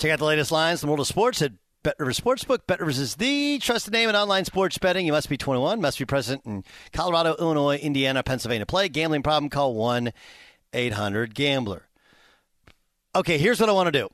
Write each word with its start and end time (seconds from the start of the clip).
Check 0.00 0.12
out 0.12 0.18
the 0.18 0.24
latest 0.24 0.50
lines 0.50 0.82
in 0.82 0.86
the 0.86 0.90
world 0.92 1.00
of 1.00 1.06
sports 1.06 1.42
at 1.42 1.52
Bet 1.82 1.96
Rivers 1.98 2.18
Sportsbook. 2.18 2.60
Bet 2.66 2.80
Rivers 2.80 2.98
is 2.98 3.16
the 3.16 3.58
trusted 3.58 3.92
name 3.92 4.08
in 4.08 4.16
online 4.16 4.46
sports 4.46 4.78
betting. 4.78 5.04
You 5.04 5.12
must 5.12 5.28
be 5.28 5.36
21, 5.36 5.78
must 5.78 5.98
be 5.98 6.06
present 6.06 6.40
in 6.46 6.64
Colorado, 6.94 7.36
Illinois, 7.38 7.76
Indiana, 7.76 8.22
Pennsylvania. 8.22 8.64
Play 8.64 8.88
gambling 8.88 9.22
problem, 9.22 9.50
call 9.50 9.74
1 9.74 10.10
800 10.72 11.34
Gambler. 11.34 11.82
Okay, 13.14 13.36
here's 13.36 13.60
what 13.60 13.68
I 13.68 13.72
want 13.72 13.88
to 13.88 13.92
do. 13.92 14.08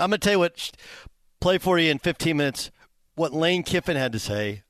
I'm 0.00 0.08
going 0.08 0.20
to 0.20 0.24
tell 0.24 0.32
you 0.32 0.38
what, 0.38 0.70
play 1.38 1.58
for 1.58 1.78
you 1.78 1.90
in 1.90 1.98
15 1.98 2.34
minutes, 2.34 2.70
what 3.14 3.34
Lane 3.34 3.62
Kiffin 3.62 3.98
had 3.98 4.12
to 4.12 4.18
say 4.18 4.62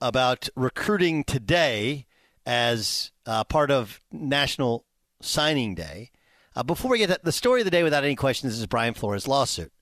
about 0.00 0.48
recruiting 0.54 1.24
today 1.24 2.06
as 2.46 3.10
uh, 3.26 3.42
part 3.42 3.72
of 3.72 4.00
National 4.12 4.84
Signing 5.20 5.74
Day. 5.74 6.12
Uh, 6.54 6.62
before 6.62 6.92
we 6.92 6.98
get 6.98 7.08
that, 7.08 7.24
the 7.24 7.32
story 7.32 7.62
of 7.62 7.64
the 7.64 7.72
day, 7.72 7.82
without 7.82 8.04
any 8.04 8.14
questions, 8.14 8.56
is 8.56 8.66
Brian 8.66 8.94
Flores' 8.94 9.26
lawsuit. 9.26 9.72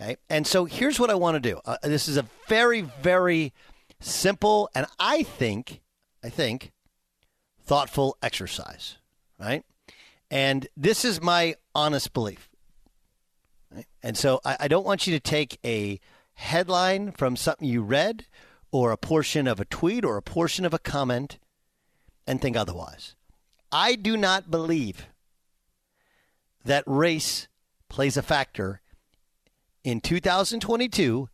Okay, 0.00 0.16
and 0.30 0.46
so 0.46 0.64
here's 0.64 0.98
what 0.98 1.10
I 1.10 1.14
want 1.14 1.34
to 1.34 1.50
do. 1.50 1.60
Uh, 1.64 1.76
this 1.82 2.08
is 2.08 2.16
a 2.16 2.26
very, 2.48 2.80
very 2.80 3.52
simple 4.00 4.70
and 4.74 4.86
I 4.98 5.22
think, 5.22 5.82
I 6.24 6.30
think, 6.30 6.72
thoughtful 7.62 8.16
exercise, 8.22 8.96
right? 9.38 9.62
And 10.30 10.68
this 10.74 11.04
is 11.04 11.20
my 11.20 11.56
honest 11.74 12.14
belief. 12.14 12.48
Right? 13.70 13.86
And 14.02 14.16
so 14.16 14.40
I, 14.44 14.56
I 14.60 14.68
don't 14.68 14.86
want 14.86 15.06
you 15.06 15.12
to 15.14 15.20
take 15.20 15.58
a 15.64 16.00
headline 16.32 17.12
from 17.12 17.36
something 17.36 17.68
you 17.68 17.82
read 17.82 18.24
or 18.72 18.92
a 18.92 18.96
portion 18.96 19.46
of 19.46 19.60
a 19.60 19.66
tweet 19.66 20.04
or 20.04 20.16
a 20.16 20.22
portion 20.22 20.64
of 20.64 20.72
a 20.72 20.78
comment 20.78 21.38
and 22.26 22.40
think 22.40 22.56
otherwise. 22.56 23.16
I 23.70 23.96
do 23.96 24.16
not 24.16 24.50
believe 24.50 25.08
that 26.64 26.84
race 26.86 27.48
plays 27.88 28.16
a 28.16 28.22
factor 28.22 28.79
in 29.84 30.00
2022 30.00 31.28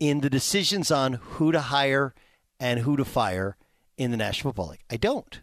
in 0.00 0.20
the 0.20 0.30
decisions 0.30 0.90
on 0.90 1.14
who 1.14 1.52
to 1.52 1.60
hire 1.60 2.14
and 2.58 2.80
who 2.80 2.96
to 2.96 3.04
fire 3.04 3.56
in 3.96 4.10
the 4.10 4.16
National 4.16 4.50
Football 4.50 4.70
League. 4.70 4.84
I 4.90 4.96
don't. 4.96 5.40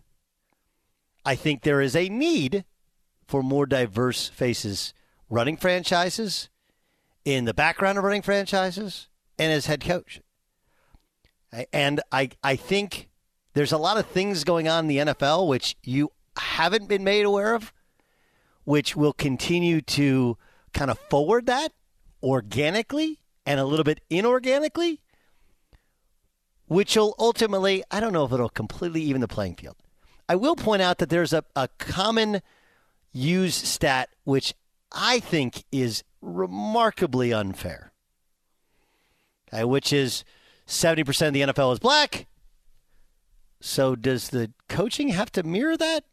I 1.26 1.36
think 1.36 1.62
there 1.62 1.82
is 1.82 1.96
a 1.96 2.10
need 2.10 2.66
for 3.28 3.44
more 3.44 3.66
diverse 3.66 4.28
faces 4.28 4.94
running 5.30 5.58
franchises, 5.58 6.50
in 7.26 7.46
the 7.46 7.54
background 7.54 7.98
of 7.98 8.04
running 8.04 8.22
franchises, 8.22 9.08
and 9.38 9.52
as 9.52 9.68
head 9.68 9.82
coach. 9.82 10.22
And 11.72 12.02
I, 12.12 12.30
I 12.44 12.56
think 12.56 13.10
there's 13.54 13.72
a 13.72 13.78
lot 13.78 13.98
of 13.98 14.08
things 14.08 14.44
going 14.44 14.68
on 14.68 14.86
in 14.86 14.88
the 14.88 15.14
NFL 15.14 15.48
which 15.48 15.76
you 15.84 16.12
haven't 16.38 16.88
been 16.88 17.04
made 17.04 17.26
aware 17.26 17.54
of, 17.54 17.74
which 18.64 18.96
will 18.96 19.14
continue 19.14 19.82
to 19.82 20.38
kind 20.74 20.92
of 20.92 21.00
forward 21.10 21.46
that 21.48 21.72
organically 22.24 23.20
and 23.46 23.60
a 23.60 23.66
little 23.66 23.84
bit 23.84 24.02
inorganically, 24.10 25.00
which 26.68 26.96
will 26.96 27.16
ultimately, 27.18 27.84
I 27.90 28.00
don't 28.00 28.14
know 28.14 28.26
if 28.26 28.32
it'll 28.32 28.50
completely 28.50 29.02
even 29.02 29.22
the 29.22 29.28
playing 29.28 29.56
field. 29.56 29.76
I 30.28 30.36
will 30.36 30.56
point 30.56 30.82
out 30.82 31.00
that 31.00 31.10
there's 31.10 31.34
a, 31.34 31.44
a 31.56 31.68
common 31.80 32.42
used 33.12 33.66
stat 33.66 34.10
which 34.24 34.54
I 34.92 35.20
think 35.20 35.64
is 35.72 36.04
remarkably 36.22 37.34
unfair, 37.34 37.92
okay, 39.48 39.64
which 39.64 39.92
is 39.92 40.24
70% 40.68 41.28
of 41.28 41.34
the 41.34 41.42
NFL 41.42 41.74
is 41.74 41.80
black. 41.80 42.28
So 43.62 43.96
does 43.96 44.30
the 44.30 44.52
coaching 44.68 45.10
have 45.10 45.32
to 45.34 45.44
mirror 45.44 45.76
that? 45.78 46.06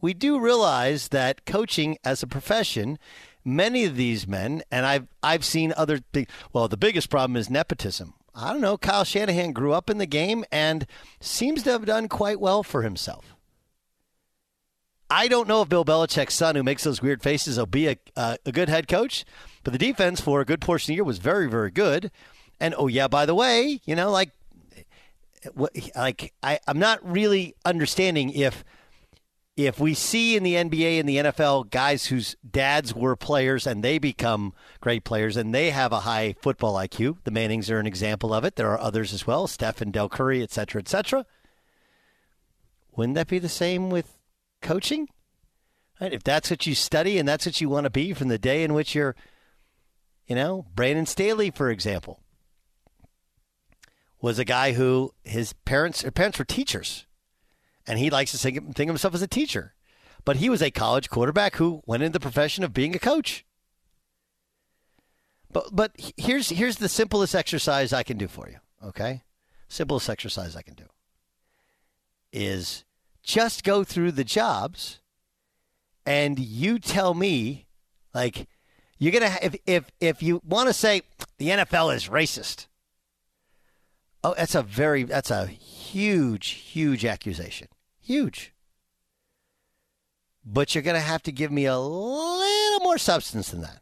We 0.00 0.14
do 0.14 0.40
realize 0.40 1.08
that 1.08 1.46
coaching 1.46 1.96
as 2.04 2.22
a 2.22 2.26
profession 2.26 2.98
many 3.44 3.84
of 3.84 3.96
these 3.96 4.26
men, 4.26 4.62
and 4.70 4.86
I've 4.86 5.06
I've 5.22 5.44
seen 5.44 5.72
other. 5.76 6.00
Well, 6.52 6.68
the 6.68 6.76
biggest 6.76 7.10
problem 7.10 7.36
is 7.36 7.50
nepotism. 7.50 8.14
I 8.34 8.52
don't 8.52 8.62
know. 8.62 8.78
Kyle 8.78 9.04
Shanahan 9.04 9.52
grew 9.52 9.72
up 9.72 9.90
in 9.90 9.98
the 9.98 10.06
game 10.06 10.44
and 10.50 10.86
seems 11.20 11.62
to 11.64 11.72
have 11.72 11.84
done 11.84 12.08
quite 12.08 12.40
well 12.40 12.62
for 12.62 12.82
himself. 12.82 13.36
I 15.10 15.28
don't 15.28 15.46
know 15.46 15.60
if 15.60 15.68
Bill 15.68 15.84
Belichick's 15.84 16.32
son, 16.32 16.56
who 16.56 16.62
makes 16.62 16.84
those 16.84 17.02
weird 17.02 17.22
faces, 17.22 17.58
will 17.58 17.66
be 17.66 17.88
a, 17.88 17.96
uh, 18.16 18.38
a 18.46 18.52
good 18.52 18.70
head 18.70 18.88
coach, 18.88 19.26
but 19.62 19.74
the 19.74 19.78
defense 19.78 20.22
for 20.22 20.40
a 20.40 20.46
good 20.46 20.62
portion 20.62 20.86
of 20.86 20.94
the 20.94 20.94
year 20.94 21.04
was 21.04 21.18
very, 21.18 21.50
very 21.50 21.70
good. 21.70 22.10
And 22.58 22.74
oh 22.78 22.86
yeah, 22.86 23.08
by 23.08 23.26
the 23.26 23.34
way, 23.34 23.82
you 23.84 23.94
know, 23.94 24.10
like, 24.10 24.30
like 25.94 26.32
I, 26.42 26.60
I'm 26.66 26.78
not 26.78 26.98
really 27.06 27.54
understanding 27.66 28.30
if 28.30 28.64
if 29.56 29.78
we 29.78 29.92
see 29.92 30.36
in 30.36 30.42
the 30.42 30.54
NBA 30.54 30.98
and 30.98 31.08
the 31.08 31.18
NFL 31.18 31.70
guys 31.70 32.06
whose 32.06 32.36
dads 32.48 32.94
were 32.94 33.16
players 33.16 33.66
and 33.66 33.84
they 33.84 33.98
become 33.98 34.54
great 34.80 35.04
players 35.04 35.36
and 35.36 35.54
they 35.54 35.70
have 35.70 35.92
a 35.92 36.00
high 36.00 36.34
football 36.40 36.74
IQ, 36.74 37.18
the 37.24 37.30
Mannings 37.30 37.70
are 37.70 37.78
an 37.78 37.86
example 37.86 38.32
of 38.32 38.44
it. 38.44 38.56
There 38.56 38.70
are 38.70 38.80
others 38.80 39.12
as 39.12 39.26
well, 39.26 39.46
Steph 39.46 39.82
and 39.82 39.92
Del 39.92 40.08
Curry, 40.08 40.42
et 40.42 40.50
cetera, 40.50 40.80
et 40.80 40.88
cetera. 40.88 41.26
Wouldn't 42.96 43.14
that 43.16 43.28
be 43.28 43.38
the 43.38 43.48
same 43.48 43.90
with 43.90 44.18
coaching? 44.62 45.08
Right? 46.00 46.14
If 46.14 46.24
that's 46.24 46.50
what 46.50 46.66
you 46.66 46.74
study 46.74 47.18
and 47.18 47.28
that's 47.28 47.44
what 47.44 47.60
you 47.60 47.68
want 47.68 47.84
to 47.84 47.90
be 47.90 48.14
from 48.14 48.28
the 48.28 48.38
day 48.38 48.64
in 48.64 48.72
which 48.72 48.94
you're, 48.94 49.14
you 50.26 50.34
know, 50.34 50.66
Brandon 50.74 51.06
Staley, 51.06 51.50
for 51.50 51.70
example, 51.70 52.20
was 54.20 54.38
a 54.38 54.44
guy 54.46 54.72
who 54.72 55.12
his 55.24 55.52
parents, 55.52 56.02
his 56.02 56.12
parents 56.12 56.38
were 56.38 56.44
teachers 56.44 57.06
and 57.86 57.98
he 57.98 58.10
likes 58.10 58.32
to 58.32 58.38
think, 58.38 58.56
think 58.74 58.88
of 58.88 58.94
himself 58.94 59.14
as 59.14 59.22
a 59.22 59.26
teacher. 59.26 59.74
But 60.24 60.36
he 60.36 60.48
was 60.48 60.62
a 60.62 60.70
college 60.70 61.10
quarterback 61.10 61.56
who 61.56 61.82
went 61.86 62.02
into 62.02 62.14
the 62.14 62.20
profession 62.20 62.62
of 62.62 62.72
being 62.72 62.94
a 62.94 62.98
coach. 62.98 63.44
But 65.52 65.68
but 65.72 65.92
here's 66.16 66.48
here's 66.48 66.76
the 66.76 66.88
simplest 66.88 67.34
exercise 67.34 67.92
I 67.92 68.02
can 68.02 68.16
do 68.16 68.28
for 68.28 68.48
you. 68.48 68.58
Okay, 68.82 69.22
simplest 69.68 70.08
exercise 70.08 70.56
I 70.56 70.62
can 70.62 70.74
do 70.74 70.84
is 72.32 72.84
just 73.22 73.62
go 73.62 73.84
through 73.84 74.12
the 74.12 74.24
jobs, 74.24 75.00
and 76.06 76.38
you 76.38 76.78
tell 76.78 77.14
me, 77.14 77.66
like, 78.14 78.48
you're 78.98 79.12
gonna 79.12 79.36
if 79.42 79.56
if 79.66 79.90
if 80.00 80.22
you 80.22 80.40
want 80.44 80.68
to 80.68 80.72
say 80.72 81.02
the 81.38 81.48
NFL 81.48 81.94
is 81.94 82.08
racist. 82.08 82.66
Oh, 84.24 84.34
that's 84.36 84.54
a 84.54 84.62
very 84.62 85.02
that's 85.02 85.30
a 85.30 85.46
huge 85.92 86.48
huge 86.48 87.04
accusation. 87.04 87.68
Huge. 88.00 88.52
But 90.44 90.74
you're 90.74 90.82
going 90.82 90.96
to 90.96 91.00
have 91.00 91.22
to 91.24 91.32
give 91.32 91.52
me 91.52 91.66
a 91.66 91.78
little 91.78 92.80
more 92.80 92.98
substance 92.98 93.50
than 93.50 93.60
that. 93.62 93.80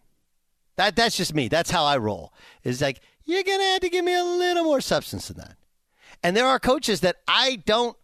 That 0.76 0.96
that's 0.96 1.16
just 1.16 1.34
me. 1.34 1.48
That's 1.48 1.70
how 1.70 1.84
I 1.84 1.96
roll. 1.96 2.32
Is 2.64 2.80
like 2.80 3.00
you're 3.24 3.42
going 3.42 3.58
to 3.58 3.64
have 3.64 3.80
to 3.80 3.90
give 3.90 4.04
me 4.04 4.14
a 4.14 4.24
little 4.24 4.64
more 4.64 4.80
substance 4.80 5.28
than 5.28 5.38
that. 5.38 5.56
And 6.22 6.36
there 6.36 6.46
are 6.46 6.58
coaches 6.58 7.00
that 7.00 7.16
I 7.26 7.62
don't 7.64 7.96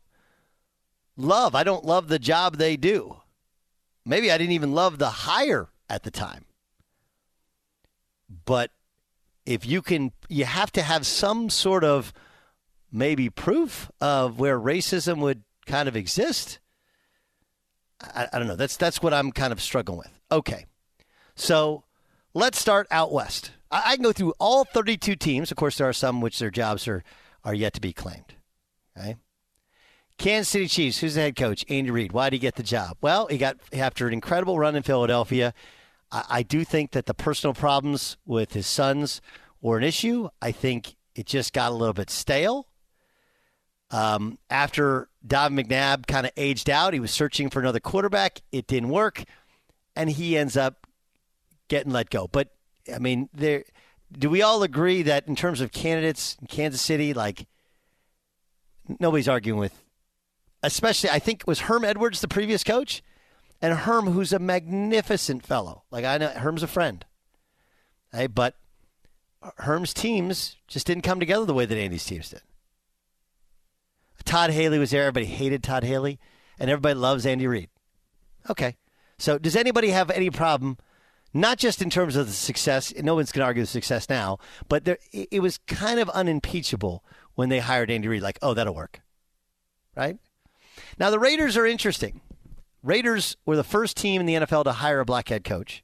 love. 1.17 1.55
I 1.55 1.65
don't 1.65 1.85
love 1.85 2.09
the 2.09 2.19
job 2.19 2.57
they 2.57 2.77
do. 2.77 3.17
Maybe 4.05 4.31
I 4.31 4.39
didn't 4.39 4.53
even 4.53 4.73
love 4.73 4.99
the 4.99 5.11
hire 5.11 5.69
at 5.91 6.03
the 6.05 6.11
time. 6.11 6.45
But 8.45 8.71
if 9.45 9.67
you 9.67 9.83
can, 9.83 10.13
you 10.29 10.45
have 10.45 10.73
to 10.73 10.83
have 10.83 11.07
some 11.07 11.51
sort 11.51 11.85
of 11.85 12.13
maybe 12.93 13.31
proof 13.31 13.91
of 14.01 14.39
where 14.39 14.59
racism 14.59 15.19
would 15.19 15.43
kind 15.67 15.89
of 15.89 15.97
exist. 15.97 16.59
I, 18.01 18.29
I 18.33 18.39
don't 18.39 18.49
know. 18.49 18.57
That's 18.57 18.77
that's 18.77 19.03
what 19.03 19.15
I'm 19.15 19.33
kind 19.33 19.53
of 19.53 19.61
struggling 19.61 19.99
with. 19.99 20.21
Okay, 20.31 20.67
so 21.35 21.85
let's 22.35 22.59
start 22.59 22.87
out 22.91 23.13
west. 23.13 23.53
I, 23.71 23.83
I 23.87 23.95
can 23.97 24.03
go 24.03 24.13
through 24.13 24.35
all 24.39 24.65
32 24.65 25.17
teams. 25.17 25.51
Of 25.51 25.57
course, 25.57 25.79
there 25.79 25.89
are 25.89 25.93
some 25.93 26.21
which 26.21 26.39
their 26.39 26.51
jobs 26.51 26.87
are 26.89 27.03
are 27.45 27.55
yet 27.55 27.73
to 27.75 27.81
be 27.81 27.93
claimed. 27.93 28.35
Okay. 28.97 29.17
Kansas 30.19 30.49
City 30.49 30.67
Chiefs, 30.67 30.99
who's 30.99 31.15
the 31.15 31.21
head 31.21 31.37
coach? 31.37 31.65
Andy 31.69 31.91
Reid. 31.91 32.13
Why 32.13 32.31
did 32.31 32.37
he 32.37 32.41
get 32.41 32.57
the 32.57 32.63
job? 32.63 32.97
Well, 33.03 33.27
he 33.27 33.37
got 33.37 33.59
after 33.73 34.07
an 34.07 34.15
incredible 34.15 34.59
run 34.59 34.75
in 34.75 34.83
Philadelphia. 34.83 35.53
I, 36.11 36.25
I 36.29 36.43
do 36.43 36.65
think 36.65 36.93
that 36.93 37.07
the 37.07 37.15
personal 37.15 37.53
problems 37.53 38.17
with 38.25 38.55
his 38.55 38.67
sons 38.67 39.21
were 39.61 39.77
an 39.77 39.85
issue. 39.85 40.29
I 40.41 40.53
think 40.53 40.97
it 41.15 41.27
just 41.27 41.53
got 41.53 41.71
a 41.71 41.75
little 41.75 41.93
bit 41.93 42.11
stale. 42.11 42.67
Um, 43.91 44.39
after 44.51 45.09
Donovan 45.27 45.65
McNabb 45.65 46.07
kind 46.07 46.27
of 46.27 46.33
aged 46.37 46.69
out, 46.69 46.93
he 46.93 47.01
was 47.01 47.11
searching 47.11 47.51
for 47.51 47.61
another 47.61 47.81
quarterback. 47.81 48.43
It 48.51 48.67
didn't 48.67 48.89
work, 48.89 49.25
and 49.95 50.11
he 50.11 50.37
ends 50.37 50.57
up 50.57 50.87
getting 51.69 51.93
let 51.93 52.11
go. 52.11 52.29
But 52.29 52.49
I 52.93 52.99
mean, 52.99 53.29
there. 53.33 53.65
Do 54.13 54.31
we 54.31 54.41
all 54.41 54.63
agree 54.63 55.03
that 55.03 55.27
in 55.27 55.35
terms 55.35 55.61
of 55.61 55.73
candidates 55.73 56.37
in 56.41 56.47
Kansas 56.47 56.81
City, 56.81 57.13
like 57.13 57.47
nobody's 59.01 59.29
arguing 59.29 59.59
with, 59.59 59.83
especially 60.63 61.11
I 61.11 61.19
think 61.19 61.41
it 61.41 61.47
was 61.47 61.61
Herm 61.61 61.85
Edwards 61.85 62.21
the 62.21 62.29
previous 62.29 62.63
coach, 62.63 63.03
and 63.61 63.75
Herm 63.75 64.07
who's 64.07 64.33
a 64.33 64.39
magnificent 64.39 65.45
fellow. 65.45 65.83
Like 65.91 66.05
I 66.05 66.19
know 66.19 66.29
Herm's 66.29 66.63
a 66.63 66.69
friend. 66.69 67.05
Hey, 68.13 68.29
but 68.29 68.57
Herm's 69.59 69.93
teams 69.93 70.57
just 70.69 70.87
didn't 70.87 71.03
come 71.03 71.21
together 71.21 71.45
the 71.45 71.55
way 71.55 71.67
that 71.67 71.77
Andy's 71.77 72.05
teams 72.05 72.31
did. 72.31 72.43
Todd 74.27 74.51
Haley 74.51 74.79
was 74.79 74.91
there. 74.91 75.03
Everybody 75.03 75.27
hated 75.27 75.63
Todd 75.63 75.85
Haley, 75.85 76.19
and 76.59 76.69
everybody 76.69 76.95
loves 76.95 77.25
Andy 77.25 77.47
Reid. 77.47 77.71
Okay. 78.51 78.77
So, 79.19 79.39
does 79.39 79.57
anybody 79.57 79.89
have 79.89 80.11
any 80.11 80.29
problem, 80.29 80.77
not 81.33 81.59
just 81.59 81.81
in 81.81 81.89
terms 81.89 82.17
of 82.17 82.27
the 82.27 82.33
success? 82.33 82.93
No 82.97 83.15
one's 83.15 83.33
going 83.33 83.43
to 83.43 83.47
argue 83.47 83.63
the 83.63 83.67
success 83.67 84.11
now, 84.11 84.39
but 84.69 84.85
there, 84.85 84.99
it, 85.13 85.41
was 85.41 85.59
kind 85.67 85.99
of 85.99 86.11
unimpeachable 86.11 87.03
when 87.35 87.49
they 87.49 87.61
hired 87.61 87.91
Andy 87.91 88.09
Reid. 88.09 88.23
Like, 88.23 88.39
oh, 88.43 88.53
that'll 88.53 88.75
work. 88.75 89.01
Right? 89.97 90.19
Now, 90.99 91.09
the 91.09 91.19
Raiders 91.19 91.57
are 91.57 91.65
interesting. 91.65 92.21
Raiders 92.83 93.37
were 93.47 93.57
the 93.57 93.65
first 93.65 93.97
team 93.97 94.21
in 94.21 94.27
the 94.27 94.35
NFL 94.35 94.65
to 94.65 94.73
hire 94.73 95.01
a 95.01 95.07
black 95.07 95.29
head 95.29 95.45
coach. 95.45 95.83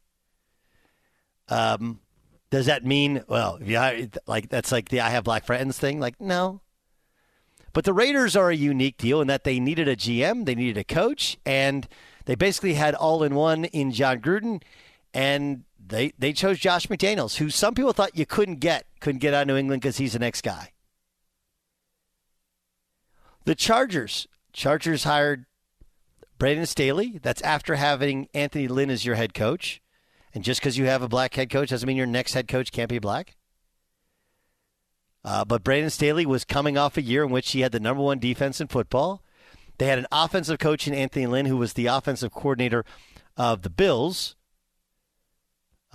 Um, 1.49 2.00
does 2.50 2.67
that 2.67 2.85
mean 2.85 3.25
well, 3.29 3.59
yeah, 3.62 4.06
like 4.27 4.50
that's 4.50 4.71
like 4.71 4.91
the 4.91 5.00
I 5.00 5.09
have 5.09 5.25
black 5.25 5.47
friends 5.47 5.79
thing? 5.79 6.00
Like, 6.00 6.21
no. 6.21 6.61
But 7.73 7.85
the 7.85 7.93
Raiders 7.93 8.37
are 8.37 8.51
a 8.51 8.57
unique 8.57 8.99
deal 8.99 9.21
in 9.21 9.29
that 9.29 9.45
they 9.45 9.59
needed 9.59 9.89
a 9.89 9.97
GM, 9.97 10.45
they 10.45 10.55
needed 10.55 10.77
a 10.77 10.85
coach, 10.85 11.39
and 11.47 11.89
they 12.27 12.35
basically 12.35 12.75
had 12.75 12.95
all 12.95 13.23
in 13.23 13.35
one 13.35 13.65
in 13.67 13.93
Jon 13.93 14.21
Gruden, 14.21 14.63
and 15.15 15.65
they 15.85 16.13
they 16.19 16.33
chose 16.33 16.59
Josh 16.59 16.87
McDaniels, 16.87 17.37
who 17.37 17.51
some 17.51 17.75
people 17.75 17.93
thought 17.93 18.17
you 18.17 18.27
couldn't 18.27 18.61
get, 18.61 18.87
couldn't 19.01 19.21
get 19.21 19.35
out 19.35 19.43
of 19.43 19.49
New 19.49 19.57
England 19.57 19.83
because 19.83 19.97
he's 19.97 20.13
the 20.13 20.19
next 20.19 20.43
guy. 20.43 20.73
The 23.45 23.55
Chargers, 23.55 24.29
Chargers 24.53 25.05
hired 25.05 25.47
Brandon 26.39 26.67
Staley. 26.67 27.19
That's 27.23 27.43
after 27.43 27.75
having 27.77 28.29
Anthony 28.35 28.69
Lynn 28.69 28.91
as 28.91 29.05
your 29.05 29.17
head 29.17 29.35
coach. 29.35 29.81
And 30.35 30.45
just 30.45 30.61
because 30.61 30.79
you 30.79 30.87
have 30.87 31.03
a 31.03 31.09
black 31.09 31.35
head 31.35 31.51
coach 31.51 31.71
doesn't 31.71 31.87
mean 31.87 31.97
your 31.97 32.07
next 32.07 32.35
head 32.35 32.49
coach 32.49 32.73
can't 32.73 32.89
be 32.89 32.99
black. 32.99 33.37
Uh, 35.25 35.45
but 35.45 35.63
Brandon 35.63 35.91
Staley 35.91 36.27
was 36.27 36.45
coming 36.45 36.77
off 36.77 36.97
a 36.97 37.03
year 37.03 37.23
in 37.25 37.31
which 37.31 37.53
he 37.53 37.61
had 37.61 37.73
the 37.73 37.81
number 37.81 38.03
one 38.03 38.19
defense 38.19 38.61
in 38.61 38.67
football. 38.67 39.23
They 39.79 39.87
had 39.87 39.99
an 39.99 40.07
offensive 40.13 40.59
coach 40.59 40.87
in 40.87 40.95
Anthony 40.95 41.27
Lynn, 41.27 41.47
who 41.47 41.57
was 41.57 41.73
the 41.73 41.87
offensive 41.87 42.33
coordinator 42.33 42.85
of 43.37 43.63
the 43.63 43.71
Bills. 43.71 44.37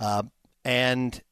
Uh, 0.00 0.24
and 0.64 1.22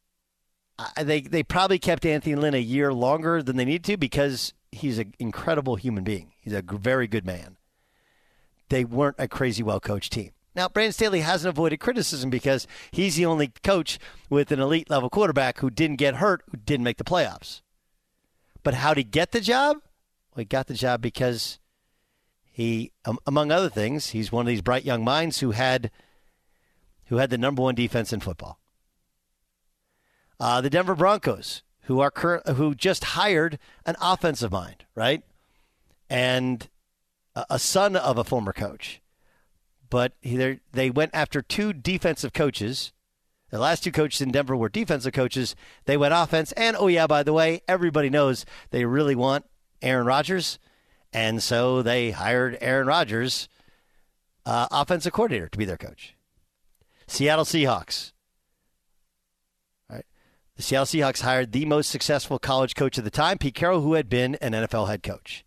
they 1.00 1.20
they 1.20 1.42
probably 1.42 1.78
kept 1.78 2.04
Anthony 2.04 2.34
Lynn 2.34 2.54
a 2.54 2.58
year 2.58 2.92
longer 2.92 3.42
than 3.42 3.56
they 3.56 3.64
needed 3.64 3.84
to 3.84 3.96
because 3.96 4.52
he's 4.72 4.98
an 4.98 5.14
incredible 5.18 5.76
human 5.76 6.04
being. 6.04 6.32
He's 6.40 6.52
a 6.52 6.62
very 6.62 7.06
good 7.06 7.24
man. 7.24 7.56
They 8.68 8.84
weren't 8.84 9.16
a 9.18 9.28
crazy 9.28 9.62
well 9.62 9.80
coached 9.80 10.12
team. 10.12 10.32
Now, 10.54 10.68
Brandon 10.68 10.92
Staley 10.92 11.20
hasn't 11.20 11.50
avoided 11.54 11.80
criticism 11.80 12.30
because 12.30 12.66
he's 12.90 13.16
the 13.16 13.26
only 13.26 13.48
coach 13.62 13.98
with 14.30 14.50
an 14.50 14.60
elite 14.60 14.88
level 14.88 15.10
quarterback 15.10 15.58
who 15.58 15.68
didn't 15.68 15.96
get 15.96 16.16
hurt, 16.16 16.42
who 16.50 16.56
didn't 16.56 16.84
make 16.84 16.96
the 16.96 17.04
playoffs. 17.04 17.60
But 18.66 18.74
how 18.74 18.94
did 18.94 18.98
he 18.98 19.04
get 19.04 19.30
the 19.30 19.40
job? 19.40 19.76
Well, 20.34 20.40
he 20.40 20.44
got 20.44 20.66
the 20.66 20.74
job 20.74 21.00
because 21.00 21.60
he, 22.42 22.90
um, 23.04 23.16
among 23.24 23.52
other 23.52 23.68
things, 23.68 24.08
he's 24.08 24.32
one 24.32 24.44
of 24.44 24.48
these 24.48 24.60
bright 24.60 24.84
young 24.84 25.04
minds 25.04 25.38
who 25.38 25.52
had 25.52 25.92
who 27.04 27.18
had 27.18 27.30
the 27.30 27.38
number 27.38 27.62
one 27.62 27.76
defense 27.76 28.12
in 28.12 28.18
football. 28.18 28.58
Uh, 30.40 30.60
the 30.60 30.68
Denver 30.68 30.96
Broncos, 30.96 31.62
who 31.82 32.00
are 32.00 32.10
current, 32.10 32.48
who 32.56 32.74
just 32.74 33.04
hired 33.04 33.60
an 33.84 33.94
offensive 34.00 34.50
mind, 34.50 34.84
right, 34.96 35.22
and 36.10 36.68
a, 37.36 37.46
a 37.50 37.58
son 37.60 37.94
of 37.94 38.18
a 38.18 38.24
former 38.24 38.52
coach 38.52 39.00
but 39.88 40.12
he, 40.20 40.58
they 40.72 40.90
went 40.90 41.12
after 41.14 41.42
two 41.42 41.72
defensive 41.72 42.32
coaches. 42.32 42.92
The 43.50 43.58
last 43.58 43.84
two 43.84 43.92
coaches 43.92 44.20
in 44.20 44.32
Denver 44.32 44.56
were 44.56 44.68
defensive 44.68 45.12
coaches. 45.12 45.54
They 45.84 45.96
went 45.96 46.14
offense. 46.14 46.52
And, 46.52 46.76
oh, 46.78 46.88
yeah, 46.88 47.06
by 47.06 47.22
the 47.22 47.32
way, 47.32 47.60
everybody 47.68 48.10
knows 48.10 48.44
they 48.70 48.84
really 48.84 49.14
want 49.14 49.44
Aaron 49.82 50.06
Rodgers. 50.06 50.58
And 51.12 51.42
so 51.42 51.82
they 51.82 52.10
hired 52.10 52.58
Aaron 52.60 52.88
Rodgers, 52.88 53.48
uh, 54.44 54.66
offensive 54.70 55.12
coordinator, 55.12 55.48
to 55.48 55.58
be 55.58 55.64
their 55.64 55.76
coach. 55.76 56.16
Seattle 57.06 57.44
Seahawks. 57.44 58.12
The 60.56 60.62
Seattle 60.62 60.86
Seahawks 60.86 61.20
hired 61.20 61.52
the 61.52 61.66
most 61.66 61.90
successful 61.90 62.38
college 62.38 62.74
coach 62.74 62.96
of 62.96 63.04
the 63.04 63.10
time, 63.10 63.36
Pete 63.36 63.54
Carroll, 63.54 63.82
who 63.82 63.92
had 63.92 64.08
been 64.08 64.36
an 64.36 64.52
NFL 64.52 64.88
head 64.88 65.02
coach. 65.02 65.44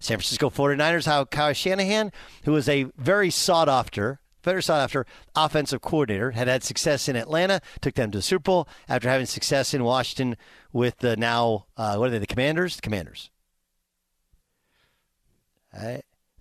San 0.00 0.18
Francisco 0.18 0.50
49ers, 0.50 1.06
how 1.06 1.24
Kyle 1.24 1.54
Shanahan, 1.54 2.12
who 2.44 2.52
was 2.52 2.68
a 2.68 2.84
very 2.96 3.30
sought 3.30 3.70
after, 3.70 4.20
very 4.42 4.62
sought 4.62 4.80
after 4.80 5.06
offensive 5.34 5.80
coordinator, 5.80 6.32
had 6.32 6.48
had 6.48 6.62
success 6.62 7.08
in 7.08 7.16
Atlanta, 7.16 7.60
took 7.80 7.94
them 7.94 8.10
to 8.10 8.18
the 8.18 8.22
Super 8.22 8.42
Bowl 8.42 8.68
after 8.88 9.08
having 9.08 9.26
success 9.26 9.74
in 9.74 9.84
Washington 9.84 10.36
with 10.72 10.98
the 10.98 11.16
now, 11.16 11.66
uh, 11.76 11.96
what 11.96 12.08
are 12.08 12.10
they, 12.10 12.18
the 12.18 12.26
Commanders? 12.26 12.76
The 12.76 12.82
Commanders. 12.82 13.30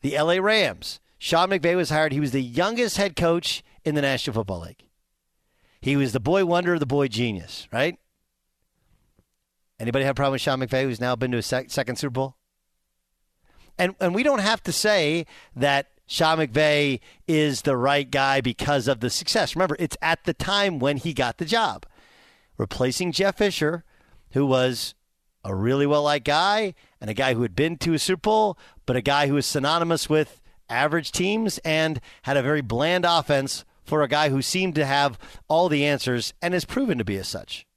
The 0.01 0.17
LA 0.17 0.35
Rams. 0.35 0.99
Sean 1.17 1.49
McVay 1.49 1.75
was 1.75 1.89
hired. 1.89 2.13
He 2.13 2.19
was 2.19 2.31
the 2.31 2.41
youngest 2.41 2.97
head 2.97 3.15
coach 3.15 3.63
in 3.83 3.95
the 3.95 4.01
National 4.01 4.33
Football 4.33 4.61
League. 4.61 4.85
He 5.81 5.95
was 5.95 6.13
the 6.13 6.19
boy 6.19 6.45
wonder, 6.45 6.79
the 6.79 6.85
boy 6.85 7.07
genius, 7.07 7.67
right? 7.71 7.97
Anybody 9.79 10.05
have 10.05 10.13
a 10.13 10.15
problem 10.15 10.33
with 10.33 10.41
Sean 10.41 10.59
McVay, 10.59 10.83
who's 10.83 10.99
now 10.99 11.15
been 11.15 11.31
to 11.31 11.37
a 11.37 11.41
sec- 11.41 11.69
second 11.69 11.97
Super 11.97 12.11
Bowl? 12.11 12.35
and 13.79 13.95
and 13.99 14.13
we 14.13 14.21
don't 14.21 14.39
have 14.39 14.61
to 14.63 14.71
say 14.71 15.25
that 15.55 15.87
Sean 16.11 16.39
McVay 16.39 16.99
is 17.27 17.61
the 17.61 17.77
right 17.77 18.09
guy 18.09 18.41
because 18.41 18.87
of 18.87 18.99
the 18.99 19.11
success. 19.11 19.55
Remember, 19.55 19.75
it's 19.77 19.95
at 20.01 20.23
the 20.23 20.33
time 20.33 20.79
when 20.79 20.97
he 20.97 21.13
got 21.13 21.37
the 21.37 21.45
job, 21.45 21.85
replacing 22.57 23.11
Jeff 23.11 23.37
Fisher, 23.37 23.83
who 24.31 24.43
was 24.43 24.95
a 25.45 25.53
really 25.53 25.85
well 25.85 26.01
liked 26.01 26.25
guy 26.25 26.73
and 26.99 27.11
a 27.11 27.13
guy 27.13 27.35
who 27.35 27.43
had 27.43 27.55
been 27.55 27.77
to 27.77 27.93
a 27.93 27.99
Super 27.99 28.21
Bowl, 28.21 28.57
but 28.87 28.95
a 28.95 29.03
guy 29.03 29.27
who 29.27 29.35
was 29.35 29.45
synonymous 29.45 30.09
with 30.09 30.41
average 30.67 31.11
teams 31.11 31.59
and 31.59 32.01
had 32.23 32.37
a 32.37 32.41
very 32.41 32.61
bland 32.61 33.05
offense 33.05 33.63
for 33.83 34.01
a 34.01 34.07
guy 34.07 34.29
who 34.29 34.41
seemed 34.41 34.73
to 34.75 34.87
have 34.87 35.19
all 35.47 35.69
the 35.69 35.85
answers 35.85 36.33
and 36.41 36.55
has 36.55 36.65
proven 36.65 36.97
to 36.97 37.05
be 37.05 37.17
as 37.17 37.27
such. 37.27 37.67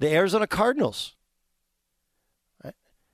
The 0.00 0.12
Arizona 0.12 0.48
Cardinals 0.48 1.14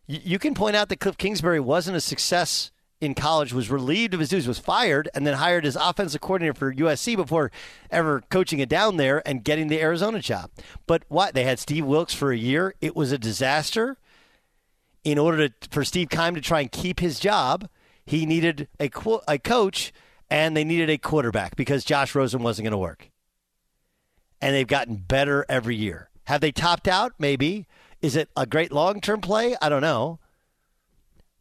you 0.06 0.38
can 0.38 0.54
point 0.54 0.76
out 0.76 0.88
that 0.88 1.00
Cliff 1.00 1.16
Kingsbury 1.16 1.60
wasn't 1.60 1.96
a 1.96 2.00
success 2.00 2.71
in 3.02 3.14
college, 3.14 3.52
was 3.52 3.68
relieved 3.68 4.14
of 4.14 4.20
his 4.20 4.28
duties, 4.28 4.46
was 4.46 4.60
fired, 4.60 5.08
and 5.12 5.26
then 5.26 5.34
hired 5.34 5.66
as 5.66 5.74
offensive 5.74 6.20
coordinator 6.20 6.54
for 6.54 6.72
USC 6.72 7.16
before 7.16 7.50
ever 7.90 8.22
coaching 8.30 8.60
it 8.60 8.68
down 8.68 8.96
there 8.96 9.20
and 9.26 9.42
getting 9.42 9.66
the 9.66 9.82
Arizona 9.82 10.20
job. 10.20 10.50
But 10.86 11.02
what? 11.08 11.34
They 11.34 11.42
had 11.42 11.58
Steve 11.58 11.84
Wilks 11.84 12.14
for 12.14 12.30
a 12.30 12.36
year. 12.36 12.76
It 12.80 12.94
was 12.94 13.10
a 13.10 13.18
disaster. 13.18 13.98
In 15.02 15.18
order 15.18 15.48
to, 15.48 15.68
for 15.68 15.84
Steve 15.84 16.10
Keim 16.10 16.36
to 16.36 16.40
try 16.40 16.60
and 16.60 16.70
keep 16.70 17.00
his 17.00 17.18
job, 17.18 17.68
he 18.06 18.24
needed 18.24 18.68
a, 18.78 18.88
a 19.26 19.36
coach 19.36 19.92
and 20.30 20.56
they 20.56 20.62
needed 20.62 20.88
a 20.88 20.96
quarterback 20.96 21.56
because 21.56 21.84
Josh 21.84 22.14
Rosen 22.14 22.44
wasn't 22.44 22.66
going 22.66 22.70
to 22.70 22.78
work. 22.78 23.10
And 24.40 24.54
they've 24.54 24.66
gotten 24.66 24.94
better 24.94 25.44
every 25.48 25.74
year. 25.74 26.08
Have 26.24 26.40
they 26.40 26.52
topped 26.52 26.86
out? 26.86 27.14
Maybe. 27.18 27.66
Is 28.00 28.14
it 28.14 28.28
a 28.36 28.46
great 28.46 28.70
long 28.70 29.00
term 29.00 29.20
play? 29.20 29.56
I 29.60 29.68
don't 29.68 29.82
know. 29.82 30.20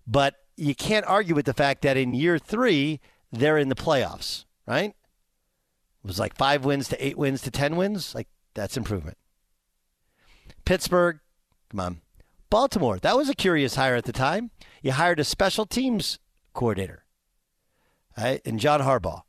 But 0.08 0.40
you 0.62 0.75
can't 0.75 1.06
argue 1.06 1.36
with 1.36 1.46
the 1.46 1.53
fact 1.53 1.82
that 1.82 1.98
in 1.98 2.13
year 2.13 2.38
three, 2.38 3.00
they're 3.32 3.58
in 3.58 3.70
the 3.70 3.75
playoffs, 3.75 4.46
right? 4.68 4.89
It 4.89 6.08
was 6.08 6.20
like 6.20 6.36
five 6.36 6.63
wins 6.63 6.88
to 6.89 7.06
eight 7.06 7.18
wins 7.18 7.41
to 7.41 7.51
10 7.51 7.75
wins. 7.75 8.13
Like, 8.13 8.27
that's 8.53 8.77
improvement. 8.77 9.18
Pittsburgh, 10.65 11.20
come 11.70 11.80
on. 11.80 12.01
Baltimore, 12.50 13.00
that 13.00 13.18
was 13.18 13.30
a 13.30 13.34
curious 13.34 13.75
hire 13.75 13.96
at 13.96 14.06
the 14.06 14.12
time. 14.12 14.51
You 14.82 14.91
hired 14.91 15.20
a 15.20 15.24
special 15.24 15.65
teams 15.65 16.20
coordinator, 16.53 17.06
right? 18.18 18.41
And 18.46 18.60
John 18.60 18.82
Harbaugh. 18.82 19.22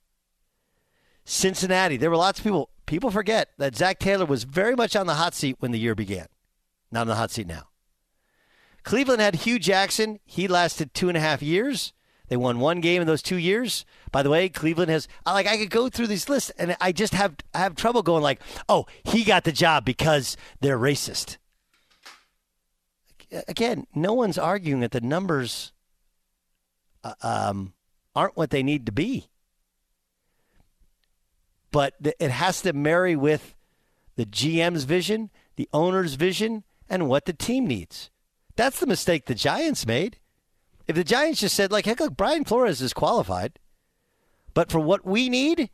Cincinnati, 1.25 1.97
there 1.97 2.11
were 2.11 2.17
lots 2.17 2.41
of 2.41 2.45
people. 2.45 2.71
People 2.85 3.11
forget 3.11 3.51
that 3.59 3.77
Zac 3.77 4.01
Taylor 4.01 4.27
was 4.27 4.45
very 4.45 4.75
much 4.75 4.97
on 4.97 5.07
the 5.07 5.15
hot 5.15 5.35
seat 5.35 5.57
when 5.61 5.71
the 5.71 5.79
year 5.79 5.95
began 5.95 6.27
not 6.93 7.03
on 7.03 7.07
the 7.07 7.15
hot 7.15 7.31
seat 7.31 7.47
now. 7.47 7.69
Cleveland 8.85 9.21
had 9.21 9.37
Hue 9.37 9.59
Jackson. 9.59 10.19
He 10.25 10.49
lasted 10.49 10.93
two 10.93 11.09
and 11.09 11.17
a 11.17 11.21
half 11.21 11.43
years. 11.43 11.93
They 12.29 12.37
won 12.37 12.61
one 12.61 12.81
game 12.81 13.01
in 13.03 13.07
those 13.07 13.23
two 13.23 13.37
years. 13.37 13.85
By 14.11 14.23
the 14.23 14.31
way, 14.31 14.49
Cleveland 14.49 14.91
has 14.91 15.07
like 15.27 15.47
I 15.47 15.57
could 15.59 15.71
go 15.71 15.89
through 15.89 16.07
these 16.07 16.29
lists 16.29 16.51
and 16.59 16.77
I 16.81 16.93
just 16.93 17.13
have 17.15 17.35
I 17.53 17.59
have 17.59 17.77
trouble 17.77 18.03
going 18.03 18.23
like, 18.23 18.41
oh, 18.69 18.87
he 19.05 19.23
got 19.25 19.45
the 19.45 19.53
job 19.53 19.85
because 19.85 20.37
they're 20.61 20.79
racist. 20.79 21.37
Again, 23.49 23.87
no 23.95 24.13
one's 24.15 24.39
arguing 24.39 24.81
that 24.81 24.93
the 24.93 25.01
numbers 25.01 25.73
uh, 27.05 27.15
um, 27.23 27.73
aren't 28.15 28.37
what 28.37 28.51
they 28.51 28.63
need 28.63 28.87
to 28.87 28.93
be. 28.93 29.29
but 31.71 31.95
th- 32.03 32.17
it 32.19 32.31
has 32.31 32.61
to 32.63 32.73
marry 32.73 33.17
with 33.17 33.55
the 34.17 34.27
GM's 34.27 34.85
vision, 34.85 35.31
the 35.57 35.69
owner's 35.73 36.15
vision, 36.15 36.65
and 36.89 37.09
what 37.09 37.25
the 37.25 37.33
team 37.33 37.67
needs. 37.67 38.11
That's 38.57 38.81
the 38.81 38.87
mistake 38.87 39.27
the 39.27 39.35
Giants 39.35 39.87
made. 39.87 40.19
If 40.87 40.97
the 40.97 41.05
Giants 41.05 41.41
just 41.41 41.55
said, 41.55 41.73
like, 41.73 41.87
heck, 41.87 42.01
look, 42.01 42.17
Brian 42.17 42.45
Flores 42.45 42.83
is 42.83 42.93
qualified, 42.93 43.59
but 44.53 44.71
for 44.71 44.81
what 44.81 45.07
we 45.07 45.29
need, 45.29 45.71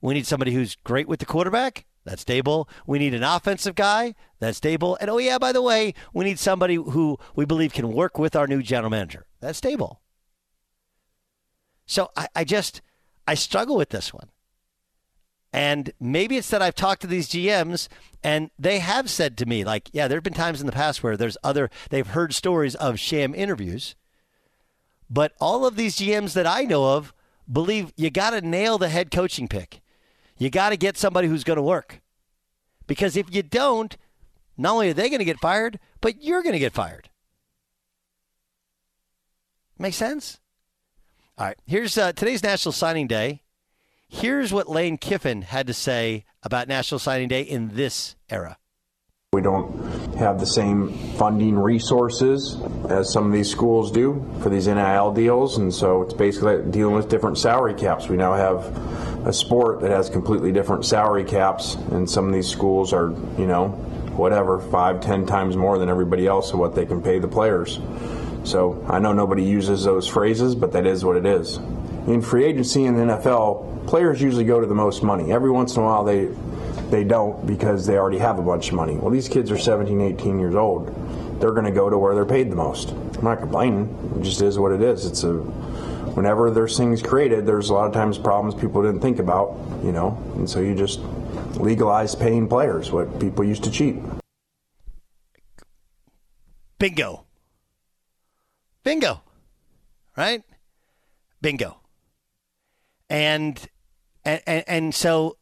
we 0.00 0.14
need 0.14 0.26
somebody 0.26 0.52
who's 0.52 0.76
great 0.76 1.08
with 1.08 1.20
the 1.20 1.26
quarterback. 1.26 1.84
That's 2.04 2.24
Daboll. 2.24 2.68
We 2.86 3.00
need 3.00 3.14
an 3.14 3.24
offensive 3.24 3.74
guy. 3.74 4.14
That's 4.38 4.60
Daboll. 4.60 4.96
And 5.00 5.10
oh, 5.10 5.18
yeah, 5.18 5.38
by 5.38 5.52
the 5.52 5.62
way, 5.62 5.92
we 6.14 6.24
need 6.24 6.38
somebody 6.38 6.76
who 6.76 7.18
we 7.34 7.44
believe 7.44 7.72
can 7.72 7.92
work 7.92 8.18
with 8.18 8.36
our 8.36 8.46
new 8.46 8.62
general 8.62 8.90
manager. 8.90 9.26
That's 9.40 9.60
Daboll. 9.60 9.98
So 11.86 12.10
I, 12.16 12.28
I 12.34 12.44
just, 12.44 12.80
I 13.26 13.34
struggle 13.34 13.76
with 13.76 13.90
this 13.90 14.14
one. 14.14 14.28
And 15.52 15.92
maybe 16.00 16.36
it's 16.36 16.50
that 16.50 16.62
I've 16.62 16.74
talked 16.74 17.00
to 17.02 17.06
these 17.06 17.28
GMs 17.28 17.88
and 18.22 18.50
they 18.58 18.80
have 18.80 19.08
said 19.08 19.38
to 19.38 19.46
me, 19.46 19.64
like, 19.64 19.88
yeah, 19.92 20.08
there 20.08 20.16
have 20.16 20.24
been 20.24 20.34
times 20.34 20.60
in 20.60 20.66
the 20.66 20.72
past 20.72 21.02
where 21.02 21.16
there's 21.16 21.38
other, 21.42 21.70
they've 21.90 22.06
heard 22.06 22.34
stories 22.34 22.74
of 22.74 22.98
sham 22.98 23.34
interviews. 23.34 23.94
But 25.08 25.32
all 25.40 25.64
of 25.64 25.76
these 25.76 25.96
GMs 25.96 26.32
that 26.34 26.46
I 26.46 26.62
know 26.62 26.96
of 26.96 27.14
believe 27.50 27.92
you 27.96 28.10
got 28.10 28.30
to 28.30 28.40
nail 28.40 28.78
the 28.78 28.88
head 28.88 29.10
coaching 29.10 29.48
pick. 29.48 29.80
You 30.36 30.50
got 30.50 30.70
to 30.70 30.76
get 30.76 30.98
somebody 30.98 31.28
who's 31.28 31.44
going 31.44 31.56
to 31.56 31.62
work. 31.62 32.00
Because 32.86 33.16
if 33.16 33.34
you 33.34 33.42
don't, 33.42 33.96
not 34.56 34.74
only 34.74 34.90
are 34.90 34.94
they 34.94 35.08
going 35.08 35.20
to 35.20 35.24
get 35.24 35.40
fired, 35.40 35.78
but 36.00 36.22
you're 36.22 36.42
going 36.42 36.52
to 36.52 36.58
get 36.58 36.72
fired. 36.72 37.08
Make 39.78 39.94
sense? 39.94 40.40
All 41.38 41.46
right. 41.46 41.58
Here's 41.66 41.96
uh, 41.98 42.12
today's 42.12 42.42
National 42.42 42.72
Signing 42.72 43.06
Day. 43.06 43.42
Here's 44.08 44.52
what 44.52 44.68
Lane 44.68 44.98
Kiffin 44.98 45.42
had 45.42 45.66
to 45.66 45.74
say 45.74 46.24
about 46.42 46.68
National 46.68 46.98
Signing 46.98 47.28
Day 47.28 47.42
in 47.42 47.74
this 47.74 48.16
era. 48.30 48.56
We 49.32 49.42
don't 49.42 50.14
have 50.14 50.38
the 50.38 50.46
same 50.46 50.92
funding 51.18 51.58
resources 51.58 52.56
as 52.88 53.12
some 53.12 53.26
of 53.26 53.32
these 53.32 53.50
schools 53.50 53.90
do 53.90 54.24
for 54.40 54.48
these 54.48 54.68
NIL 54.68 55.12
deals, 55.12 55.58
and 55.58 55.74
so 55.74 56.02
it's 56.02 56.14
basically 56.14 56.62
dealing 56.70 56.94
with 56.94 57.08
different 57.08 57.36
salary 57.36 57.74
caps. 57.74 58.08
We 58.08 58.16
now 58.16 58.32
have 58.32 59.26
a 59.26 59.32
sport 59.32 59.80
that 59.80 59.90
has 59.90 60.08
completely 60.08 60.52
different 60.52 60.86
salary 60.86 61.24
caps, 61.24 61.74
and 61.74 62.08
some 62.08 62.26
of 62.26 62.32
these 62.32 62.48
schools 62.48 62.92
are, 62.92 63.10
you 63.36 63.46
know, 63.46 63.68
whatever, 64.16 64.60
five, 64.60 65.00
ten 65.00 65.26
times 65.26 65.56
more 65.56 65.78
than 65.78 65.88
everybody 65.90 66.26
else 66.26 66.52
of 66.52 66.58
what 66.60 66.74
they 66.74 66.86
can 66.86 67.02
pay 67.02 67.18
the 67.18 67.28
players. 67.28 67.80
So 68.44 68.82
I 68.88 69.00
know 69.00 69.12
nobody 69.12 69.42
uses 69.42 69.84
those 69.84 70.06
phrases, 70.06 70.54
but 70.54 70.72
that 70.72 70.86
is 70.86 71.04
what 71.04 71.16
it 71.16 71.26
is. 71.26 71.58
In 72.06 72.22
free 72.22 72.44
agency 72.44 72.84
in 72.84 72.94
the 72.96 73.14
NFL, 73.14 73.86
players 73.86 74.22
usually 74.22 74.44
go 74.44 74.60
to 74.60 74.66
the 74.66 74.74
most 74.74 75.02
money. 75.02 75.32
Every 75.32 75.50
once 75.50 75.74
in 75.74 75.82
a 75.82 75.84
while, 75.84 76.04
they 76.04 76.28
they 76.90 77.02
don't 77.02 77.46
because 77.46 77.84
they 77.84 77.96
already 77.96 78.18
have 78.18 78.38
a 78.38 78.42
bunch 78.42 78.68
of 78.68 78.74
money. 78.74 78.94
Well, 78.94 79.10
these 79.10 79.28
kids 79.28 79.50
are 79.50 79.58
17, 79.58 80.00
18 80.00 80.38
years 80.38 80.54
old. 80.54 80.86
They're 81.40 81.50
going 81.50 81.64
to 81.64 81.72
go 81.72 81.90
to 81.90 81.98
where 81.98 82.14
they're 82.14 82.24
paid 82.24 82.50
the 82.50 82.56
most. 82.56 82.90
I'm 82.90 83.24
not 83.24 83.40
complaining. 83.40 84.14
It 84.16 84.22
just 84.22 84.40
is 84.40 84.58
what 84.58 84.70
it 84.72 84.80
is. 84.82 85.04
It's 85.04 85.24
a 85.24 85.34
whenever 86.16 86.50
there's 86.50 86.76
things 86.78 87.02
created, 87.02 87.44
there's 87.44 87.68
a 87.68 87.74
lot 87.74 87.86
of 87.86 87.92
times 87.92 88.16
problems 88.16 88.54
people 88.54 88.82
didn't 88.82 89.00
think 89.00 89.18
about, 89.18 89.58
you 89.84 89.92
know, 89.92 90.16
and 90.36 90.48
so 90.48 90.60
you 90.60 90.74
just 90.74 91.00
legalize 91.58 92.14
paying 92.14 92.48
players 92.48 92.90
what 92.90 93.20
people 93.20 93.44
used 93.44 93.64
to 93.64 93.70
cheat. 93.70 93.96
Bingo. 96.78 97.24
Bingo. 98.82 99.22
Right? 100.16 100.42
Bingo. 101.42 101.76
And 103.08 103.68
and 104.24 104.64
and, 104.66 104.94
so 104.94 105.36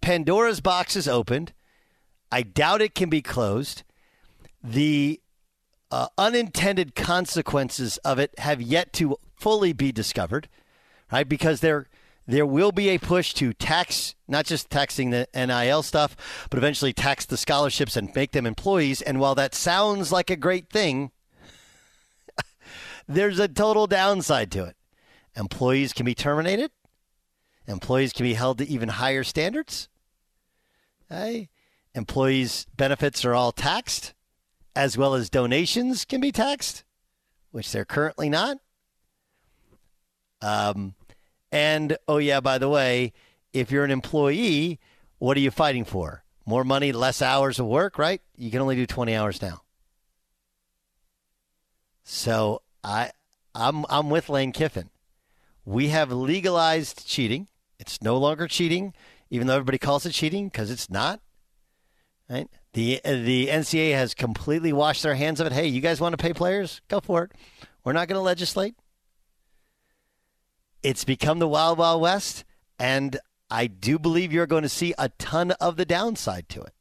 Pandora's 0.00 0.60
box 0.60 0.96
is 0.96 1.06
opened. 1.06 1.52
I 2.32 2.42
doubt 2.42 2.82
it 2.82 2.94
can 2.94 3.08
be 3.08 3.22
closed. 3.22 3.84
The 4.62 5.20
uh, 5.90 6.08
unintended 6.18 6.96
consequences 6.96 7.98
of 7.98 8.18
it 8.18 8.36
have 8.38 8.60
yet 8.60 8.92
to 8.94 9.16
fully 9.36 9.72
be 9.72 9.92
discovered, 9.92 10.48
right? 11.12 11.28
Because 11.28 11.60
there 11.60 11.86
there 12.26 12.46
will 12.46 12.72
be 12.72 12.88
a 12.88 12.98
push 12.98 13.34
to 13.34 13.52
tax 13.52 14.14
not 14.26 14.46
just 14.46 14.70
taxing 14.70 15.10
the 15.10 15.28
NIL 15.34 15.82
stuff, 15.82 16.16
but 16.50 16.58
eventually 16.58 16.92
tax 16.92 17.26
the 17.26 17.36
scholarships 17.36 17.96
and 17.96 18.14
make 18.14 18.32
them 18.32 18.46
employees. 18.46 19.02
And 19.02 19.20
while 19.20 19.34
that 19.34 19.54
sounds 19.54 20.10
like 20.10 20.30
a 20.30 20.36
great 20.36 20.70
thing, 20.70 21.10
there's 23.08 23.38
a 23.38 23.48
total 23.48 23.86
downside 23.86 24.50
to 24.52 24.64
it. 24.64 24.76
Employees 25.36 25.92
can 25.92 26.06
be 26.06 26.14
terminated. 26.14 26.70
Employees 27.66 28.12
can 28.12 28.24
be 28.24 28.34
held 28.34 28.58
to 28.58 28.68
even 28.68 28.88
higher 28.90 29.24
standards. 29.24 29.88
Employees' 31.94 32.66
benefits 32.76 33.24
are 33.24 33.34
all 33.34 33.52
taxed, 33.52 34.14
as 34.74 34.98
well 34.98 35.14
as 35.14 35.30
donations 35.30 36.04
can 36.04 36.20
be 36.20 36.32
taxed, 36.32 36.84
which 37.52 37.70
they're 37.72 37.84
currently 37.84 38.28
not. 38.28 38.58
Um, 40.42 40.94
and 41.52 41.96
oh 42.08 42.18
yeah, 42.18 42.40
by 42.40 42.58
the 42.58 42.68
way, 42.68 43.12
if 43.52 43.70
you're 43.70 43.84
an 43.84 43.90
employee, 43.90 44.80
what 45.18 45.36
are 45.36 45.40
you 45.40 45.50
fighting 45.50 45.84
for? 45.84 46.24
More 46.44 46.64
money, 46.64 46.92
less 46.92 47.22
hours 47.22 47.58
of 47.58 47.66
work, 47.66 47.96
right? 47.96 48.20
You 48.36 48.50
can 48.50 48.60
only 48.60 48.76
do 48.76 48.86
20 48.86 49.14
hours 49.14 49.40
now. 49.40 49.62
So 52.02 52.60
I, 52.82 53.12
I'm 53.54 53.86
I'm 53.88 54.10
with 54.10 54.28
Lane 54.28 54.52
Kiffin. 54.52 54.90
We 55.64 55.88
have 55.88 56.12
legalized 56.12 57.06
cheating. 57.06 57.48
It's 57.78 58.02
no 58.02 58.16
longer 58.16 58.46
cheating, 58.46 58.94
even 59.30 59.46
though 59.46 59.54
everybody 59.54 59.78
calls 59.78 60.06
it 60.06 60.12
cheating 60.12 60.48
because 60.48 60.70
it's 60.70 60.90
not. 60.90 61.20
Right? 62.28 62.48
The 62.72 63.00
the 63.04 63.48
NCAA 63.48 63.92
has 63.94 64.14
completely 64.14 64.72
washed 64.72 65.02
their 65.02 65.14
hands 65.14 65.40
of 65.40 65.46
it. 65.46 65.52
Hey, 65.52 65.66
you 65.66 65.80
guys 65.80 66.00
want 66.00 66.12
to 66.14 66.22
pay 66.22 66.32
players? 66.32 66.80
Go 66.88 67.00
for 67.00 67.24
it. 67.24 67.32
We're 67.84 67.92
not 67.92 68.08
going 68.08 68.18
to 68.18 68.22
legislate. 68.22 68.74
It's 70.82 71.04
become 71.04 71.38
the 71.38 71.48
wild 71.48 71.78
wild 71.78 72.00
west, 72.00 72.44
and 72.78 73.18
I 73.50 73.66
do 73.66 73.98
believe 73.98 74.32
you're 74.32 74.46
going 74.46 74.62
to 74.62 74.68
see 74.68 74.94
a 74.98 75.10
ton 75.10 75.52
of 75.52 75.76
the 75.76 75.84
downside 75.84 76.48
to 76.50 76.62
it. 76.62 76.72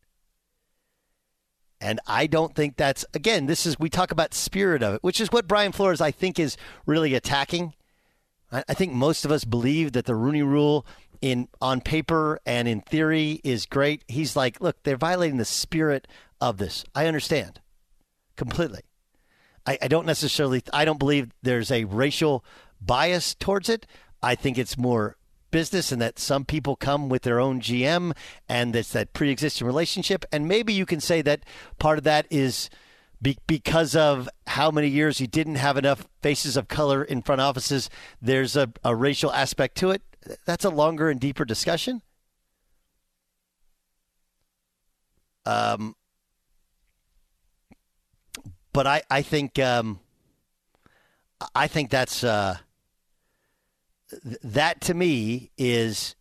And 1.80 2.00
I 2.08 2.28
don't 2.28 2.56
think 2.56 2.78
that's 2.78 3.06
again. 3.14 3.46
This 3.46 3.66
is 3.66 3.78
we 3.78 3.90
talk 3.90 4.12
about 4.12 4.34
spirit 4.34 4.82
of 4.82 4.96
it, 4.96 5.04
which 5.04 5.20
is 5.20 5.32
what 5.32 5.48
Brian 5.48 5.74
Flores 5.74 6.00
I 6.00 6.12
think 6.12 6.40
is 6.40 6.56
really 6.86 7.14
attacking. 7.14 7.74
I, 8.54 8.74
think 8.74 8.94
most 8.94 9.26
of 9.26 9.32
us 9.32 9.46
believe 9.46 9.94
that 9.94 10.06
the 10.06 10.16
Rooney 10.16 10.44
Rule 10.44 10.86
in 11.22 11.48
on 11.62 11.82
paper 11.82 12.40
and 12.46 12.68
in 12.68 12.82
theory 12.82 13.42
is 13.44 13.66
great. 13.66 14.04
He's 14.08 14.36
like, 14.36 14.62
look, 14.62 14.84
they're 14.84 14.98
violating 14.98 15.38
the 15.38 15.46
spirit 15.46 16.08
of 16.40 16.58
this. 16.58 16.84
I 16.94 17.08
understand 17.08 17.62
completely. 18.36 18.82
I, 19.66 19.78
I 19.82 19.88
don't 19.88 20.06
necessarily. 20.06 20.62
I 20.72 20.86
don't 20.86 21.00
believe 21.00 21.32
there's 21.42 21.72
a 21.72 21.86
racial 21.86 22.44
bias 22.82 23.34
towards 23.36 23.70
it. 23.70 23.88
I 24.22 24.36
think 24.36 24.58
it's 24.58 24.78
more 24.78 25.18
business 25.52 25.92
and 25.92 26.02
that 26.02 26.18
some 26.18 26.44
people 26.44 26.76
come 26.76 27.10
with 27.10 27.22
their 27.22 27.40
own 27.40 27.62
GM 27.62 28.12
and 28.50 28.76
it's 28.76 28.92
that 28.92 29.14
pre-existing 29.14 29.68
relationship 29.68 30.26
and 30.32 30.48
maybe 30.48 30.74
you 30.74 30.84
can 30.84 31.00
say 31.00 31.22
that 31.22 31.42
part 31.78 32.00
of 32.00 32.04
that 32.04 32.26
is 32.32 32.72
be- 33.24 33.40
because 33.48 33.96
of 33.96 34.30
how 34.46 34.70
many 34.70 34.88
years 34.88 35.20
you 35.20 35.26
didn't 35.26 35.56
have 35.56 35.78
enough 35.78 36.08
faces 36.22 36.56
of 36.56 36.68
color 36.68 37.04
in 37.04 37.24
front 37.24 37.42
offices 37.42 37.90
there's 38.22 38.56
a, 38.56 38.72
a 38.84 38.96
racial 38.96 39.32
aspect 39.32 39.76
to 39.78 39.90
it 39.90 40.04
that's 40.46 40.64
a 40.64 40.70
longer 40.70 41.10
and 41.10 41.20
deeper 41.20 41.44
discussion 41.44 42.04
um 45.46 45.96
but 48.74 48.88
I, 48.88 49.04
I 49.10 49.22
think 49.22 49.60
um, 49.60 50.00
I 51.56 51.68
think 51.68 51.92
that's 51.92 52.24
uh, 52.24 52.58
that 54.44 54.82
to 54.82 54.94
me 54.94 55.52
is 55.58 56.16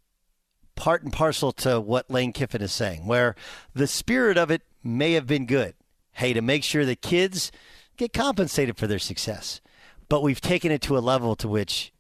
part 0.76 1.02
and 1.02 1.12
parcel 1.12 1.52
to 1.52 1.80
what 1.80 2.10
Lane 2.10 2.32
Kiffin 2.32 2.60
is 2.60 2.72
saying, 2.72 3.06
where 3.06 3.34
the 3.74 3.86
spirit 3.86 4.36
of 4.36 4.50
it 4.50 4.62
may 4.84 5.12
have 5.12 5.26
been 5.26 5.46
good. 5.46 5.74
Hey, 6.12 6.32
to 6.32 6.42
make 6.42 6.64
sure 6.64 6.84
that 6.84 7.02
kids 7.02 7.50
get 7.96 8.12
compensated 8.12 8.76
for 8.76 8.86
their 8.86 8.98
success. 8.98 9.60
But 10.08 10.22
we've 10.22 10.40
taken 10.40 10.70
it 10.70 10.82
to 10.82 10.98
a 10.98 11.00
level 11.00 11.34
to 11.36 11.48
which, 11.48 11.92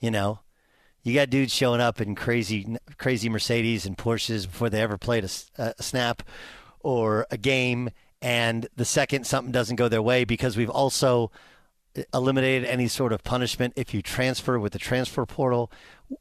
you 0.00 0.10
know, 0.10 0.40
you 1.02 1.14
got 1.14 1.30
dudes 1.30 1.54
showing 1.54 1.80
up 1.80 2.00
in 2.00 2.14
crazy, 2.14 2.76
crazy 2.98 3.28
Mercedes 3.28 3.86
and 3.86 3.96
Porsches 3.96 4.46
before 4.46 4.68
they 4.68 4.82
ever 4.82 4.98
played 4.98 5.24
a, 5.24 5.74
a 5.78 5.82
snap 5.82 6.22
or 6.80 7.26
a 7.30 7.38
game. 7.38 7.90
And 8.20 8.68
the 8.76 8.84
second 8.84 9.26
something 9.26 9.52
doesn't 9.52 9.76
go 9.76 9.88
their 9.88 10.02
way, 10.02 10.24
because 10.24 10.56
we've 10.56 10.68
also 10.68 11.30
eh, 11.94 12.02
eliminated 12.12 12.68
any 12.68 12.88
sort 12.88 13.12
of 13.12 13.22
punishment 13.22 13.74
if 13.76 13.94
you 13.94 14.02
transfer 14.02 14.58
with 14.58 14.72
the 14.72 14.78
transfer 14.78 15.24
portal. 15.24 15.70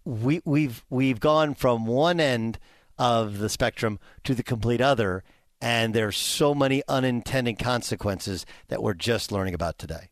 We, 0.05 0.41
we've 0.45 0.85
we've 0.89 1.19
gone 1.19 1.55
from 1.55 1.85
one 1.87 2.19
end 2.19 2.59
of 2.99 3.39
the 3.39 3.49
spectrum 3.49 3.99
to 4.23 4.35
the 4.35 4.43
complete 4.43 4.79
other, 4.79 5.23
and 5.61 5.93
there's 5.93 6.17
so 6.17 6.53
many 6.55 6.81
unintended 6.87 7.59
consequences 7.59 8.45
that 8.67 8.81
we're 8.83 8.93
just 8.93 9.31
learning 9.31 9.53
about 9.53 9.77
today. 9.77 10.09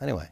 Anyway, 0.00 0.30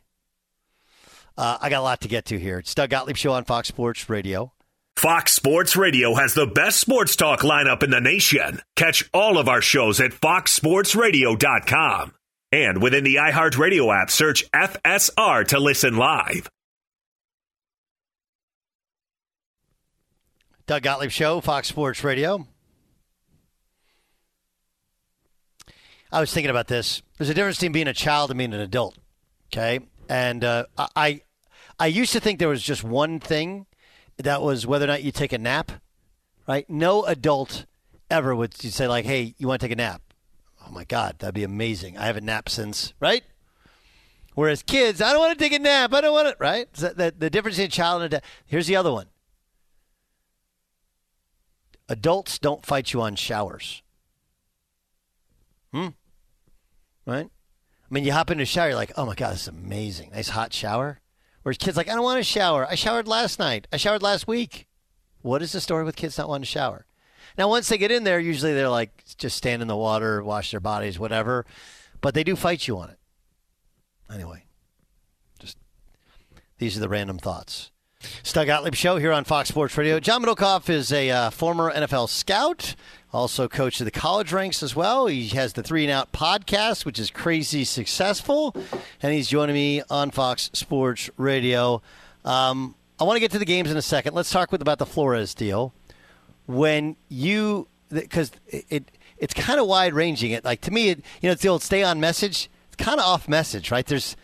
Uh, 1.38 1.59
I 1.61 1.69
got 1.69 1.81
a 1.81 1.83
lot 1.83 2.00
to 2.00 2.09
get 2.09 2.25
to 2.26 2.38
here. 2.38 2.59
It's 2.61 2.75
Doug 2.75 2.88
Gottlieb 2.88 3.17
Show 3.17 3.33
on 3.33 3.45
Fox 3.45 3.69
Sports 3.69 4.09
Radio. 4.09 4.55
Fox 4.97 5.35
Sports 5.35 5.76
Radio 5.76 6.15
has 6.15 6.33
the 6.33 6.47
best 6.47 6.81
sports 6.81 7.15
talk 7.17 7.41
lineup 7.41 7.83
in 7.83 7.91
the 7.91 8.00
nation. 8.00 8.62
Catch 8.75 9.05
all 9.12 9.37
of 9.37 9.47
our 9.47 9.61
shows 9.61 10.00
at 10.00 10.12
foxsportsradio.com. 10.12 12.15
And 12.53 12.81
within 12.83 13.05
the 13.05 13.17
iHeartRadio 13.17 13.95
app, 14.03 14.11
search 14.11 14.50
FSR 14.53 15.47
to 15.49 15.61
listen 15.61 15.99
live. 15.99 16.49
Doug 20.67 20.83
Gottlieb 20.83 21.13
Show, 21.13 21.41
Fox 21.41 21.69
Sports 21.69 22.03
Radio. 22.03 22.49
I 26.11 26.19
was 26.19 26.35
thinking 26.35 26.51
about 26.51 26.67
this. 26.67 27.03
There's 27.17 27.31
a 27.31 27.35
difference 27.35 27.59
between 27.59 27.71
being 27.71 27.87
a 27.87 27.95
child 27.95 28.33
and 28.33 28.39
being 28.39 28.53
an 28.53 28.59
adult. 28.59 28.99
Okay, 29.53 29.79
and 30.09 30.43
uh, 30.43 30.67
I, 30.77 31.21
I 31.79 31.87
used 31.87 32.13
to 32.15 32.21
think 32.21 32.41
there 32.41 32.49
was 32.49 32.65
just 32.65 32.83
one 32.83 33.21
thing 33.21 33.67
that 34.17 34.43
was 34.43 34.67
whether 34.67 34.87
or 34.87 34.89
not 34.89 35.05
you 35.05 35.13
take 35.13 35.33
a 35.33 35.39
nap. 35.39 35.71
Right? 36.49 36.69
No 36.69 37.05
adult 37.05 37.65
ever 38.11 38.35
would 38.35 38.53
say 38.53 38.89
like, 38.89 39.05
"Hey, 39.05 39.37
you 39.39 39.47
want 39.47 39.61
to 39.61 39.67
take 39.69 39.73
a 39.73 39.77
nap?" 39.77 40.03
Oh 40.67 40.73
my 40.73 40.83
God, 40.83 41.21
that'd 41.21 41.33
be 41.33 41.45
amazing. 41.45 41.97
I 41.97 42.07
haven't 42.07 42.25
napped 42.27 42.51
since 42.51 42.93
right. 42.99 43.23
Whereas 44.35 44.65
kids, 44.65 45.01
I 45.01 45.13
don't 45.13 45.21
want 45.21 45.39
to 45.39 45.43
take 45.45 45.53
a 45.53 45.61
nap. 45.61 45.95
I 45.95 46.01
don't 46.01 46.13
want 46.13 46.27
it. 46.27 46.37
Right? 46.41 46.67
So 46.73 46.89
the, 46.89 47.15
the 47.17 47.31
difference 47.31 47.57
between 47.57 47.69
a 47.69 47.71
child 47.71 48.03
and 48.03 48.15
a 48.15 48.23
here's 48.47 48.67
the 48.67 48.75
other 48.75 48.91
one. 48.91 49.07
Adults 51.88 52.38
don't 52.38 52.66
fight 52.66 52.93
you 52.93 53.00
on 53.00 53.14
showers. 53.14 53.83
Hmm. 55.73 55.88
Right? 57.07 57.28
I 57.28 57.95
mean, 57.95 58.05
you 58.05 58.12
hop 58.12 58.31
into 58.31 58.43
a 58.43 58.47
shower, 58.47 58.69
you're 58.69 58.76
like, 58.76 58.93
oh 58.97 59.07
my 59.07 59.14
God, 59.14 59.35
this 59.35 59.43
is 59.43 59.49
amazing. 59.49 60.11
Nice 60.12 60.31
hot 60.31 60.52
shower. 60.52 61.00
Whereas 61.43 61.59
kids 61.59 61.76
like, 61.76 61.88
I 61.88 61.95
don't 61.95 62.02
want 62.02 62.19
to 62.19 62.25
shower. 62.25 62.66
I 62.69 62.75
showered 62.75 63.07
last 63.07 63.38
night. 63.38 63.69
I 63.73 63.76
showered 63.76 64.02
last 64.02 64.26
week. 64.26 64.66
What 65.23 65.43
is 65.43 65.52
the 65.52 65.61
story 65.61 65.85
with 65.85 65.95
kids 65.95 66.19
not 66.19 66.28
wanting 66.28 66.43
to 66.43 66.50
shower? 66.50 66.87
Now, 67.38 67.49
once 67.49 67.69
they 67.69 67.78
get 67.78 67.93
in 67.93 68.05
there, 68.05 68.19
usually 68.19 68.55
they're 68.55 68.69
like, 68.69 69.05
just 69.16 69.37
stand 69.37 69.62
in 69.62 69.69
the 69.69 69.76
water, 69.76 70.23
wash 70.23 70.50
their 70.50 70.61
bodies, 70.61 70.99
whatever. 70.99 71.47
But 72.00 72.14
they 72.14 72.25
do 72.25 72.35
fight 72.35 72.66
you 72.66 72.78
on 72.78 72.90
it. 72.90 72.99
Anyway, 74.12 74.45
just 75.38 75.59
these 76.59 76.76
are 76.76 76.81
the 76.81 76.88
random 76.88 77.19
thoughts. 77.19 77.71
Doug 78.37 78.49
Gottlieb 78.49 78.75
Show 78.75 78.99
here 78.99 79.13
on 79.13 79.25
Fox 79.25 79.49
Sports 79.49 79.79
Radio. 79.79 79.99
John 79.99 80.23
Middlekauff 80.23 80.69
is 80.69 80.93
a 80.93 81.11
uh, 81.11 81.31
former 81.31 81.73
NFL 81.73 82.11
scout, 82.11 82.75
also 83.13 83.49
coach 83.49 83.81
of 83.81 83.87
the 83.87 83.91
college 83.91 84.31
ranks 84.31 84.63
as 84.63 84.77
well. 84.77 85.07
He 85.07 85.29
has 85.29 85.55
the 85.55 85.63
Three 85.63 85.85
and 85.85 85.91
Out 85.91 86.13
podcast, 86.13 86.85
which 86.85 86.99
is 86.99 87.11
crazy 87.11 87.65
successful, 87.65 88.55
and 89.03 89.15
he's 89.15 89.29
joining 89.29 89.55
me 89.55 89.83
on 89.89 90.11
Fox 90.11 90.51
Sports 90.53 91.09
Radio. 91.17 91.81
Um, 92.27 92.75
I 93.01 93.05
want 93.05 93.17
to 93.17 93.21
get 93.21 93.31
to 93.31 93.39
the 93.39 93.47
games 93.47 93.71
in 93.71 93.79
a 93.79 93.83
second. 93.83 94.15
Let's 94.15 94.31
talk 94.31 94.53
with 94.53 94.61
about 94.61 94.79
the 94.79 94.87
Flores 94.87 95.33
deal. 95.33 95.73
When 96.47 96.97
you, 97.09 97.69
because 97.91 98.33
it, 98.49 98.67
it, 98.69 98.91
it's 99.19 99.33
kind 99.33 99.59
of 99.59 99.67
wide 99.67 99.95
ranging. 99.95 100.33
It 100.33 100.45
like 100.45 100.61
to 100.63 100.71
me, 100.71 100.91
it, 100.91 100.99
you 101.21 101.29
know, 101.29 101.33
it's 101.33 101.43
the 101.43 101.49
old 101.49 101.63
stay 101.63 101.83
on 101.83 102.01
message. 102.01 102.51
It's 102.69 102.77
kind 102.77 103.01
of 103.01 103.07
off 103.07 103.29
message, 103.29 103.71
right? 103.71 103.87
There's 103.87 104.15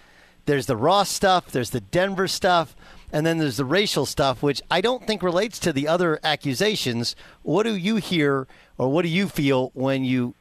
there's 0.47 0.67
the 0.67 0.77
Ross 0.77 1.09
stuff, 1.09 1.51
there's 1.51 1.71
the 1.71 1.81
Denver 1.81 2.29
stuff. 2.29 2.75
And 3.13 3.27
then 3.27 3.39
there's 3.39 3.59
the 3.59 3.65
racial 3.65 4.07
stuff, 4.07 4.43
which 4.43 4.63
I 4.71 4.81
don't 4.81 5.07
think 5.07 5.23
relates 5.23 5.59
to 5.61 5.73
the 5.73 5.87
other 5.87 6.19
accusations. 6.25 7.15
What 7.43 7.65
do 7.65 7.77
you 7.77 7.97
hear 7.97 8.47
or 8.79 8.89
what 8.89 9.03
do 9.03 9.09
you 9.09 9.29
feel 9.29 9.71
when 9.75 10.05
you 10.05 10.35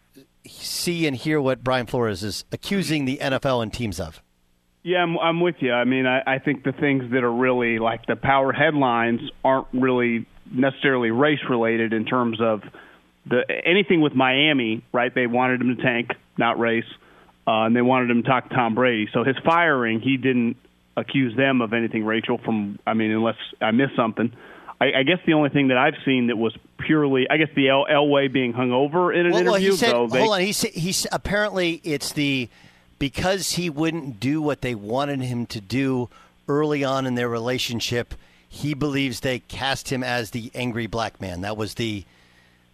see 0.47 1.05
and 1.05 1.15
hear 1.15 1.41
what 1.41 1.63
Brian 1.63 1.85
Flores 1.85 2.23
is 2.23 2.45
accusing 2.51 3.05
the 3.05 3.19
NFL 3.21 3.61
and 3.61 3.73
teams 3.73 3.99
of? 3.99 4.21
Yeah, 4.83 4.99
I'm, 4.99 5.17
I'm 5.19 5.41
with 5.41 5.55
you. 5.59 5.71
I 5.71 5.83
mean, 5.83 6.07
I, 6.07 6.21
I 6.25 6.39
think 6.39 6.63
the 6.63 6.71
things 6.71 7.11
that 7.11 7.23
are 7.23 7.31
really 7.31 7.77
like 7.77 8.07
the 8.07 8.15
power 8.15 8.51
headlines 8.51 9.21
aren't 9.43 9.67
really 9.73 10.25
necessarily 10.51 11.11
race 11.11 11.39
related 11.49 11.93
in 11.93 12.05
terms 12.05 12.39
of 12.41 12.61
the 13.29 13.43
anything 13.63 14.01
with 14.01 14.13
Miami, 14.15 14.83
right? 14.91 15.13
They 15.13 15.27
wanted 15.27 15.61
him 15.61 15.75
to 15.75 15.83
tank, 15.83 16.09
not 16.37 16.57
race, 16.57 16.85
uh, 17.45 17.65
and 17.65 17.75
they 17.75 17.81
wanted 17.81 18.09
him 18.09 18.23
to 18.23 18.27
talk 18.29 18.49
to 18.49 18.55
Tom 18.55 18.73
Brady. 18.73 19.07
So 19.13 19.23
his 19.23 19.35
firing, 19.45 20.01
he 20.01 20.17
didn't 20.17 20.57
accuse 20.95 21.35
them 21.35 21.61
of 21.61 21.73
anything 21.73 22.05
racial. 22.05 22.37
From 22.37 22.79
I 22.85 22.93
mean, 22.93 23.11
unless 23.11 23.37
I 23.61 23.71
missed 23.71 23.95
something. 23.95 24.31
I, 24.79 24.99
I 24.99 25.03
guess 25.03 25.19
the 25.27 25.33
only 25.33 25.49
thing 25.49 25.67
that 25.67 25.77
I've 25.77 25.93
seen 26.03 26.27
that 26.27 26.37
was 26.37 26.57
purely, 26.79 27.27
I 27.29 27.37
guess 27.37 27.49
the 27.55 27.69
El- 27.69 27.85
Elway 27.85 28.33
being 28.33 28.51
hung 28.51 28.71
over 28.71 29.13
in 29.13 29.27
an 29.27 29.31
well, 29.31 29.43
well, 29.43 29.53
interview. 29.55 29.71
he 29.71 29.77
said, 29.77 29.91
though, 29.91 30.07
they, 30.07 30.19
hold 30.19 30.33
on. 30.33 30.41
He 30.41 30.51
said 30.51 30.71
he's 30.71 31.05
apparently 31.11 31.81
it's 31.83 32.11
the 32.13 32.49
because 32.97 33.53
he 33.53 33.69
wouldn't 33.69 34.19
do 34.19 34.41
what 34.41 34.61
they 34.61 34.73
wanted 34.75 35.21
him 35.21 35.45
to 35.47 35.61
do 35.61 36.09
early 36.47 36.83
on 36.83 37.05
in 37.05 37.15
their 37.15 37.29
relationship. 37.29 38.15
He 38.49 38.73
believes 38.73 39.19
they 39.19 39.39
cast 39.39 39.89
him 39.91 40.03
as 40.03 40.31
the 40.31 40.51
angry 40.53 40.87
black 40.87 41.21
man. 41.21 41.41
That 41.41 41.57
was 41.57 41.75
the 41.75 42.03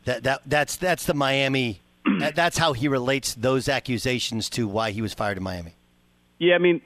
that 0.06 0.24
that 0.24 0.42
that's 0.46 0.78
that's 0.78 1.06
the 1.06 1.14
Miami. 1.14 1.82
that, 2.20 2.36
that's 2.36 2.58
how 2.58 2.72
he 2.72 2.88
relates 2.88 3.36
those 3.36 3.68
accusations 3.68 4.50
to 4.52 4.66
why 4.66 4.92
he 4.92 5.02
was 5.02 5.14
fired 5.14 5.38
in 5.38 5.44
Miami. 5.44 5.74
Yeah, 6.40 6.56
I 6.56 6.60
mean, 6.60 6.82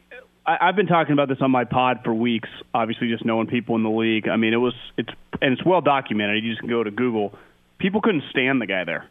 I, 0.52 0.68
I've 0.68 0.76
been 0.76 0.88
talking 0.88 1.14
about 1.14 1.30
this 1.30 1.38
on 1.42 1.52
my 1.52 1.64
pod 1.64 2.02
for 2.04 2.14
weeks. 2.14 2.50
Obviously, 2.74 3.10
just 3.10 3.24
knowing 3.24 3.48
people 3.48 3.76
in 3.76 3.84
the 3.84 3.90
league. 3.90 4.28
I 4.28 4.36
mean, 4.36 4.54
it 4.54 4.58
was 4.58 4.74
it's 4.98 5.10
and 5.42 5.54
it's 5.54 5.66
well 5.66 5.82
documented. 5.82 6.44
You 6.44 6.52
just 6.52 6.60
can 6.60 6.70
go 6.70 6.84
to 6.84 6.92
Google. 6.92 7.34
People 7.80 8.02
couldn't 8.02 8.24
stand 8.32 8.62
the 8.62 8.66
guy 8.66 8.84
there, 8.84 9.10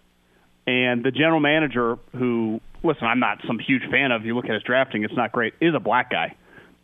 and 0.67 1.03
the 1.03 1.11
general 1.11 1.41
manager, 1.41 1.99
who 2.17 2.61
listen, 2.83 3.05
I'm 3.05 3.21
not 3.21 3.39
some 3.47 3.59
huge 3.59 3.83
fan 3.91 4.13
of. 4.13 4.25
You 4.25 4.37
look 4.37 4.45
at 4.45 4.53
his 4.53 4.63
drafting; 4.63 5.05
it's 5.05 5.17
not 5.17 5.33
great. 5.33 5.55
Is 5.61 5.75
a 5.75 5.81
black 5.81 6.11
guy, 6.11 6.37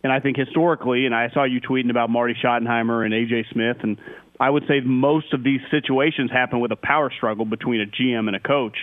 and 0.02 0.12
I 0.12 0.20
think 0.20 0.36
historically, 0.36 1.06
and 1.06 1.14
I 1.14 1.28
saw 1.30 1.44
you 1.44 1.60
tweeting 1.60 1.90
about 1.90 2.08
Marty 2.08 2.34
Schottenheimer 2.42 3.04
and 3.04 3.12
AJ 3.12 3.52
Smith, 3.52 3.78
and 3.82 3.98
I 4.40 4.48
would 4.48 4.64
say 4.66 4.80
most 4.80 5.34
of 5.34 5.44
these 5.44 5.60
situations 5.70 6.30
happen 6.30 6.60
with 6.60 6.72
a 6.72 6.76
power 6.76 7.12
struggle 7.14 7.44
between 7.44 7.82
a 7.82 7.86
GM 7.86 8.26
and 8.26 8.34
a 8.34 8.40
coach. 8.40 8.76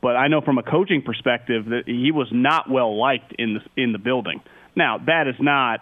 But 0.00 0.14
I 0.14 0.28
know 0.28 0.42
from 0.42 0.58
a 0.58 0.62
coaching 0.62 1.02
perspective 1.02 1.66
that 1.66 1.82
he 1.86 2.12
was 2.12 2.28
not 2.30 2.70
well 2.70 2.96
liked 2.96 3.32
in 3.36 3.54
the 3.54 3.82
in 3.82 3.92
the 3.92 3.98
building. 3.98 4.40
Now, 4.78 4.98
that 4.98 5.26
is 5.26 5.34
not, 5.40 5.80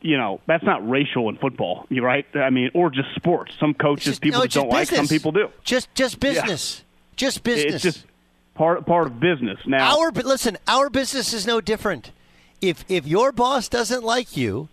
you 0.00 0.16
know, 0.16 0.40
that's 0.46 0.62
not 0.62 0.88
racial 0.88 1.28
in 1.28 1.36
football, 1.36 1.86
you 1.88 2.04
right? 2.04 2.24
I 2.34 2.50
mean, 2.50 2.70
or 2.72 2.88
just 2.88 3.14
sports. 3.16 3.52
Some 3.58 3.74
coaches 3.74 4.04
just- 4.04 4.22
people 4.22 4.40
no, 4.40 4.46
don't 4.46 4.70
just 4.70 4.92
like. 4.92 4.96
Some 4.96 5.08
people 5.08 5.32
do. 5.32 5.50
Just 5.64 5.92
just 5.94 6.20
business. 6.20 6.84
Just 7.16 7.42
business. 7.42 7.74
It's 7.74 7.82
just 7.82 8.06
part 8.54 8.86
part 8.86 9.08
of 9.08 9.18
business. 9.18 9.58
Now, 9.66 9.98
our 9.98 10.12
listen, 10.12 10.56
our 10.68 10.88
business 10.88 11.32
is 11.34 11.46
no 11.46 11.60
different. 11.60 12.12
If 12.60 12.84
if 12.88 13.06
your 13.08 13.32
boss 13.32 13.68
doesn't 13.68 14.04
like 14.04 14.36
you, 14.36 14.68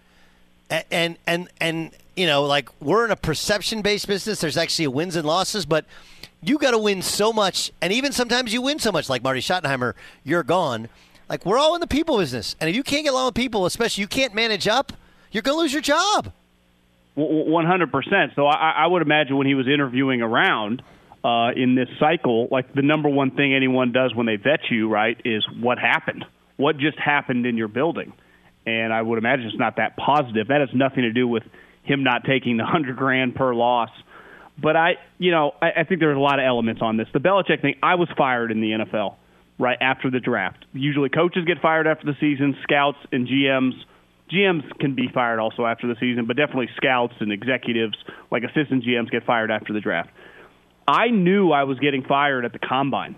and 0.92 1.18
and 1.26 1.50
and 1.60 1.92
you 2.16 2.28
know, 2.28 2.44
like 2.46 2.70
we're 2.80 3.04
in 3.04 3.12
a 3.12 3.16
perception 3.16 3.82
based 3.82 4.08
business. 4.08 4.42
There's 4.42 4.58
actually 4.58 4.88
wins 4.88 5.16
and 5.16 5.26
losses, 5.26 5.66
but 5.66 5.86
you 6.44 6.60
got 6.60 6.72
to 6.72 6.78
win 6.78 7.02
so 7.02 7.34
much, 7.34 7.72
and 7.82 7.92
even 7.92 8.12
sometimes 8.12 8.54
you 8.54 8.62
win 8.62 8.78
so 8.78 8.92
much. 8.92 9.10
Like 9.10 9.24
Marty 9.24 9.42
Schottenheimer, 9.42 9.94
you're 10.24 10.44
gone. 10.44 10.88
Like 11.30 11.46
we're 11.46 11.60
all 11.60 11.76
in 11.76 11.82
the 11.82 11.88
people 11.88 12.18
business, 12.18 12.56
and 12.60 12.70
if 12.70 12.76
you 12.76 12.82
can't 12.82 13.04
get 13.04 13.13
along 13.13 13.28
with 13.28 13.36
people, 13.36 13.68
especially 13.68 14.02
you 14.02 14.08
can't 14.08 14.34
manage 14.34 14.68
up, 14.68 14.92
you're 15.32 15.44
gonna 15.44 15.58
lose 15.58 15.72
your 15.72 15.82
job. 15.82 16.34
One 17.15 17.65
hundred 17.65 17.92
percent. 17.92 18.32
So 18.36 18.48
I, 18.48 18.72
I 18.78 18.88
would 18.88 19.04
imagine 19.04 19.38
when 19.38 19.46
he 19.46 19.54
was 19.54 19.68
interviewing 19.68 20.22
around 20.22 20.82
uh, 21.24 21.52
in 21.56 21.76
this 21.76 21.88
cycle, 22.00 22.48
like 22.50 22.74
the 22.74 22.82
number 22.82 23.10
one 23.10 23.32
thing 23.32 23.54
anyone 23.54 23.92
does 23.92 24.15
when 24.15 24.26
they 24.26 24.38
vet 24.38 24.62
you, 24.72 24.89
right, 24.89 25.20
is 25.24 25.46
what 25.60 25.78
happened, 25.78 26.26
what 26.58 26.78
just 26.78 26.98
happened 26.98 27.46
in 27.46 27.58
your 27.58 27.68
building, 27.68 28.13
and 28.65 28.92
I 28.92 29.02
would 29.02 29.20
imagine 29.20 29.46
it's 29.46 29.58
not 29.58 29.76
that 29.76 29.98
positive. 29.98 30.48
That 30.48 30.62
has 30.62 30.70
nothing 30.74 31.04
to 31.04 31.12
do 31.12 31.28
with 31.28 31.44
him 31.84 32.04
not 32.04 32.24
taking 32.24 32.58
the 32.58 32.65
hundred 32.65 32.98
grand 32.98 33.36
per 33.36 33.54
loss. 33.54 33.89
But 34.62 34.76
I, 34.76 34.96
you 35.20 35.32
know, 35.32 35.54
I, 35.62 35.72
I 35.82 35.84
think 35.84 36.00
there's 36.00 36.18
a 36.18 36.20
lot 36.20 36.39
of 36.39 36.46
elements 36.46 36.82
on 36.82 36.98
this. 36.98 37.08
The 37.13 37.20
Belichick 37.20 37.62
thing. 37.62 37.76
I 37.84 37.96
was 37.96 38.10
fired 38.18 38.52
in 38.52 38.62
the 38.62 38.72
NFL 38.72 39.15
right 39.60 39.78
after 39.82 40.10
the 40.10 40.19
draft. 40.19 40.65
Usually, 40.74 41.10
coaches 41.10 41.43
get 41.45 41.62
fired 41.62 41.86
after 41.86 42.06
the 42.06 42.15
season, 42.19 42.56
scouts 42.63 42.98
and 43.12 43.28
GMs. 43.28 43.74
GMs 44.32 44.63
can 44.80 44.95
be 44.95 45.08
fired 45.13 45.39
also 45.39 45.65
after 45.65 45.88
the 45.88 45.95
season, 46.00 46.26
but 46.26 46.38
definitely 46.38 46.69
scouts 46.78 47.13
and 47.19 47.32
executives, 47.32 47.98
like 48.32 48.43
assistant 48.43 48.84
GMs, 48.84 49.12
get 49.12 49.26
fired 49.26 49.52
after 49.52 49.74
the 49.74 49.82
draft. 49.82 50.10
I 50.88 51.10
knew 51.10 51.52
I 51.52 51.63
was 51.63 51.78
getting 51.80 52.04
fired 52.04 52.45
at 52.45 52.54
the 52.54 52.60
combine. 52.60 53.15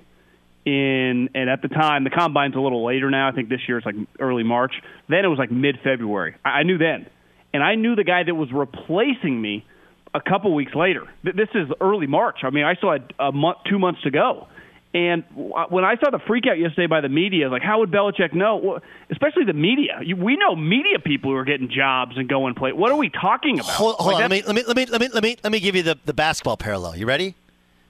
In 0.63 1.30
and 1.34 1.49
at 1.49 1.63
the 1.63 1.69
time, 1.69 2.04
the 2.04 2.12
combine's 2.12 2.56
a 2.56 2.60
little 2.60 2.86
later 2.86 3.10
now. 3.10 3.27
I 3.27 3.32
think 3.32 3.49
this 3.49 3.62
year 3.67 3.77
it's 3.77 3.86
like 3.86 3.95
early 4.19 4.43
March. 4.43 4.73
Then 5.10 5.25
it 5.25 5.27
was 5.27 5.39
like 5.39 5.51
mid 5.51 5.80
February. 5.84 6.36
I, 6.45 6.49
I 6.49 6.63
knew 6.63 6.77
then, 6.77 7.08
and 7.51 7.63
I 7.63 7.73
knew 7.75 7.95
the 7.95 8.04
guy 8.04 8.21
that 8.23 8.36
was 8.36 8.49
replacing 8.54 9.41
me 9.41 9.65
a 10.13 10.21
couple 10.21 10.54
weeks 10.54 10.73
later. 10.75 11.08
This 11.23 11.49
is 11.56 11.67
early 11.80 12.06
March. 12.06 12.39
I 12.43 12.51
mean, 12.51 12.63
I 12.63 12.75
still 12.75 12.91
had 12.91 13.12
a 13.19 13.32
month, 13.32 13.60
two 13.67 13.80
months 13.80 14.04
to 14.04 14.12
go. 14.12 14.47
And 14.93 15.23
when 15.34 15.86
I 15.86 15.95
saw 15.95 16.10
the 16.10 16.17
freakout 16.17 16.60
yesterday 16.60 16.88
by 16.88 16.99
the 16.99 17.08
media, 17.08 17.49
like, 17.49 17.62
how 17.62 17.80
would 17.80 17.91
Belichick 17.91 18.34
know? 18.34 18.58
Well, 18.58 18.80
especially 19.10 19.45
the 19.45 19.54
media. 19.54 20.01
You, 20.04 20.17
we 20.17 20.36
know 20.36 20.54
media 20.54 20.99
people 20.99 21.32
who 21.32 21.38
are 21.38 21.45
getting 21.45 21.69
jobs 21.69 22.17
and 22.17 22.27
going 22.27 22.56
play. 22.56 22.73
What 22.73 22.91
are 22.91 22.97
we 22.97 23.10
talking 23.10 23.60
about? 23.60 23.71
Hold, 23.71 23.95
hold 23.95 24.13
Like, 24.15 24.25
on. 24.25 24.30
Let 24.30 24.32
me, 24.32 24.43
let 24.45 24.56
me 24.56 24.63
let 24.67 24.75
me 24.75 24.86
let 24.88 25.01
me 25.01 25.10
let 25.13 25.23
me 25.23 25.38
let 25.43 25.51
me 25.54 25.60
give 25.62 25.77
you 25.77 25.84
the, 25.84 25.97
the 26.04 26.13
basketball 26.13 26.58
parallel. 26.58 26.97
You 26.97 27.06
ready? 27.06 27.36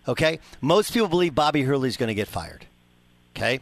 Okay. 0.08 0.40
Most 0.62 0.94
people 0.94 1.08
believe 1.08 1.34
Bobby 1.34 1.64
Hurley's 1.64 1.98
going 1.98 2.10
to 2.10 2.14
get 2.14 2.28
fired. 2.28 2.68
Okay. 3.36 3.62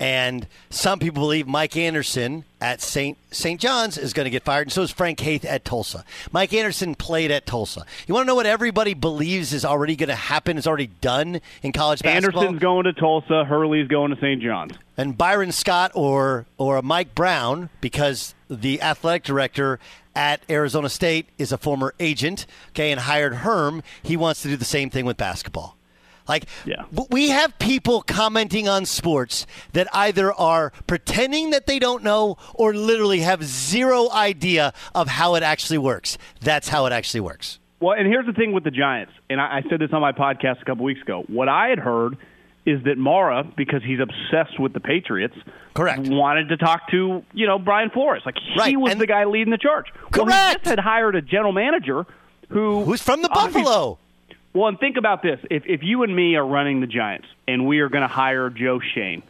And 0.00 0.48
some 0.70 0.98
people 0.98 1.22
believe 1.22 1.46
Mike 1.46 1.76
Anderson 1.76 2.44
at 2.60 2.80
St. 2.80 3.16
St. 3.30 3.60
John's 3.60 3.96
is 3.96 4.12
going 4.12 4.24
to 4.24 4.30
get 4.30 4.42
fired, 4.42 4.62
and 4.66 4.72
so 4.72 4.82
is 4.82 4.90
Frank 4.90 5.20
Haith 5.20 5.44
at 5.44 5.64
Tulsa. 5.64 6.04
Mike 6.32 6.52
Anderson 6.52 6.94
played 6.94 7.30
at 7.30 7.46
Tulsa. 7.46 7.84
You 8.06 8.14
want 8.14 8.24
to 8.24 8.26
know 8.26 8.34
what 8.34 8.46
everybody 8.46 8.94
believes 8.94 9.52
is 9.52 9.64
already 9.64 9.94
going 9.96 10.08
to 10.08 10.14
happen, 10.14 10.58
is 10.58 10.66
already 10.66 10.88
done 11.00 11.40
in 11.62 11.72
college 11.72 12.02
basketball? 12.02 12.42
Anderson's 12.42 12.60
going 12.60 12.84
to 12.84 12.92
Tulsa. 12.92 13.44
Hurley's 13.44 13.86
going 13.88 14.10
to 14.10 14.16
St. 14.20 14.42
John's. 14.42 14.72
and 14.96 15.16
Byron 15.16 15.52
Scott 15.52 15.92
or 15.94 16.46
or 16.58 16.82
Mike 16.82 17.14
Brown 17.14 17.70
because 17.80 18.34
the 18.50 18.82
athletic 18.82 19.22
director 19.22 19.78
at 20.16 20.40
Arizona 20.50 20.88
State 20.88 21.26
is 21.38 21.50
a 21.52 21.58
former 21.58 21.94
agent, 21.98 22.46
okay, 22.70 22.90
and 22.92 23.00
hired 23.00 23.34
Herm. 23.36 23.82
He 24.02 24.16
wants 24.16 24.42
to 24.42 24.48
do 24.48 24.56
the 24.56 24.64
same 24.64 24.90
thing 24.90 25.04
with 25.06 25.16
basketball. 25.16 25.76
Like, 26.26 26.44
Yeah. 26.64 26.84
we 27.10 27.28
have 27.30 27.58
people 27.58 28.02
commenting 28.02 28.68
on 28.68 28.84
sports 28.86 29.46
that 29.72 29.86
either 29.92 30.32
are 30.32 30.72
pretending 30.86 31.50
that 31.50 31.66
they 31.66 31.78
don't 31.78 32.02
know 32.02 32.36
or 32.54 32.72
literally 32.74 33.20
have 33.20 33.42
zero 33.44 34.10
idea 34.10 34.72
of 34.94 35.08
how 35.08 35.34
it 35.34 35.42
actually 35.42 35.78
works. 35.78 36.16
That's 36.40 36.68
how 36.68 36.86
it 36.86 36.92
actually 36.92 37.20
works. 37.20 37.58
Well, 37.80 37.92
and 37.98 38.06
here's 38.06 38.24
the 38.26 38.32
thing 38.32 38.52
with 38.52 38.64
the 38.64 38.70
Giants, 38.70 39.12
and 39.28 39.38
I, 39.40 39.58
I 39.58 39.62
said 39.68 39.78
this 39.80 39.90
on 39.92 40.00
my 40.00 40.12
podcast 40.12 40.62
a 40.62 40.64
couple 40.64 40.84
weeks 40.84 41.02
ago. 41.02 41.24
What 41.26 41.48
I 41.50 41.68
had 41.68 41.78
heard 41.78 42.16
is 42.64 42.82
that 42.84 42.96
Mara, 42.96 43.44
because 43.58 43.82
he's 43.84 43.98
obsessed 44.00 44.58
with 44.58 44.72
the 44.72 44.80
Patriots, 44.80 45.34
Correct. 45.74 46.08
wanted 46.08 46.48
to 46.48 46.56
talk 46.56 46.88
to 46.92 47.22
you 47.34 47.46
know 47.46 47.58
Brian 47.58 47.90
Flores, 47.90 48.22
like 48.24 48.36
he 48.38 48.58
Right, 48.58 48.80
was 48.80 48.92
and- 48.92 49.00
the 49.02 49.06
guy 49.06 49.24
leading 49.26 49.50
the 49.50 49.58
charge. 49.58 49.86
Well, 49.94 50.24
he 50.24 50.30
Correct. 50.32 50.54
just 50.62 50.64
had 50.70 50.78
hired 50.78 51.14
a 51.14 51.20
general 51.20 51.52
manager 51.52 52.06
who 52.48 52.84
Who's 52.84 53.02
from 53.02 53.20
the 53.20 53.28
Buffalo? 53.28 53.98
Well, 54.54 54.68
and 54.68 54.78
think 54.78 54.96
about 54.96 55.22
this: 55.22 55.40
if 55.50 55.64
if 55.66 55.80
you 55.82 56.04
and 56.04 56.14
me 56.14 56.36
are 56.36 56.46
running 56.46 56.80
the 56.80 56.86
Giants, 56.86 57.26
and 57.46 57.66
we 57.66 57.80
are 57.80 57.88
going 57.88 58.02
to 58.02 58.08
hire 58.08 58.48
Joe 58.50 58.80
Schoen, 58.94 59.22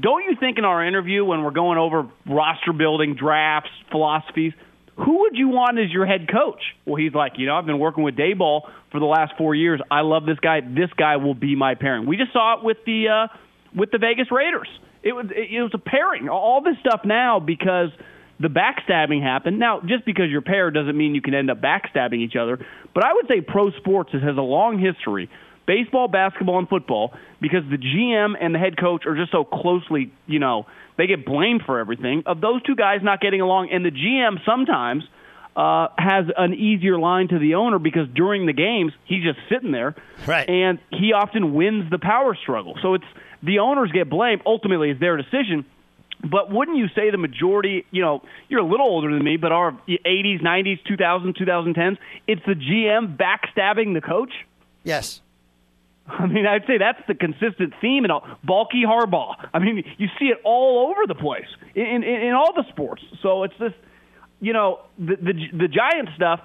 don't 0.00 0.24
you 0.24 0.36
think 0.38 0.58
in 0.58 0.64
our 0.64 0.86
interview 0.86 1.24
when 1.24 1.42
we're 1.42 1.50
going 1.50 1.78
over 1.78 2.08
roster 2.26 2.72
building, 2.72 3.16
drafts, 3.16 3.70
philosophies, 3.90 4.52
who 4.96 5.20
would 5.20 5.36
you 5.36 5.48
want 5.48 5.78
as 5.78 5.90
your 5.90 6.06
head 6.06 6.28
coach? 6.30 6.62
Well, 6.86 6.96
he's 6.96 7.12
like, 7.12 7.32
you 7.36 7.46
know, 7.46 7.56
I've 7.56 7.66
been 7.66 7.78
working 7.78 8.02
with 8.02 8.16
Daboll 8.16 8.70
for 8.90 9.00
the 9.00 9.06
last 9.06 9.34
four 9.36 9.54
years. 9.54 9.80
I 9.90 10.00
love 10.00 10.24
this 10.24 10.38
guy. 10.38 10.60
This 10.60 10.90
guy 10.96 11.16
will 11.16 11.34
be 11.34 11.54
my 11.54 11.74
pairing. 11.74 12.06
We 12.06 12.16
just 12.16 12.32
saw 12.32 12.58
it 12.58 12.64
with 12.64 12.78
the 12.86 13.08
uh, 13.08 13.36
with 13.74 13.90
the 13.90 13.98
Vegas 13.98 14.30
Raiders. 14.30 14.68
It 15.02 15.12
was 15.12 15.26
it, 15.30 15.52
it 15.52 15.62
was 15.62 15.72
a 15.74 15.78
pairing. 15.78 16.28
All 16.28 16.62
this 16.62 16.76
stuff 16.80 17.02
now 17.04 17.40
because 17.40 17.90
the 18.38 18.48
backstabbing 18.48 19.22
happened. 19.22 19.58
Now, 19.58 19.80
just 19.80 20.04
because 20.04 20.26
you're 20.30 20.42
paired 20.42 20.74
doesn't 20.74 20.96
mean 20.96 21.14
you 21.14 21.22
can 21.22 21.34
end 21.34 21.50
up 21.50 21.60
backstabbing 21.60 22.18
each 22.20 22.36
other. 22.36 22.58
But 22.94 23.04
I 23.04 23.12
would 23.14 23.26
say 23.28 23.40
pro 23.40 23.70
sports 23.72 24.12
has 24.12 24.22
a 24.36 24.40
long 24.42 24.78
history, 24.78 25.30
baseball, 25.66 26.08
basketball, 26.08 26.58
and 26.58 26.68
football, 26.68 27.14
because 27.40 27.62
the 27.70 27.78
GM 27.78 28.34
and 28.40 28.54
the 28.54 28.58
head 28.58 28.76
coach 28.78 29.06
are 29.06 29.16
just 29.16 29.32
so 29.32 29.44
closely, 29.44 30.12
you 30.26 30.38
know, 30.38 30.66
they 30.98 31.06
get 31.06 31.24
blamed 31.26 31.62
for 31.66 31.78
everything 31.78 32.22
of 32.26 32.40
those 32.40 32.62
two 32.62 32.74
guys 32.76 33.00
not 33.02 33.20
getting 33.20 33.40
along, 33.40 33.70
and 33.70 33.84
the 33.84 33.90
GM 33.90 34.38
sometimes 34.46 35.04
uh, 35.56 35.88
has 35.98 36.26
an 36.36 36.52
easier 36.54 36.98
line 36.98 37.28
to 37.28 37.38
the 37.38 37.54
owner 37.54 37.78
because 37.78 38.06
during 38.14 38.44
the 38.46 38.52
games 38.52 38.92
he's 39.04 39.22
just 39.24 39.38
sitting 39.50 39.72
there, 39.72 39.94
Right. 40.26 40.48
and 40.48 40.78
he 40.90 41.12
often 41.14 41.54
wins 41.54 41.90
the 41.90 41.98
power 41.98 42.34
struggle. 42.34 42.76
So 42.82 42.94
it's 42.94 43.04
the 43.42 43.58
owners 43.60 43.90
get 43.92 44.08
blamed. 44.10 44.42
Ultimately, 44.44 44.90
it's 44.90 45.00
their 45.00 45.16
decision. 45.16 45.64
But 46.20 46.50
wouldn't 46.50 46.76
you 46.76 46.88
say 46.94 47.10
the 47.10 47.18
majority, 47.18 47.84
you 47.90 48.02
know, 48.02 48.22
you're 48.48 48.60
a 48.60 48.66
little 48.66 48.86
older 48.86 49.12
than 49.12 49.22
me, 49.22 49.36
but 49.36 49.52
our 49.52 49.72
80s, 49.88 50.42
90s, 50.42 50.80
2000s, 50.86 51.36
2010s, 51.36 51.98
it's 52.26 52.42
the 52.46 52.54
GM 52.54 53.16
backstabbing 53.16 53.94
the 53.94 54.00
coach? 54.00 54.32
Yes. 54.82 55.20
I 56.08 56.26
mean, 56.26 56.46
I'd 56.46 56.66
say 56.66 56.78
that's 56.78 57.02
the 57.08 57.14
consistent 57.14 57.74
theme 57.80 58.04
in 58.04 58.10
all. 58.10 58.26
Baalke 58.46 58.84
Harbaugh. 58.84 59.48
I 59.52 59.58
mean, 59.58 59.84
you 59.98 60.08
see 60.18 60.26
it 60.26 60.38
all 60.44 60.90
over 60.90 61.06
the 61.06 61.14
place 61.14 61.48
in, 61.74 61.84
in, 61.84 62.04
in 62.04 62.32
all 62.32 62.52
the 62.54 62.64
sports. 62.68 63.02
So 63.22 63.42
it's 63.42 63.58
this, 63.58 63.72
you 64.40 64.52
know, 64.52 64.80
the 64.98 65.16
the, 65.16 65.32
the 65.52 65.68
Giant 65.68 66.10
stuff 66.14 66.40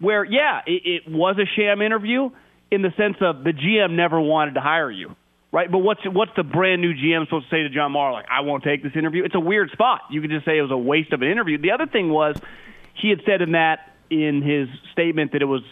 where, 0.00 0.24
yeah, 0.24 0.60
it, 0.66 1.06
it 1.06 1.10
was 1.10 1.36
a 1.38 1.46
sham 1.56 1.80
interview 1.80 2.30
in 2.70 2.82
the 2.82 2.92
sense 2.96 3.16
of 3.20 3.44
the 3.44 3.52
GM 3.52 3.92
never 3.92 4.20
wanted 4.20 4.54
to 4.54 4.60
hire 4.60 4.90
you, 4.90 5.14
right? 5.56 5.72
But 5.72 5.78
what's 5.78 6.02
what's 6.04 6.32
the 6.36 6.42
brand 6.42 6.82
new 6.82 6.92
GM 6.92 7.24
supposed 7.24 7.48
to 7.48 7.50
say 7.50 7.62
to 7.62 7.70
John 7.70 7.92
Mara? 7.92 8.12
Like, 8.12 8.26
I 8.30 8.42
won't 8.42 8.62
take 8.62 8.82
this 8.82 8.92
interview. 8.94 9.24
It's 9.24 9.34
a 9.34 9.40
weird 9.40 9.70
spot. 9.70 10.02
You 10.10 10.20
could 10.20 10.28
just 10.28 10.44
say 10.44 10.58
it 10.58 10.62
was 10.62 10.70
a 10.70 10.76
waste 10.76 11.14
of 11.14 11.22
an 11.22 11.28
interview. 11.28 11.56
The 11.56 11.70
other 11.70 11.86
thing 11.86 12.10
was 12.10 12.36
he 12.92 13.08
had 13.08 13.22
said 13.24 13.40
in 13.40 13.52
that 13.52 13.94
in 14.10 14.42
his 14.42 14.68
statement 14.92 15.32
that 15.32 15.40
it 15.40 15.46
was 15.46 15.62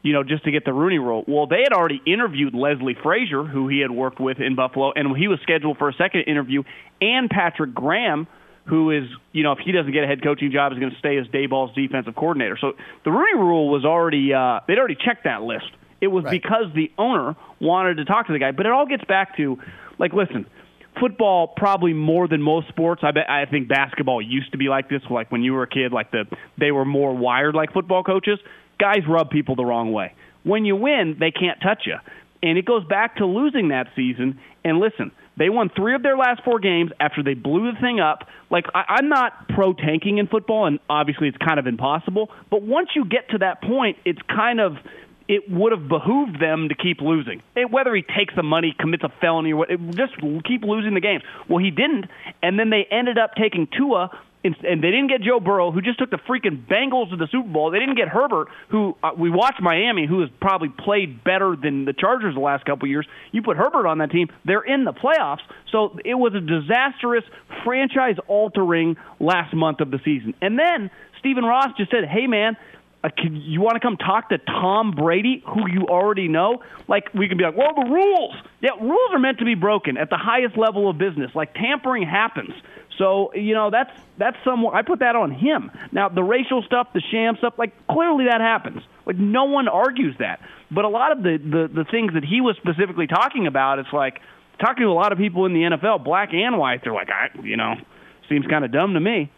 you 0.00 0.12
know, 0.12 0.22
just 0.22 0.44
to 0.44 0.52
get 0.52 0.64
the 0.64 0.72
Rooney 0.72 0.98
rule. 0.98 1.24
Well, 1.26 1.48
they 1.48 1.62
had 1.64 1.72
already 1.72 2.00
interviewed 2.06 2.54
Leslie 2.54 2.96
Frazier, 3.02 3.42
who 3.42 3.66
he 3.66 3.80
had 3.80 3.90
worked 3.90 4.20
with 4.20 4.38
in 4.38 4.54
Buffalo, 4.54 4.92
and 4.94 5.16
he 5.16 5.26
was 5.26 5.40
scheduled 5.42 5.76
for 5.76 5.88
a 5.88 5.92
second 5.94 6.22
interview, 6.22 6.62
and 7.00 7.28
Patrick 7.28 7.74
Graham, 7.74 8.28
who 8.66 8.92
is, 8.92 9.04
you 9.32 9.42
know, 9.42 9.52
if 9.52 9.58
he 9.58 9.72
doesn't 9.72 9.92
get 9.92 10.04
a 10.04 10.06
head 10.06 10.22
coaching 10.22 10.52
job, 10.52 10.72
is 10.72 10.78
going 10.78 10.92
to 10.92 10.98
stay 10.98 11.18
as 11.18 11.26
Daboll's 11.26 11.74
defensive 11.74 12.14
coordinator. 12.14 12.56
So 12.60 12.74
the 13.04 13.10
Rooney 13.10 13.34
rule 13.34 13.68
was 13.68 13.84
already, 13.84 14.32
uh, 14.32 14.60
they'd 14.68 14.78
already 14.78 14.96
checked 15.04 15.24
that 15.24 15.42
list. 15.42 15.66
It 16.00 16.08
was 16.08 16.24
Right. 16.24 16.40
because 16.42 16.72
the 16.74 16.90
owner 16.98 17.34
wanted 17.60 17.96
to 17.96 18.04
talk 18.04 18.26
to 18.28 18.32
the 18.32 18.38
guy. 18.38 18.52
But 18.52 18.66
it 18.66 18.72
all 18.72 18.86
gets 18.86 19.04
back 19.04 19.36
to, 19.36 19.58
like, 19.98 20.12
listen, 20.12 20.46
football 21.00 21.48
probably 21.48 21.92
more 21.92 22.28
than 22.28 22.42
most 22.42 22.68
sports. 22.68 23.02
I 23.04 23.10
bet 23.12 23.28
I 23.30 23.44
think 23.46 23.68
basketball 23.68 24.20
used 24.22 24.52
to 24.52 24.58
be 24.58 24.68
like 24.68 24.88
this. 24.88 25.02
Like 25.10 25.30
when 25.30 25.42
you 25.42 25.52
were 25.54 25.62
a 25.62 25.68
kid, 25.68 25.92
like 25.92 26.10
the 26.10 26.24
they 26.56 26.72
were 26.72 26.84
more 26.84 27.14
wired 27.14 27.54
like 27.54 27.72
football 27.72 28.02
coaches. 28.02 28.38
Guys 28.78 29.06
rub 29.08 29.30
people 29.30 29.56
the 29.56 29.64
wrong 29.64 29.92
way. 29.92 30.14
When 30.44 30.64
you 30.64 30.76
win, 30.76 31.16
they 31.18 31.30
can't 31.30 31.60
touch 31.60 31.82
you, 31.86 31.96
and 32.42 32.56
it 32.58 32.64
goes 32.64 32.84
back 32.84 33.16
to 33.16 33.26
losing 33.26 33.68
that 33.68 33.88
season. 33.94 34.38
And 34.64 34.78
listen, 34.78 35.12
they 35.36 35.50
won 35.50 35.68
three 35.74 35.94
of 35.94 36.02
their 36.02 36.16
last 36.16 36.42
four 36.44 36.58
games 36.58 36.90
after 37.00 37.22
they 37.22 37.34
blew 37.34 37.70
the 37.72 37.78
thing 37.80 38.00
up. 38.00 38.28
Like 38.50 38.66
I, 38.74 38.84
I'm 38.98 39.08
not 39.08 39.48
pro 39.50 39.72
tanking 39.74 40.18
in 40.18 40.26
football, 40.26 40.66
and 40.66 40.78
obviously 40.88 41.28
it's 41.28 41.38
kind 41.38 41.58
of 41.60 41.66
impossible. 41.66 42.30
But 42.50 42.62
once 42.62 42.88
you 42.96 43.04
get 43.04 43.30
to 43.30 43.38
that 43.38 43.62
point, 43.62 43.98
it's 44.04 44.20
kind 44.28 44.60
of 44.60 44.76
it 45.28 45.50
would 45.50 45.72
have 45.72 45.88
behooved 45.88 46.40
them 46.40 46.70
to 46.70 46.74
keep 46.74 47.00
losing. 47.00 47.42
Whether 47.70 47.94
he 47.94 48.02
takes 48.02 48.34
the 48.34 48.42
money, 48.42 48.74
commits 48.78 49.04
a 49.04 49.10
felony, 49.20 49.52
or 49.52 49.56
what, 49.56 49.70
it- 49.70 49.80
just 49.90 50.14
keep 50.44 50.64
losing 50.64 50.94
the 50.94 51.00
games. 51.00 51.22
Well, 51.48 51.62
he 51.62 51.70
didn't, 51.70 52.06
and 52.42 52.58
then 52.58 52.70
they 52.70 52.86
ended 52.90 53.18
up 53.18 53.34
taking 53.34 53.66
Tua, 53.66 54.10
and 54.44 54.54
and 54.64 54.82
they 54.82 54.90
didn't 54.90 55.08
get 55.08 55.20
Joe 55.20 55.40
Burrow, 55.40 55.70
who 55.72 55.82
just 55.82 55.98
took 55.98 56.10
the 56.10 56.16
freaking 56.18 56.64
Bengals 56.66 57.10
to 57.10 57.16
the 57.16 57.26
Super 57.30 57.48
Bowl. 57.48 57.70
They 57.72 57.80
didn't 57.80 57.96
get 57.96 58.08
Herbert, 58.08 58.48
who 58.68 58.96
uh, 59.02 59.10
we 59.18 59.30
watched 59.30 59.60
Miami, 59.60 60.06
who 60.06 60.20
has 60.20 60.30
probably 60.40 60.68
played 60.68 61.24
better 61.24 61.56
than 61.60 61.84
the 61.84 61.92
Chargers 61.92 62.34
the 62.34 62.40
last 62.40 62.64
couple 62.64 62.86
of 62.86 62.90
years. 62.90 63.06
You 63.32 63.42
put 63.42 63.56
Herbert 63.56 63.86
on 63.86 63.98
that 63.98 64.10
team, 64.12 64.28
they're 64.44 64.62
in 64.62 64.84
the 64.84 64.92
playoffs. 64.92 65.40
So 65.72 65.98
it 66.04 66.14
was 66.14 66.34
a 66.34 66.40
disastrous, 66.40 67.24
franchise-altering 67.64 68.96
last 69.20 69.54
month 69.54 69.80
of 69.80 69.90
the 69.90 69.98
season. 70.04 70.34
And 70.40 70.58
then 70.58 70.90
Stephen 71.18 71.44
Ross 71.44 71.68
just 71.76 71.90
said, 71.90 72.04
"Hey, 72.04 72.26
man." 72.26 72.56
Uh, 73.04 73.08
can, 73.16 73.36
you 73.36 73.60
want 73.60 73.74
to 73.74 73.80
come 73.80 73.96
talk 73.96 74.30
to 74.30 74.38
Tom 74.38 74.90
Brady, 74.90 75.42
who 75.46 75.70
you 75.70 75.86
already 75.86 76.26
know? 76.26 76.62
Like, 76.88 77.12
we 77.14 77.28
can 77.28 77.38
be 77.38 77.44
like, 77.44 77.56
well, 77.56 77.72
the 77.74 77.88
rules. 77.88 78.34
Yeah, 78.60 78.70
rules 78.80 79.10
are 79.12 79.20
meant 79.20 79.38
to 79.38 79.44
be 79.44 79.54
broken 79.54 79.96
at 79.96 80.10
the 80.10 80.16
highest 80.16 80.58
level 80.58 80.90
of 80.90 80.98
business. 80.98 81.30
Like, 81.34 81.54
tampering 81.54 82.02
happens. 82.02 82.52
So, 82.98 83.32
you 83.34 83.54
know, 83.54 83.70
that's 83.70 83.92
that's 84.18 84.36
somewhat, 84.44 84.74
I 84.74 84.82
put 84.82 84.98
that 84.98 85.14
on 85.14 85.30
him. 85.30 85.70
Now, 85.92 86.08
the 86.08 86.24
racial 86.24 86.62
stuff, 86.62 86.88
the 86.92 87.02
sham 87.12 87.36
stuff, 87.36 87.54
like, 87.56 87.72
clearly 87.86 88.24
that 88.24 88.40
happens. 88.40 88.82
Like, 89.06 89.16
no 89.16 89.44
one 89.44 89.68
argues 89.68 90.16
that. 90.18 90.40
But 90.68 90.84
a 90.84 90.88
lot 90.88 91.12
of 91.12 91.22
the, 91.22 91.38
the, 91.38 91.82
the 91.82 91.84
things 91.84 92.14
that 92.14 92.24
he 92.24 92.40
was 92.40 92.56
specifically 92.56 93.06
talking 93.06 93.46
about, 93.46 93.78
it's 93.78 93.92
like, 93.92 94.20
talking 94.60 94.82
to 94.82 94.88
a 94.88 94.92
lot 94.92 95.12
of 95.12 95.18
people 95.18 95.46
in 95.46 95.52
the 95.52 95.60
NFL, 95.60 96.02
black 96.02 96.34
and 96.34 96.58
white, 96.58 96.82
they're 96.82 96.92
like, 96.92 97.10
I, 97.10 97.28
you 97.42 97.56
know, 97.56 97.74
seems 98.28 98.46
kind 98.46 98.64
of 98.64 98.72
dumb 98.72 98.94
to 98.94 99.00
me. 99.00 99.30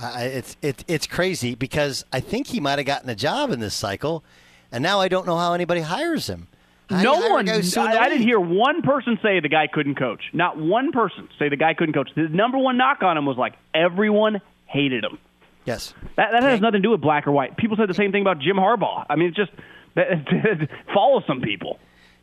Uh, 0.00 0.12
it's 0.18 0.56
it, 0.60 0.84
it's 0.88 1.06
crazy 1.06 1.54
because 1.54 2.04
I 2.12 2.20
think 2.20 2.48
he 2.48 2.60
might 2.60 2.78
have 2.78 2.86
gotten 2.86 3.08
a 3.08 3.14
job 3.14 3.50
in 3.50 3.60
this 3.60 3.74
cycle, 3.74 4.24
and 4.72 4.82
now 4.82 5.00
I 5.00 5.08
don't 5.08 5.26
know 5.26 5.36
how 5.36 5.52
anybody 5.54 5.80
hires 5.82 6.28
him. 6.28 6.48
How 6.90 7.02
no 7.02 7.28
one. 7.30 7.46
guy 7.46 7.56
who's 7.56 7.72
so 7.72 7.82
I, 7.82 8.04
I 8.04 8.08
didn't 8.08 8.26
hear 8.26 8.38
one 8.38 8.82
person 8.82 9.18
say 9.22 9.40
the 9.40 9.48
guy 9.48 9.68
couldn't 9.68 9.94
coach. 9.94 10.22
Not 10.32 10.58
one 10.58 10.92
person 10.92 11.28
say 11.38 11.48
the 11.48 11.56
guy 11.56 11.74
couldn't 11.74 11.94
coach. 11.94 12.10
The 12.14 12.28
number 12.28 12.58
one 12.58 12.76
knock 12.76 13.02
on 13.02 13.16
him 13.16 13.24
was 13.24 13.36
like 13.36 13.54
everyone 13.72 14.40
hated 14.66 15.04
him. 15.04 15.18
Yes, 15.64 15.94
That, 16.16 16.32
that 16.32 16.42
has 16.42 16.60
nothing 16.60 16.82
to 16.82 16.86
do 16.86 16.90
with 16.90 17.00
black 17.00 17.26
or 17.26 17.32
white. 17.32 17.56
People 17.56 17.78
said 17.78 17.88
the 17.88 17.94
same 17.94 18.12
thing 18.12 18.20
about 18.20 18.38
Jim 18.38 18.56
Harbaugh. 18.56 19.06
I 19.08 19.16
mean, 19.16 19.28
it's 19.28 19.36
just 19.36 19.50
that, 19.94 20.68
follow 20.92 21.22
some 21.26 21.40
people. 21.40 21.78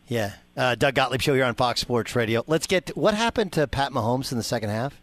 yeah. 0.08 0.34
Uh, 0.56 0.76
Doug 0.76 0.94
Gottlieb 0.94 1.22
show 1.22 1.34
here 1.34 1.46
on 1.46 1.56
Fox 1.56 1.80
Sports 1.82 2.16
Radio. 2.16 2.44
Let's 2.46 2.68
get 2.68 2.88
to, 2.88 2.94
what 2.94 3.16
happened 3.16 3.54
to 3.54 3.66
Pat 3.66 3.94
Mahomes 3.94 4.32
in 4.32 4.38
the 4.38 4.44
second 4.44 4.70
half. 4.70 5.01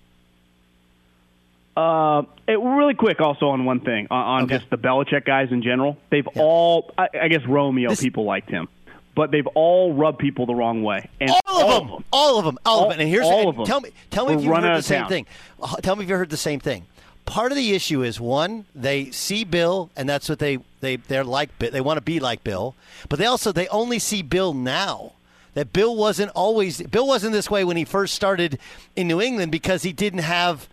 Uh, 1.79 2.23
it, 2.49 2.59
really 2.59 2.95
quick, 2.95 3.21
also 3.21 3.49
on 3.51 3.65
one 3.65 3.79
thing 3.81 4.09
on, 4.11 4.21
on 4.25 4.43
Okay. 4.45 4.59
just 4.59 4.69
the 4.71 4.77
Belichick 4.79 5.25
guys 5.25 5.49
in 5.53 5.63
general. 5.63 5.97
They've 6.11 6.27
Yeah. 6.35 6.43
all, 6.43 6.91
I, 6.99 7.09
I 7.23 7.29
guess 7.29 7.43
Romeo 7.47 7.91
This- 7.91 8.01
people 8.01 8.25
liked 8.25 8.51
him, 8.51 8.69
but 9.15 9.31
they've 9.31 9.47
all 9.55 9.93
rubbed 9.95 10.19
people 10.19 10.45
the 10.47 10.55
wrong 10.57 10.83
way. 10.83 11.09
And 11.21 11.31
All 11.47 11.71
of 11.71 11.89
them, 11.89 12.05
all 12.13 12.39
of 12.39 12.45
them, 12.45 12.59
all, 12.67 12.85
of 12.85 12.91
them. 12.91 13.01
And 13.01 13.09
here's 13.09 13.27
all 13.27 13.49
of 13.49 13.57
them. 13.57 13.65
Tell 13.65 13.81
me, 13.81 13.91
tell 14.11 14.27
me 14.27 14.35
if 14.35 14.43
you've 14.43 14.57
heard 14.57 14.77
the 14.77 14.83
same 14.83 15.01
town. 15.03 15.09
thing. 15.09 15.27
Uh, 15.63 15.77
Tell 15.77 15.95
me 15.95 16.03
if 16.05 16.11
you 16.11 16.17
heard 16.17 16.31
the 16.31 16.37
same 16.37 16.59
thing. 16.59 16.85
Part 17.27 17.53
of 17.53 17.57
the 17.57 17.75
issue 17.75 18.03
is 18.03 18.19
one, 18.19 18.65
they 18.75 19.11
see 19.11 19.45
Bill, 19.45 19.91
and 19.97 20.09
that's 20.09 20.29
what 20.29 20.39
they 20.41 20.59
they 20.81 20.97
they're 20.97 21.25
like. 21.25 21.57
They 21.59 21.81
want 21.81 21.99
to 21.99 22.03
be 22.03 22.19
like 22.21 22.43
Bill, 22.43 22.75
but 23.09 23.19
they 23.21 23.27
also 23.27 23.53
they 23.53 23.69
only 23.69 23.99
see 24.01 24.23
Bill 24.23 24.53
now. 24.55 25.13
That 25.55 25.73
Bill 25.73 25.95
wasn't 25.95 26.31
always 26.35 26.81
Bill 26.83 27.07
wasn't 27.07 27.33
this 27.35 27.51
way 27.51 27.65
when 27.65 27.77
he 27.77 27.85
first 27.85 28.15
started 28.15 28.59
in 28.97 29.07
New 29.09 29.21
England 29.21 29.53
because 29.53 29.83
he 29.83 29.93
didn't 29.93 30.21
have 30.21 30.69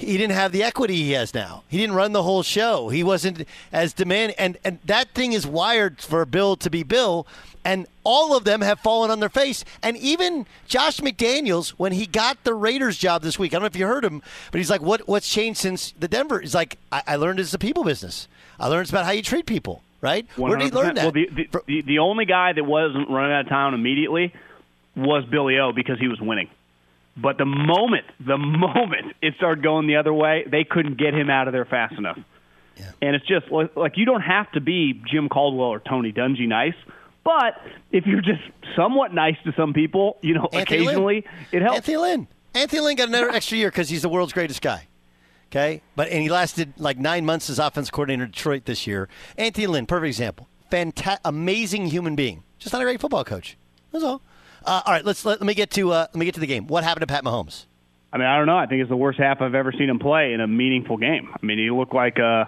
he 0.00 0.16
didn't 0.16 0.34
have 0.34 0.52
the 0.52 0.62
equity 0.62 0.96
he 0.96 1.12
has 1.12 1.34
now. 1.34 1.62
He 1.68 1.78
didn't 1.78 1.94
run 1.94 2.12
the 2.12 2.22
whole 2.22 2.42
show. 2.42 2.88
He 2.88 3.02
wasn't 3.02 3.46
as 3.72 3.92
demand 3.92 4.34
and 4.38 4.58
and 4.64 4.78
that 4.84 5.10
thing 5.10 5.32
is 5.32 5.46
wired 5.46 6.00
for 6.00 6.24
Bill 6.24 6.56
to 6.56 6.70
be 6.70 6.82
Bill 6.82 7.26
and 7.64 7.86
all 8.04 8.36
of 8.36 8.44
them 8.44 8.60
have 8.60 8.80
fallen 8.80 9.10
on 9.10 9.20
their 9.20 9.28
face. 9.28 9.64
And 9.82 9.96
even 9.96 10.46
Josh 10.66 10.98
McDaniels, 10.98 11.70
when 11.70 11.92
he 11.92 12.06
got 12.06 12.42
the 12.44 12.54
Raiders 12.54 12.96
job 12.96 13.22
this 13.22 13.38
week, 13.38 13.52
I 13.52 13.56
don't 13.56 13.62
know 13.62 13.66
if 13.66 13.76
you 13.76 13.86
heard 13.86 14.04
him, 14.04 14.22
but 14.50 14.58
he's 14.58 14.70
like, 14.70 14.80
"What 14.80 15.06
what's 15.06 15.28
changed 15.28 15.60
since 15.60 15.92
the 15.92 16.08
Denver?" 16.08 16.40
He's 16.40 16.54
like, 16.54 16.78
"I, 16.90 17.02
I 17.06 17.16
learned 17.16 17.40
it's 17.40 17.54
a 17.54 17.58
people 17.58 17.84
business. 17.84 18.28
I 18.58 18.68
learned 18.68 18.82
it's 18.82 18.90
about 18.90 19.04
how 19.04 19.12
you 19.12 19.22
treat 19.22 19.46
people." 19.46 19.82
Right? 20.00 20.26
Where 20.36 20.56
did 20.56 20.64
he 20.64 20.70
learn 20.70 20.94
that? 20.94 21.02
Well, 21.02 21.12
the, 21.12 21.26
the, 21.26 21.60
the, 21.66 21.82
the 21.82 21.98
only 21.98 22.24
guy 22.24 22.54
that 22.54 22.64
wasn't 22.64 23.10
running 23.10 23.32
out 23.32 23.42
of 23.42 23.48
town 23.50 23.74
immediately 23.74 24.32
was 24.96 25.26
Billy 25.26 25.58
O 25.58 25.72
because 25.72 25.98
he 25.98 26.08
was 26.08 26.18
winning. 26.18 26.48
But 27.16 27.38
the 27.38 27.44
moment, 27.44 28.06
the 28.24 28.38
moment 28.38 29.14
it 29.20 29.34
started 29.36 29.62
going 29.62 29.86
the 29.86 29.96
other 29.96 30.12
way, 30.12 30.44
they 30.50 30.64
couldn't 30.64 30.96
get 30.96 31.14
him 31.14 31.28
out 31.28 31.48
of 31.48 31.52
there 31.52 31.64
fast 31.64 31.94
enough. 31.98 32.18
And 33.02 33.14
it's 33.14 33.26
just 33.26 33.50
like, 33.50 33.76
like 33.76 33.96
you 33.96 34.06
don't 34.06 34.22
have 34.22 34.50
to 34.52 34.60
be 34.60 35.02
Jim 35.10 35.28
Caldwell 35.28 35.68
or 35.68 35.80
Tony 35.80 36.12
Dungy 36.12 36.48
nice, 36.48 36.74
but 37.24 37.60
if 37.92 38.06
you're 38.06 38.22
just 38.22 38.40
somewhat 38.74 39.12
nice 39.12 39.36
to 39.44 39.52
some 39.56 39.74
people, 39.74 40.16
you 40.22 40.34
know, 40.34 40.48
Anthony 40.52 40.78
Lynn. 40.78 40.88
occasionally 40.88 41.26
it 41.52 41.62
helps. 41.62 41.76
Anthony 41.76 41.96
Lynn. 41.98 42.28
Anthony 42.54 42.80
Lynn 42.80 42.96
got 42.96 43.08
another 43.08 43.30
extra 43.30 43.58
year 43.58 43.68
because 43.70 43.90
he's 43.90 44.02
the 44.02 44.08
world's 44.08 44.32
greatest 44.32 44.62
guy. 44.62 44.88
Okay, 45.48 45.82
but 45.96 46.08
and 46.08 46.22
he 46.22 46.28
lasted 46.28 46.72
like 46.78 46.96
nine 46.96 47.26
months 47.26 47.50
as 47.50 47.58
offense 47.58 47.90
coordinator 47.90 48.24
in 48.24 48.30
Detroit 48.30 48.64
this 48.64 48.86
year. 48.86 49.08
Anthony 49.36 49.66
Lynn, 49.66 49.84
perfect 49.84 50.08
example. 50.08 50.48
Fanta- 50.70 51.18
amazing 51.24 51.86
human 51.86 52.14
being, 52.14 52.44
just 52.58 52.72
not 52.72 52.80
a 52.80 52.84
great 52.84 53.00
football 53.00 53.24
coach. 53.24 53.58
That's 53.92 54.04
all. 54.04 54.22
Uh, 54.64 54.82
all 54.84 54.92
right, 54.92 55.04
let's 55.04 55.24
let, 55.24 55.40
let 55.40 55.46
me 55.46 55.54
get 55.54 55.70
to 55.72 55.92
uh, 55.92 56.06
let 56.12 56.16
me 56.16 56.24
get 56.24 56.34
to 56.34 56.40
the 56.40 56.46
game. 56.46 56.66
What 56.66 56.84
happened 56.84 57.02
to 57.02 57.06
Pat 57.06 57.24
Mahomes? 57.24 57.66
I 58.12 58.18
mean, 58.18 58.26
I 58.26 58.36
don't 58.36 58.46
know. 58.46 58.56
I 58.56 58.66
think 58.66 58.80
it's 58.80 58.90
the 58.90 58.96
worst 58.96 59.18
half 59.18 59.40
I've 59.40 59.54
ever 59.54 59.72
seen 59.72 59.88
him 59.88 59.98
play 59.98 60.32
in 60.32 60.40
a 60.40 60.46
meaningful 60.48 60.96
game. 60.96 61.30
I 61.32 61.46
mean, 61.46 61.58
he 61.58 61.70
looked 61.70 61.94
like 61.94 62.18
uh, 62.18 62.46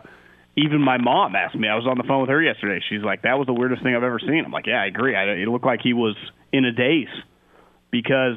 even 0.57 0.81
my 0.81 0.99
mom 0.99 1.37
asked 1.37 1.55
me. 1.55 1.69
I 1.69 1.77
was 1.77 1.87
on 1.87 1.97
the 1.99 2.05
phone 2.05 2.23
with 2.23 2.31
her 2.31 2.43
yesterday. 2.43 2.85
She's 2.89 3.03
like, 3.03 3.23
"That 3.23 3.39
was 3.39 3.47
the 3.47 3.55
weirdest 3.55 3.83
thing 3.83 3.95
I've 3.95 4.03
ever 4.03 4.19
seen." 4.19 4.43
I'm 4.45 4.51
like, 4.53 4.67
"Yeah, 4.67 4.83
I 4.83 4.87
agree." 4.87 5.15
I, 5.15 5.25
it 5.25 5.49
looked 5.49 5.65
like 5.65 5.81
he 5.83 5.93
was 5.93 6.17
in 6.53 6.65
a 6.65 6.73
daze 6.73 7.09
because, 7.91 8.37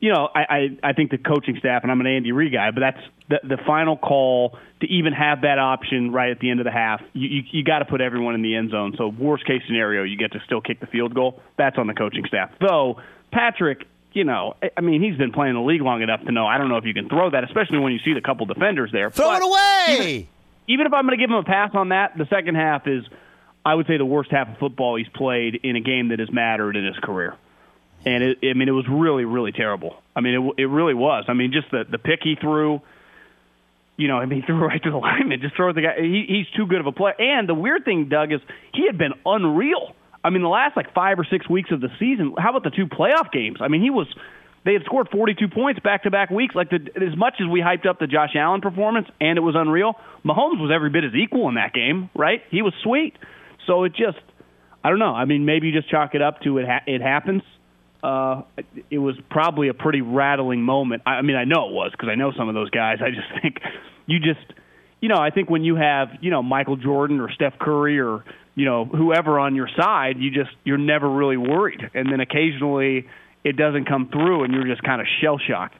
you 0.00 0.12
know, 0.12 0.28
I, 0.32 0.40
I 0.40 0.90
I 0.90 0.92
think 0.92 1.10
the 1.10 1.18
coaching 1.18 1.56
staff, 1.58 1.82
and 1.82 1.90
I'm 1.90 2.00
an 2.00 2.06
Andy 2.06 2.32
Reid 2.32 2.52
guy, 2.52 2.70
but 2.70 2.80
that's 2.80 3.00
the 3.28 3.56
the 3.56 3.62
final 3.66 3.96
call 3.96 4.58
to 4.80 4.86
even 4.86 5.12
have 5.12 5.42
that 5.42 5.58
option 5.58 6.12
right 6.12 6.30
at 6.30 6.38
the 6.38 6.50
end 6.50 6.60
of 6.60 6.64
the 6.64 6.70
half. 6.70 7.00
You 7.12 7.28
you, 7.28 7.42
you 7.50 7.64
got 7.64 7.80
to 7.80 7.84
put 7.84 8.00
everyone 8.00 8.34
in 8.34 8.42
the 8.42 8.54
end 8.54 8.70
zone. 8.70 8.94
So 8.96 9.08
worst 9.08 9.44
case 9.46 9.62
scenario, 9.66 10.04
you 10.04 10.16
get 10.16 10.32
to 10.32 10.40
still 10.46 10.60
kick 10.60 10.80
the 10.80 10.86
field 10.86 11.14
goal. 11.14 11.40
That's 11.56 11.78
on 11.78 11.86
the 11.86 11.94
coaching 11.94 12.24
staff. 12.26 12.50
Though 12.60 13.00
Patrick 13.32 13.86
you 14.12 14.24
know, 14.24 14.54
I 14.76 14.80
mean, 14.80 15.02
he's 15.02 15.16
been 15.16 15.32
playing 15.32 15.54
the 15.54 15.60
league 15.60 15.82
long 15.82 16.02
enough 16.02 16.24
to 16.24 16.32
know. 16.32 16.46
I 16.46 16.58
don't 16.58 16.68
know 16.68 16.76
if 16.76 16.84
you 16.84 16.94
can 16.94 17.08
throw 17.08 17.30
that, 17.30 17.44
especially 17.44 17.78
when 17.78 17.92
you 17.92 17.98
see 18.04 18.14
the 18.14 18.20
couple 18.20 18.46
defenders 18.46 18.90
there. 18.90 19.10
Throw 19.10 19.26
But 19.26 19.42
it 19.42 19.46
away. 19.46 20.06
Even, 20.10 20.28
even 20.66 20.86
if 20.86 20.92
I'm 20.92 21.06
going 21.06 21.16
to 21.18 21.22
give 21.22 21.30
him 21.30 21.36
a 21.36 21.44
pass 21.44 21.70
on 21.74 21.90
that, 21.90 22.16
the 22.16 22.26
second 22.30 22.54
half 22.54 22.86
is, 22.86 23.04
I 23.64 23.74
would 23.74 23.86
say, 23.86 23.96
the 23.96 24.06
worst 24.06 24.30
half 24.30 24.48
of 24.48 24.58
football 24.58 24.96
he's 24.96 25.08
played 25.08 25.60
in 25.62 25.76
a 25.76 25.80
game 25.80 26.08
that 26.08 26.20
has 26.20 26.32
mattered 26.32 26.76
in 26.76 26.86
his 26.86 26.96
career. 26.96 27.36
And 28.06 28.22
it, 28.22 28.38
I 28.42 28.54
mean, 28.54 28.68
it 28.68 28.72
was 28.72 28.86
really, 28.88 29.24
really 29.24 29.52
terrible. 29.52 29.96
I 30.14 30.20
mean, 30.20 30.34
it, 30.34 30.62
it 30.62 30.66
really 30.66 30.94
was. 30.94 31.24
I 31.28 31.32
mean, 31.34 31.52
just 31.52 31.70
the 31.70 31.84
the 31.90 31.98
pick 31.98 32.20
he 32.22 32.36
threw. 32.40 32.80
You 33.96 34.06
know, 34.06 34.18
I 34.18 34.26
mean, 34.26 34.40
he 34.40 34.46
threw 34.46 34.58
right 34.66 34.82
to 34.82 34.90
the 34.90 34.96
lineman. 34.96 35.40
Just 35.40 35.56
throw 35.56 35.72
the 35.72 35.82
guy. 35.82 36.00
He, 36.00 36.24
he's 36.28 36.46
too 36.56 36.66
good 36.66 36.80
of 36.80 36.86
a 36.86 36.92
player. 36.92 37.14
And 37.18 37.48
the 37.48 37.54
weird 37.54 37.84
thing, 37.84 38.08
Doug, 38.08 38.32
is 38.32 38.40
he 38.72 38.86
had 38.86 38.96
been 38.98 39.12
unreal. 39.26 39.94
I 40.22 40.30
mean, 40.30 40.42
the 40.42 40.48
last 40.48 40.76
like 40.76 40.92
five 40.94 41.18
or 41.18 41.24
six 41.24 41.48
weeks 41.48 41.70
of 41.70 41.80
the 41.80 41.88
season. 41.98 42.34
How 42.38 42.50
about 42.50 42.64
the 42.64 42.70
two 42.70 42.86
playoff 42.86 43.32
games? 43.32 43.58
I 43.60 43.68
mean, 43.68 43.82
he 43.82 43.90
was. 43.90 44.06
They 44.64 44.72
had 44.72 44.82
scored 44.84 45.08
42 45.10 45.48
points 45.48 45.80
back 45.80 46.02
to 46.02 46.10
back 46.10 46.30
weeks. 46.30 46.54
Like 46.54 46.70
the, 46.70 46.80
as 46.96 47.16
much 47.16 47.34
as 47.40 47.46
we 47.48 47.60
hyped 47.60 47.86
up 47.86 47.98
the 48.00 48.06
Josh 48.06 48.34
Allen 48.34 48.60
performance, 48.60 49.06
and 49.20 49.38
it 49.38 49.40
was 49.40 49.54
unreal. 49.56 49.94
Mahomes 50.24 50.60
was 50.60 50.70
every 50.74 50.90
bit 50.90 51.04
as 51.04 51.14
equal 51.14 51.48
in 51.48 51.54
that 51.54 51.72
game, 51.72 52.10
right? 52.14 52.42
He 52.50 52.60
was 52.60 52.74
sweet. 52.82 53.14
So 53.66 53.84
it 53.84 53.90
just, 53.94 54.18
I 54.82 54.90
don't 54.90 54.98
know. 54.98 55.14
I 55.14 55.24
mean, 55.26 55.44
maybe 55.44 55.68
you 55.68 55.72
just 55.72 55.88
chalk 55.88 56.14
it 56.14 56.22
up 56.22 56.40
to 56.42 56.58
it. 56.58 56.66
Ha- 56.66 56.84
it 56.86 57.00
happens. 57.00 57.42
Uh, 58.02 58.42
it 58.90 58.98
was 58.98 59.16
probably 59.28 59.68
a 59.68 59.74
pretty 59.74 60.02
rattling 60.02 60.62
moment. 60.62 61.02
I, 61.04 61.14
I 61.14 61.22
mean, 61.22 61.36
I 61.36 61.44
know 61.44 61.68
it 61.68 61.72
was 61.72 61.90
because 61.92 62.08
I 62.08 62.14
know 62.14 62.32
some 62.32 62.48
of 62.48 62.54
those 62.54 62.70
guys. 62.70 62.98
I 63.02 63.10
just 63.10 63.28
think 63.42 63.60
you 64.06 64.20
just, 64.20 64.52
you 65.00 65.08
know, 65.08 65.16
I 65.18 65.30
think 65.30 65.50
when 65.50 65.64
you 65.64 65.76
have, 65.76 66.10
you 66.20 66.30
know, 66.30 66.42
Michael 66.42 66.76
Jordan 66.76 67.20
or 67.20 67.30
Steph 67.32 67.58
Curry 67.58 68.00
or 68.00 68.24
you 68.58 68.64
know 68.64 68.84
whoever 68.84 69.38
on 69.38 69.54
your 69.54 69.68
side, 69.76 70.18
you 70.18 70.30
just 70.32 70.50
you're 70.64 70.78
never 70.78 71.08
really 71.08 71.36
worried, 71.36 71.80
and 71.94 72.10
then 72.10 72.18
occasionally 72.20 73.06
it 73.44 73.56
doesn't 73.56 73.84
come 73.84 74.08
through, 74.08 74.42
and 74.42 74.52
you're 74.52 74.66
just 74.66 74.82
kind 74.82 75.00
of 75.00 75.06
shell 75.20 75.38
shocked. 75.38 75.76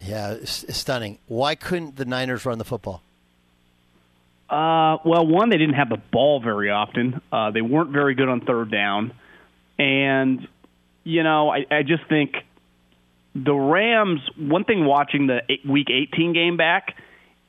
Yeah, 0.00 0.38
stunning. 0.44 1.18
Why 1.28 1.54
couldn't 1.54 1.94
the 1.94 2.04
Niners 2.04 2.44
run 2.44 2.58
the 2.58 2.64
football? 2.64 3.02
Uh, 4.50 4.98
well, 5.04 5.24
one, 5.24 5.48
they 5.48 5.58
didn't 5.58 5.76
have 5.76 5.88
the 5.88 6.02
ball 6.10 6.40
very 6.40 6.70
often. 6.70 7.20
Uh, 7.30 7.52
they 7.52 7.62
weren't 7.62 7.90
very 7.90 8.16
good 8.16 8.28
on 8.28 8.40
third 8.40 8.70
down, 8.72 9.12
and 9.78 10.48
you 11.04 11.22
know, 11.22 11.50
I, 11.50 11.66
I 11.70 11.82
just 11.82 12.06
think 12.08 12.34
the 13.34 13.54
Rams. 13.54 14.20
One 14.36 14.64
thing 14.64 14.84
watching 14.84 15.26
the 15.26 15.40
eight, 15.48 15.66
Week 15.66 15.88
18 15.90 16.32
game 16.32 16.56
back 16.56 16.94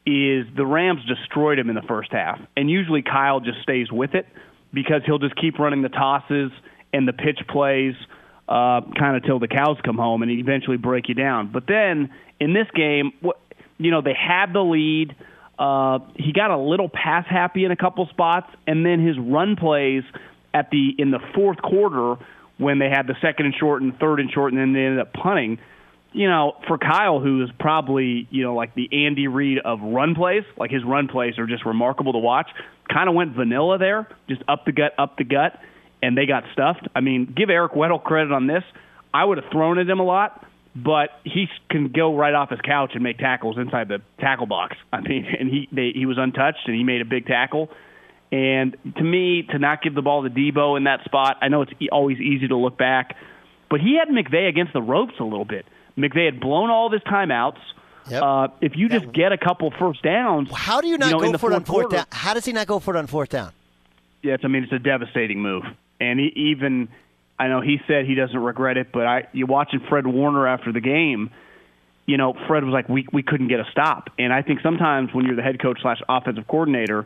is 0.05 0.45
the 0.55 0.65
Rams 0.65 1.01
destroyed 1.05 1.59
him 1.59 1.69
in 1.69 1.75
the 1.75 1.81
first 1.81 2.11
half, 2.11 2.39
and 2.57 2.69
usually 2.69 3.01
Kyle 3.01 3.39
just 3.39 3.61
stays 3.61 3.91
with 3.91 4.15
it 4.15 4.27
because 4.73 5.01
he'll 5.05 5.19
just 5.19 5.35
keep 5.35 5.59
running 5.59 5.81
the 5.81 5.89
tosses 5.89 6.51
and 6.91 7.07
the 7.07 7.13
pitch 7.13 7.39
plays 7.49 7.95
uh, 8.47 8.81
kind 8.97 9.15
of 9.15 9.23
till 9.23 9.39
the 9.39 9.47
cows 9.47 9.77
come 9.83 9.97
home, 9.97 10.21
and 10.21 10.31
eventually 10.31 10.77
break 10.77 11.07
you 11.07 11.15
down. 11.15 11.51
But 11.51 11.67
then 11.67 12.11
in 12.39 12.53
this 12.53 12.67
game, 12.75 13.13
you 13.77 13.91
know, 13.91 14.01
they 14.01 14.13
had 14.13 14.53
the 14.53 14.61
lead. 14.61 15.15
Uh, 15.57 15.99
he 16.15 16.33
got 16.33 16.51
a 16.51 16.57
little 16.57 16.89
pass 16.89 17.25
happy 17.29 17.63
in 17.63 17.71
a 17.71 17.75
couple 17.75 18.05
spots, 18.07 18.51
and 18.67 18.85
then 18.85 19.05
his 19.05 19.17
run 19.17 19.55
plays 19.55 20.03
at 20.53 20.69
the 20.71 20.93
in 20.97 21.11
the 21.11 21.19
fourth 21.33 21.61
quarter 21.61 22.15
when 22.57 22.79
they 22.79 22.89
had 22.89 23.07
the 23.07 23.15
second 23.21 23.47
and 23.47 23.55
short 23.59 23.81
and 23.81 23.97
third 23.97 24.19
and 24.19 24.31
short, 24.31 24.53
and 24.53 24.61
then 24.61 24.73
they 24.73 24.85
ended 24.85 24.99
up 24.99 25.13
punting. 25.13 25.59
You 26.11 26.29
know, 26.29 26.53
for 26.67 26.77
Kyle, 26.77 27.19
who 27.19 27.43
is 27.43 27.49
probably 27.59 28.27
you 28.29 28.43
know 28.43 28.53
like 28.53 28.75
the 28.75 29.05
Andy 29.05 29.27
Reid 29.27 29.59
of 29.59 29.81
run 29.81 30.15
plays, 30.15 30.43
like 30.57 30.71
his 30.71 30.83
run 30.83 31.07
plays 31.07 31.39
are 31.39 31.47
just 31.47 31.65
remarkable 31.65 32.13
to 32.13 32.19
watch. 32.19 32.49
Kind 32.91 33.09
of 33.09 33.15
went 33.15 33.35
vanilla 33.35 33.77
there, 33.77 34.07
just 34.29 34.43
up 34.47 34.65
the 34.65 34.71
gut, 34.71 34.93
up 34.97 35.17
the 35.17 35.23
gut, 35.23 35.59
and 36.01 36.17
they 36.17 36.25
got 36.25 36.43
stuffed. 36.53 36.87
I 36.95 37.01
mean, 37.01 37.33
give 37.35 37.49
Eric 37.49 37.73
Weddle 37.73 38.03
credit 38.03 38.31
on 38.31 38.45
this. 38.45 38.63
I 39.13 39.25
would 39.25 39.37
have 39.37 39.51
thrown 39.51 39.79
at 39.79 39.89
him 39.89 39.99
a 39.99 40.03
lot, 40.03 40.45
but 40.75 41.09
he 41.23 41.47
can 41.69 41.91
go 41.91 42.15
right 42.15 42.33
off 42.33 42.49
his 42.49 42.59
couch 42.61 42.91
and 42.93 43.03
make 43.03 43.17
tackles 43.17 43.57
inside 43.57 43.87
the 43.87 44.01
tackle 44.19 44.47
box. 44.47 44.75
I 44.91 45.01
mean, 45.01 45.25
and 45.39 45.49
he 45.49 45.67
they, 45.71 45.91
he 45.95 46.05
was 46.05 46.17
untouched 46.19 46.67
and 46.67 46.75
he 46.75 46.83
made 46.83 47.01
a 47.01 47.05
big 47.05 47.25
tackle. 47.25 47.69
And 48.33 48.75
to 48.97 49.03
me, 49.03 49.43
to 49.51 49.59
not 49.59 49.83
give 49.83 49.93
the 49.93 50.01
ball 50.01 50.23
to 50.23 50.29
Deebo 50.29 50.75
in 50.75 50.85
that 50.85 51.03
spot, 51.05 51.37
I 51.43 51.49
know 51.49 51.61
it's 51.61 51.71
always 51.91 52.17
easy 52.17 52.47
to 52.47 52.57
look 52.57 52.79
back, 52.79 53.15
but 53.69 53.79
he 53.79 53.95
had 53.99 54.07
McVay 54.07 54.49
against 54.49 54.73
the 54.73 54.81
ropes 54.81 55.13
a 55.19 55.23
little 55.23 55.45
bit. 55.45 55.67
McVay 55.95 56.25
had 56.25 56.39
blown 56.39 56.71
all 56.71 56.87
of 56.87 56.93
his 56.93 57.03
timeouts. 57.03 57.59
Yep. 58.09 58.23
Uh, 58.23 58.47
if 58.59 58.75
you 58.75 58.89
just 58.89 59.13
get 59.13 59.33
a 59.33 59.37
couple 59.37 59.71
first 59.77 60.01
downs, 60.01 60.49
How 60.51 60.81
do 60.81 60.87
you 60.87 60.97
not 60.97 61.11
know, 61.11 61.19
go 61.19 61.37
for 61.37 61.51
it 61.51 61.53
on 61.53 61.63
fourth 61.63 61.67
fourth 61.67 61.89
quarter- 61.89 61.95
down? 61.97 62.05
How 62.11 62.33
does 62.33 62.43
he 62.43 62.53
not 62.53 62.65
go 62.65 62.79
for 62.79 62.95
it 62.95 62.97
on 62.97 63.05
fourth 63.05 63.29
down? 63.29 63.51
Yes, 64.23 64.39
I 64.43 64.47
mean 64.47 64.63
it's 64.63 64.73
a 64.73 64.79
devastating 64.79 65.39
move, 65.39 65.63
and 65.99 66.19
he, 66.19 66.33
even 66.35 66.89
I 67.37 67.49
know 67.49 67.61
he 67.61 67.79
said 67.87 68.05
he 68.05 68.15
doesn't 68.15 68.37
regret 68.37 68.77
it, 68.77 68.91
but 68.91 69.05
I 69.05 69.27
you 69.31 69.45
watching 69.45 69.79
Fred 69.87 70.07
Warner 70.07 70.47
after 70.47 70.71
the 70.71 70.81
game, 70.81 71.29
you 72.07 72.17
know 72.17 72.33
Fred 72.47 72.63
was 72.63 72.73
like 72.73 72.89
we 72.89 73.05
we 73.13 73.21
couldn't 73.21 73.47
get 73.49 73.59
a 73.59 73.65
stop, 73.71 74.09
and 74.17 74.33
I 74.33 74.41
think 74.41 74.61
sometimes 74.61 75.13
when 75.13 75.25
you're 75.25 75.35
the 75.35 75.43
head 75.43 75.61
coach 75.61 75.81
slash 75.81 76.01
offensive 76.09 76.47
coordinator, 76.47 77.05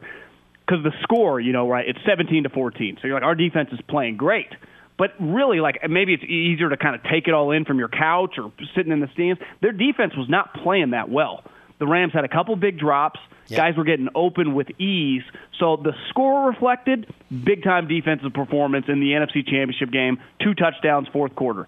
because 0.68 0.84
the 0.84 0.92
score, 1.02 1.40
you 1.40 1.54
know, 1.54 1.68
right, 1.68 1.88
it's 1.88 2.00
17 2.06 2.44
to 2.44 2.50
14, 2.50 2.98
so 3.02 3.08
you're 3.08 3.16
like 3.16 3.24
our 3.24 3.36
defense 3.36 3.70
is 3.72 3.80
playing 3.88 4.18
great. 4.18 4.50
But 4.98 5.12
really, 5.20 5.60
like 5.60 5.80
maybe 5.88 6.14
it's 6.14 6.24
easier 6.24 6.70
to 6.70 6.78
kind 6.78 6.96
of 6.96 7.04
take 7.04 7.28
it 7.28 7.34
all 7.34 7.52
in 7.52 7.66
from 7.66 7.78
your 7.78 7.88
couch 7.88 8.36
or 8.38 8.52
sitting 8.76 8.92
in 8.92 9.00
the 9.00 9.10
stands. 9.14 9.40
Their 9.62 9.72
defense 9.72 10.14
was 10.18 10.28
not 10.28 10.54
playing 10.56 10.92
that 10.92 11.10
well. 11.10 11.44
The 11.80 11.86
Rams 11.86 12.14
had 12.14 12.26
a 12.26 12.28
couple 12.28 12.56
big 12.56 12.80
drops. 12.80 13.20
Yep. 13.48 13.58
Guys 13.58 13.78
were 13.78 13.84
getting 13.84 14.10
open 14.16 14.56
with 14.56 14.68
ease. 14.80 15.22
So 15.60 15.78
the 15.78 15.94
score 16.10 16.50
reflected 16.50 17.14
big 17.30 17.64
time 17.64 17.88
defensive 17.88 18.34
performance 18.34 18.88
in 18.90 19.00
the 19.00 19.12
NFC 19.12 19.46
Championship 19.46 19.92
game, 19.92 20.18
two 20.42 20.54
touchdowns, 20.54 21.08
fourth 21.14 21.36
quarter. 21.36 21.68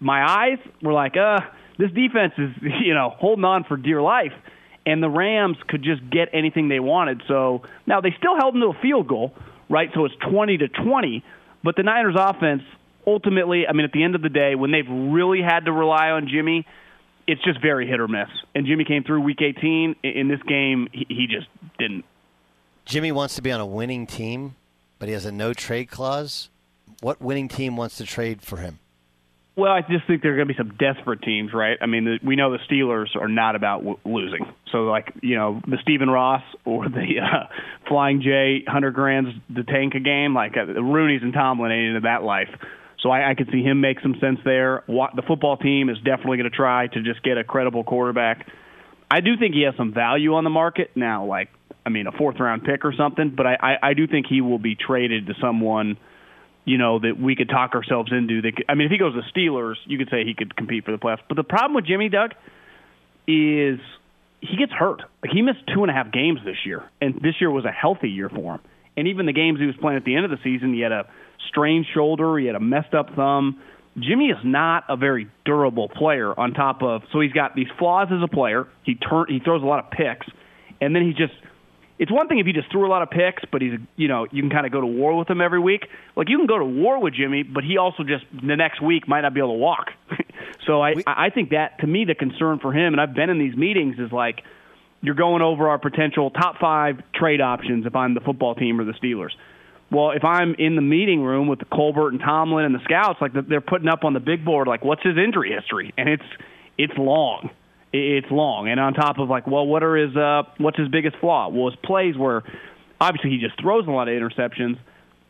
My 0.00 0.28
eyes 0.28 0.58
were 0.82 0.92
like, 0.92 1.16
uh, 1.16 1.40
this 1.78 1.90
defense 1.92 2.32
is, 2.38 2.50
you 2.82 2.94
know, 2.94 3.10
holding 3.10 3.44
on 3.44 3.64
for 3.64 3.76
dear 3.76 4.00
life. 4.02 4.32
And 4.86 5.02
the 5.02 5.10
Rams 5.10 5.58
could 5.68 5.82
just 5.82 6.08
get 6.10 6.30
anything 6.32 6.68
they 6.68 6.80
wanted. 6.80 7.22
So 7.28 7.62
now 7.86 8.00
they 8.00 8.14
still 8.18 8.36
held 8.36 8.54
them 8.54 8.62
to 8.62 8.68
a 8.68 8.80
field 8.80 9.08
goal, 9.08 9.34
right? 9.68 9.90
So 9.94 10.04
it's 10.06 10.14
20 10.28 10.58
to 10.58 10.68
20. 10.68 11.24
But 11.62 11.76
the 11.76 11.82
Niners 11.82 12.16
offense, 12.18 12.62
ultimately, 13.06 13.66
I 13.66 13.72
mean, 13.72 13.84
at 13.84 13.92
the 13.92 14.02
end 14.02 14.14
of 14.14 14.22
the 14.22 14.30
day, 14.30 14.54
when 14.54 14.70
they've 14.70 14.88
really 14.88 15.42
had 15.42 15.66
to 15.66 15.72
rely 15.72 16.10
on 16.10 16.28
Jimmy, 16.28 16.66
it's 17.26 17.42
just 17.44 17.60
very 17.60 17.86
hit 17.86 18.00
or 18.00 18.08
miss. 18.08 18.28
And 18.54 18.66
Jimmy 18.66 18.84
came 18.84 19.04
through 19.04 19.20
Week 19.20 19.40
18. 19.40 19.96
In 20.02 20.28
this 20.28 20.42
game, 20.42 20.88
he, 20.92 21.06
he 21.08 21.26
just 21.26 21.46
didn't. 21.78 22.04
Jimmy 22.86 23.12
wants 23.12 23.34
to 23.36 23.42
be 23.42 23.52
on 23.52 23.60
a 23.60 23.66
winning 23.66 24.06
team, 24.06 24.56
but 24.98 25.08
he 25.08 25.12
has 25.12 25.26
a 25.26 25.32
no 25.32 25.52
trade 25.52 25.90
clause. 25.90 26.48
What 27.00 27.20
winning 27.20 27.48
team 27.48 27.76
wants 27.76 27.98
to 27.98 28.04
trade 28.04 28.42
for 28.42 28.56
him? 28.56 28.78
Well, 29.56 29.72
I 29.72 29.80
just 29.82 30.06
think 30.06 30.22
there 30.22 30.32
are 30.32 30.36
going 30.36 30.48
to 30.48 30.54
be 30.54 30.56
some 30.56 30.76
desperate 30.78 31.22
teams, 31.22 31.52
right? 31.52 31.76
I 31.82 31.86
mean, 31.86 32.04
the, 32.04 32.18
we 32.24 32.36
know 32.36 32.52
the 32.52 32.58
Steelers 32.70 33.14
are 33.20 33.28
not 33.28 33.56
about 33.56 33.78
w- 33.80 33.98
losing. 34.04 34.46
So, 34.70 34.84
like, 34.84 35.12
you 35.22 35.36
know, 35.36 35.60
the 35.66 35.76
Stephen 35.82 36.08
Ross 36.08 36.42
or 36.64 36.88
the 36.88 37.18
uh, 37.20 37.46
Flying 37.88 38.22
J, 38.22 38.64
Hunter 38.66 38.90
Grand's 38.90 39.30
the 39.48 39.64
Tanka 39.64 40.00
game, 40.00 40.34
like 40.34 40.56
uh, 40.56 40.80
Rooney's 40.80 41.22
and 41.22 41.34
Tomlin 41.34 41.72
ain't 41.72 41.88
into 41.88 42.00
that 42.02 42.22
life. 42.22 42.48
So 43.02 43.10
I, 43.10 43.30
I 43.30 43.34
could 43.34 43.48
see 43.52 43.62
him 43.62 43.80
make 43.80 44.00
some 44.00 44.14
sense 44.20 44.38
there. 44.44 44.84
What, 44.86 45.16
the 45.16 45.22
football 45.22 45.56
team 45.56 45.90
is 45.90 45.98
definitely 45.98 46.38
going 46.38 46.50
to 46.50 46.56
try 46.56 46.86
to 46.86 47.02
just 47.02 47.22
get 47.22 47.36
a 47.36 47.44
credible 47.44 47.82
quarterback. 47.82 48.46
I 49.10 49.20
do 49.20 49.36
think 49.36 49.54
he 49.54 49.62
has 49.62 49.74
some 49.76 49.92
value 49.92 50.34
on 50.34 50.44
the 50.44 50.50
market 50.50 50.92
now, 50.94 51.26
like 51.26 51.48
I 51.84 51.88
mean, 51.88 52.06
a 52.06 52.12
fourth 52.12 52.38
round 52.38 52.62
pick 52.64 52.84
or 52.84 52.94
something. 52.96 53.34
But 53.36 53.46
I, 53.46 53.56
I, 53.60 53.88
I 53.90 53.94
do 53.94 54.06
think 54.06 54.26
he 54.26 54.40
will 54.42 54.60
be 54.60 54.76
traded 54.76 55.26
to 55.26 55.34
someone– 55.40 55.98
you 56.64 56.78
know, 56.78 56.98
that 56.98 57.18
we 57.20 57.36
could 57.36 57.48
talk 57.48 57.74
ourselves 57.74 58.12
into. 58.12 58.42
That 58.42 58.52
I 58.68 58.74
mean, 58.74 58.86
if 58.86 58.92
he 58.92 58.98
goes 58.98 59.14
to 59.14 59.22
the 59.22 59.40
Steelers, 59.40 59.76
you 59.86 59.98
could 59.98 60.08
say 60.10 60.24
he 60.24 60.34
could 60.34 60.56
compete 60.56 60.84
for 60.84 60.92
the 60.92 60.98
playoffs. 60.98 61.20
But 61.28 61.36
the 61.36 61.44
problem 61.44 61.74
with 61.74 61.86
Jimmy 61.86 62.08
Doug 62.08 62.32
is 63.26 63.80
he 64.40 64.56
gets 64.56 64.72
hurt. 64.72 65.02
Like 65.22 65.32
he 65.32 65.42
missed 65.42 65.60
two 65.72 65.82
and 65.82 65.90
a 65.90 65.94
half 65.94 66.12
games 66.12 66.40
this 66.44 66.56
year, 66.64 66.84
and 67.00 67.14
this 67.16 67.34
year 67.40 67.50
was 67.50 67.64
a 67.64 67.72
healthy 67.72 68.08
year 68.08 68.28
for 68.28 68.54
him. 68.54 68.60
And 68.96 69.08
even 69.08 69.26
the 69.26 69.32
games 69.32 69.60
he 69.60 69.66
was 69.66 69.76
playing 69.80 69.96
at 69.96 70.04
the 70.04 70.16
end 70.16 70.24
of 70.24 70.30
the 70.30 70.38
season, 70.42 70.74
he 70.74 70.80
had 70.80 70.92
a 70.92 71.08
strained 71.48 71.86
shoulder, 71.94 72.38
he 72.38 72.46
had 72.46 72.56
a 72.56 72.60
messed 72.60 72.94
up 72.94 73.14
thumb. 73.14 73.60
Jimmy 73.98 74.26
is 74.26 74.38
not 74.44 74.84
a 74.88 74.96
very 74.96 75.28
durable 75.44 75.88
player. 75.88 76.38
On 76.38 76.52
top 76.52 76.82
of 76.82 77.02
so 77.12 77.20
he's 77.20 77.32
got 77.32 77.54
these 77.54 77.68
flaws 77.78 78.08
as 78.10 78.22
a 78.22 78.28
player. 78.28 78.68
He 78.84 78.94
turn 78.94 79.26
he 79.28 79.40
throws 79.40 79.62
a 79.62 79.66
lot 79.66 79.84
of 79.84 79.90
picks, 79.90 80.26
and 80.80 80.94
then 80.94 81.02
he 81.02 81.12
just 81.12 81.34
it's 82.00 82.10
one 82.10 82.28
thing 82.28 82.38
if 82.38 82.46
he 82.46 82.54
just 82.54 82.72
threw 82.72 82.86
a 82.86 82.88
lot 82.88 83.02
of 83.02 83.10
picks, 83.10 83.42
but 83.52 83.60
he's 83.60 83.74
you 83.94 84.08
know 84.08 84.26
you 84.32 84.42
can 84.42 84.50
kind 84.50 84.64
of 84.64 84.72
go 84.72 84.80
to 84.80 84.86
war 84.86 85.16
with 85.16 85.28
him 85.28 85.42
every 85.42 85.60
week. 85.60 85.82
Like 86.16 86.30
you 86.30 86.38
can 86.38 86.46
go 86.46 86.58
to 86.58 86.64
war 86.64 86.98
with 86.98 87.12
Jimmy, 87.12 87.42
but 87.42 87.62
he 87.62 87.76
also 87.76 88.04
just 88.04 88.24
the 88.32 88.56
next 88.56 88.80
week 88.80 89.06
might 89.06 89.20
not 89.20 89.34
be 89.34 89.40
able 89.40 89.50
to 89.50 89.58
walk. 89.58 89.90
so 90.66 90.80
I 90.82 90.94
I 91.06 91.28
think 91.28 91.50
that 91.50 91.78
to 91.80 91.86
me 91.86 92.06
the 92.06 92.14
concern 92.14 92.58
for 92.58 92.72
him, 92.72 92.94
and 92.94 93.00
I've 93.02 93.14
been 93.14 93.28
in 93.28 93.38
these 93.38 93.54
meetings, 93.54 93.96
is 93.98 94.10
like 94.10 94.40
you're 95.02 95.14
going 95.14 95.42
over 95.42 95.68
our 95.68 95.78
potential 95.78 96.30
top 96.30 96.56
five 96.58 97.02
trade 97.14 97.42
options 97.42 97.84
if 97.84 97.94
I'm 97.94 98.14
the 98.14 98.20
football 98.20 98.54
team 98.54 98.80
or 98.80 98.84
the 98.84 98.94
Steelers. 98.94 99.32
Well, 99.92 100.12
if 100.12 100.24
I'm 100.24 100.54
in 100.54 100.76
the 100.76 100.82
meeting 100.82 101.20
room 101.20 101.48
with 101.48 101.58
the 101.58 101.64
Colbert 101.66 102.12
and 102.12 102.20
Tomlin 102.20 102.64
and 102.64 102.74
the 102.74 102.82
scouts, 102.84 103.20
like 103.20 103.32
they're 103.46 103.60
putting 103.60 103.88
up 103.88 104.04
on 104.04 104.14
the 104.14 104.20
big 104.20 104.42
board, 104.42 104.68
like 104.68 104.82
what's 104.82 105.02
his 105.02 105.18
injury 105.18 105.52
history, 105.52 105.92
and 105.98 106.08
it's 106.08 106.24
it's 106.78 106.94
long 106.96 107.50
it's 107.92 108.30
long. 108.30 108.68
And 108.68 108.78
on 108.78 108.94
top 108.94 109.18
of 109.18 109.28
like, 109.28 109.46
well, 109.46 109.66
what 109.66 109.82
are 109.82 109.96
his 109.96 110.16
uh, 110.16 110.42
what's 110.58 110.78
his 110.78 110.88
biggest 110.88 111.16
flaw? 111.16 111.48
Well, 111.48 111.70
his 111.70 111.78
plays 111.82 112.16
where 112.16 112.42
obviously 113.00 113.30
he 113.30 113.38
just 113.38 113.60
throws 113.60 113.86
a 113.86 113.90
lot 113.90 114.08
of 114.08 114.14
interceptions. 114.14 114.78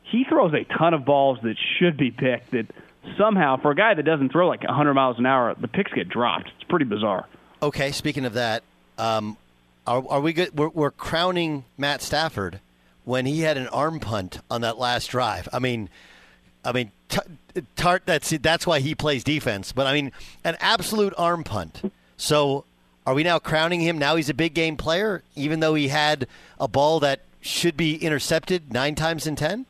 He 0.02 0.24
throws 0.24 0.52
a 0.52 0.64
ton 0.76 0.92
of 0.94 1.04
balls 1.04 1.38
that 1.42 1.56
should 1.78 1.96
be 1.96 2.10
picked 2.10 2.50
that 2.50 2.66
somehow 3.16 3.56
for 3.56 3.70
a 3.70 3.74
guy 3.74 3.94
that 3.94 4.02
doesn't 4.02 4.32
throw 4.32 4.48
like 4.48 4.62
100 4.62 4.94
miles 4.94 5.18
an 5.18 5.26
hour, 5.26 5.54
the 5.54 5.68
picks 5.68 5.92
get 5.92 6.08
dropped. 6.08 6.50
It's 6.56 6.68
pretty 6.68 6.84
bizarre. 6.84 7.26
Okay, 7.62 7.92
speaking 7.92 8.24
of 8.24 8.34
that, 8.34 8.62
um, 8.98 9.36
are, 9.86 10.04
are 10.08 10.20
we 10.20 10.32
good? 10.32 10.56
We're, 10.56 10.68
we're 10.68 10.90
crowning 10.90 11.64
Matt 11.78 12.02
Stafford 12.02 12.60
when 13.04 13.26
he 13.26 13.40
had 13.40 13.56
an 13.56 13.68
arm 13.68 14.00
punt 14.00 14.40
on 14.50 14.60
that 14.62 14.78
last 14.78 15.06
drive. 15.06 15.48
I 15.52 15.58
mean, 15.58 15.88
I 16.64 16.72
mean, 16.72 16.90
Tartt. 17.76 18.00
That's 18.04 18.30
that's 18.30 18.66
why 18.66 18.80
he 18.80 18.94
plays 18.94 19.24
defense. 19.24 19.72
But 19.72 19.86
I 19.86 19.94
mean, 19.94 20.12
an 20.44 20.56
absolute 20.60 21.14
arm 21.16 21.44
punt 21.44 21.92
so 22.20 22.64
are 23.06 23.14
we 23.14 23.22
now 23.22 23.38
crowning 23.38 23.80
him? 23.80 23.98
Now 23.98 24.16
he's 24.16 24.28
a 24.28 24.34
big 24.34 24.54
game 24.54 24.76
player, 24.76 25.22
even 25.34 25.60
though 25.60 25.74
he 25.74 25.88
had 25.88 26.26
a 26.58 26.68
ball 26.68 27.00
that 27.00 27.22
should 27.40 27.76
be 27.76 27.96
intercepted 27.96 28.72
nine 28.72 28.94
times 28.94 29.26
in 29.26 29.36
ten? 29.36 29.66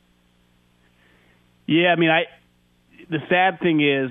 Yeah, 1.66 1.92
I 1.92 1.96
mean, 1.96 2.10
I. 2.10 2.24
The 3.08 3.18
sad 3.28 3.58
thing 3.60 3.80
is, 3.80 4.10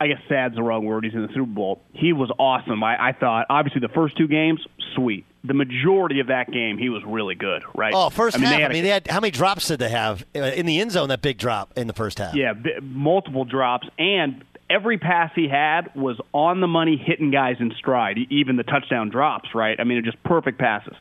I 0.00 0.06
guess 0.06 0.18
sad's 0.28 0.54
the 0.54 0.62
wrong 0.62 0.84
word. 0.84 1.04
He's 1.04 1.14
in 1.14 1.22
the 1.22 1.28
Super 1.28 1.44
Bowl. 1.44 1.80
He 1.92 2.12
was 2.12 2.30
awesome. 2.38 2.82
I, 2.82 3.08
I 3.08 3.12
thought, 3.12 3.46
obviously, 3.48 3.80
the 3.80 3.88
first 3.88 4.16
two 4.18 4.28
games, 4.28 4.60
sweet. 4.94 5.24
The 5.44 5.54
majority 5.54 6.20
of 6.20 6.26
that 6.28 6.50
game, 6.50 6.78
he 6.78 6.88
was 6.88 7.02
really 7.06 7.34
good, 7.34 7.62
right? 7.74 7.92
Oh, 7.94 8.10
first 8.10 8.36
I 8.36 8.40
mean, 8.40 8.48
half. 8.48 8.58
They 8.58 8.64
I 8.64 8.68
mean, 8.68 8.82
they 8.82 8.90
had 8.90 9.06
how 9.06 9.20
many 9.20 9.30
drops 9.30 9.68
did 9.68 9.78
they 9.78 9.90
have 9.90 10.24
uh, 10.34 10.40
in 10.40 10.66
the 10.66 10.80
end 10.80 10.92
zone? 10.92 11.08
That 11.08 11.22
big 11.22 11.38
drop 11.38 11.72
in 11.76 11.86
the 11.86 11.92
first 11.92 12.18
half. 12.18 12.34
Yeah, 12.34 12.54
b- 12.54 12.72
multiple 12.82 13.44
drops, 13.44 13.86
and 13.98 14.42
every 14.68 14.98
pass 14.98 15.30
he 15.34 15.48
had 15.48 15.94
was 15.94 16.18
on 16.32 16.60
the 16.60 16.66
money, 16.66 16.96
hitting 16.96 17.30
guys 17.30 17.56
in 17.60 17.72
stride, 17.78 18.18
even 18.30 18.56
the 18.56 18.62
touchdown 18.62 19.10
drops, 19.10 19.54
right? 19.54 19.78
I 19.78 19.84
mean, 19.84 20.02
just 20.04 20.22
perfect 20.22 20.58
passes. 20.58 20.94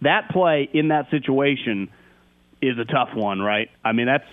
That 0.00 0.30
play 0.30 0.68
in 0.72 0.88
that 0.88 1.10
situation 1.10 1.90
is 2.60 2.78
a 2.78 2.84
tough 2.84 3.10
one, 3.14 3.40
right? 3.40 3.70
I 3.84 3.92
mean, 3.92 4.06
that's 4.06 4.26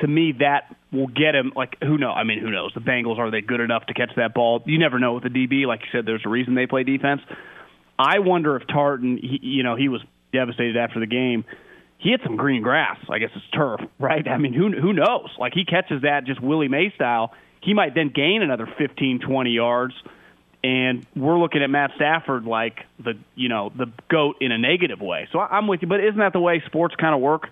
to 0.00 0.06
me 0.06 0.32
that 0.40 0.74
will 0.90 1.06
get 1.06 1.34
him. 1.34 1.52
Like, 1.54 1.76
who 1.82 1.98
knows? 1.98 2.14
I 2.16 2.24
mean, 2.24 2.40
who 2.40 2.50
knows? 2.50 2.72
The 2.74 2.80
Bengals 2.80 3.18
are 3.18 3.30
they 3.30 3.40
good 3.40 3.60
enough 3.60 3.86
to 3.86 3.94
catch 3.94 4.10
that 4.16 4.34
ball? 4.34 4.62
You 4.66 4.78
never 4.78 4.98
know 4.98 5.14
with 5.14 5.24
the 5.24 5.28
DB. 5.28 5.66
Like 5.66 5.80
you 5.80 5.88
said, 5.92 6.06
there's 6.06 6.22
a 6.24 6.28
reason 6.28 6.54
they 6.54 6.66
play 6.66 6.84
defense. 6.84 7.20
I 7.98 8.18
wonder 8.20 8.56
if 8.56 8.66
Tartan, 8.66 9.18
he, 9.18 9.38
you 9.42 9.62
know, 9.62 9.76
he 9.76 9.88
was 9.88 10.00
devastated 10.32 10.76
after 10.76 10.98
the 10.98 11.06
game. 11.06 11.44
He 11.98 12.10
hit 12.10 12.20
some 12.24 12.36
green 12.36 12.62
grass. 12.62 12.98
I 13.08 13.18
guess 13.18 13.30
it's 13.36 13.44
turf, 13.54 13.80
right? 14.00 14.26
I 14.26 14.38
mean, 14.38 14.54
who 14.54 14.72
who 14.72 14.92
knows? 14.92 15.30
Like 15.38 15.52
he 15.54 15.64
catches 15.64 16.02
that 16.02 16.24
just 16.24 16.40
Willie 16.40 16.68
Mays 16.68 16.92
style 16.94 17.32
he 17.62 17.74
might 17.74 17.94
then 17.94 18.10
gain 18.14 18.42
another 18.42 18.66
15, 18.78 19.20
20 19.20 19.50
yards. 19.50 19.94
And 20.64 21.06
we're 21.16 21.38
looking 21.38 21.62
at 21.62 21.70
Matt 21.70 21.92
Stafford 21.96 22.44
like 22.44 22.78
the 23.02 23.14
you 23.34 23.48
know 23.48 23.72
the 23.74 23.86
goat 24.08 24.36
in 24.40 24.52
a 24.52 24.58
negative 24.58 25.00
way. 25.00 25.28
So 25.32 25.40
I'm 25.40 25.66
with 25.66 25.82
you, 25.82 25.88
but 25.88 25.98
isn't 26.00 26.18
that 26.18 26.32
the 26.32 26.40
way 26.40 26.62
sports 26.66 26.94
kind 26.94 27.14
of 27.14 27.20
work? 27.20 27.48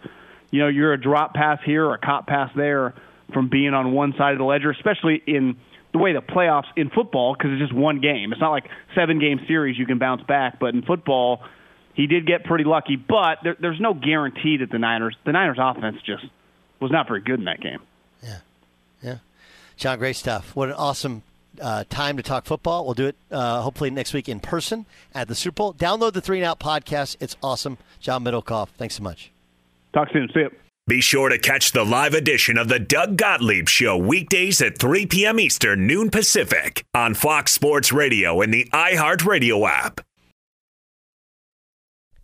You 0.52 0.60
know, 0.60 0.68
you're 0.68 0.92
a 0.92 1.00
drop 1.00 1.34
pass 1.34 1.58
here 1.64 1.86
or 1.86 1.94
a 1.94 1.98
cop 1.98 2.28
pass 2.28 2.50
there 2.54 2.94
from 3.32 3.48
being 3.48 3.74
on 3.74 3.92
one 3.92 4.14
side 4.16 4.32
of 4.32 4.38
the 4.38 4.44
ledger, 4.44 4.70
especially 4.70 5.20
in 5.26 5.56
the 5.92 5.98
way 5.98 6.12
the 6.12 6.22
playoffs 6.22 6.68
in 6.76 6.90
football 6.90 7.34
because 7.34 7.50
it's 7.52 7.60
just 7.60 7.74
one 7.74 8.00
game. 8.00 8.32
It's 8.32 8.40
not 8.40 8.50
like 8.50 8.68
seven 8.94 9.18
game 9.18 9.40
series 9.48 9.76
you 9.76 9.86
can 9.86 9.98
bounce 9.98 10.22
back, 10.22 10.60
but 10.60 10.74
in 10.74 10.82
football, 10.82 11.42
he 11.94 12.06
did 12.06 12.26
get 12.26 12.44
pretty 12.44 12.64
lucky. 12.64 12.94
But 12.96 13.38
there, 13.42 13.56
there's 13.58 13.80
no 13.80 13.94
guarantee 13.94 14.58
that 14.58 14.70
the 14.70 14.78
Niners 14.78 15.16
the 15.24 15.32
Niners 15.32 15.58
offense 15.60 15.96
just 16.06 16.24
was 16.80 16.92
not 16.92 17.08
very 17.08 17.22
good 17.22 17.40
in 17.40 17.46
that 17.46 17.60
game. 17.60 17.80
Yeah, 18.22 18.38
yeah. 19.02 19.18
John, 19.80 19.98
great 19.98 20.16
stuff. 20.16 20.54
What 20.54 20.68
an 20.68 20.74
awesome 20.74 21.22
uh, 21.58 21.84
time 21.88 22.18
to 22.18 22.22
talk 22.22 22.44
football. 22.44 22.84
We'll 22.84 22.92
do 22.92 23.06
it 23.06 23.16
uh, 23.30 23.62
hopefully 23.62 23.88
next 23.88 24.12
week 24.12 24.28
in 24.28 24.38
person 24.38 24.84
at 25.14 25.26
the 25.26 25.34
Super 25.34 25.54
Bowl. 25.54 25.74
Download 25.74 26.12
the 26.12 26.20
Three 26.20 26.36
and 26.36 26.44
Out 26.44 26.60
podcast. 26.60 27.16
It's 27.18 27.34
awesome. 27.42 27.78
John 27.98 28.22
Middlekauff, 28.22 28.68
thanks 28.76 28.96
so 28.96 29.02
much. 29.02 29.32
Talk 29.94 30.08
soon. 30.12 30.28
See 30.34 30.40
you. 30.40 30.50
Be 30.86 31.00
sure 31.00 31.30
to 31.30 31.38
catch 31.38 31.72
the 31.72 31.84
live 31.84 32.12
edition 32.12 32.58
of 32.58 32.68
the 32.68 32.78
Doug 32.78 33.16
Gottlieb 33.16 33.70
Show 33.70 33.96
weekdays 33.96 34.60
at 34.60 34.76
3 34.76 35.06
p.m. 35.06 35.40
Eastern, 35.40 35.86
noon 35.86 36.10
Pacific 36.10 36.84
on 36.92 37.14
Fox 37.14 37.52
Sports 37.52 37.90
Radio 37.90 38.42
and 38.42 38.52
the 38.52 38.68
iHeartRadio 38.74 39.66
app. 39.66 40.02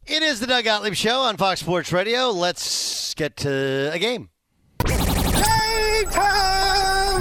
It 0.04 0.22
is 0.22 0.40
the 0.40 0.46
Doug 0.46 0.64
Gottlieb 0.64 0.94
Show 0.94 1.20
on 1.20 1.38
Fox 1.38 1.60
Sports 1.60 1.90
Radio. 1.90 2.30
Let's 2.30 3.14
get 3.14 3.36
to 3.38 3.90
a 3.94 3.98
game. 3.98 4.28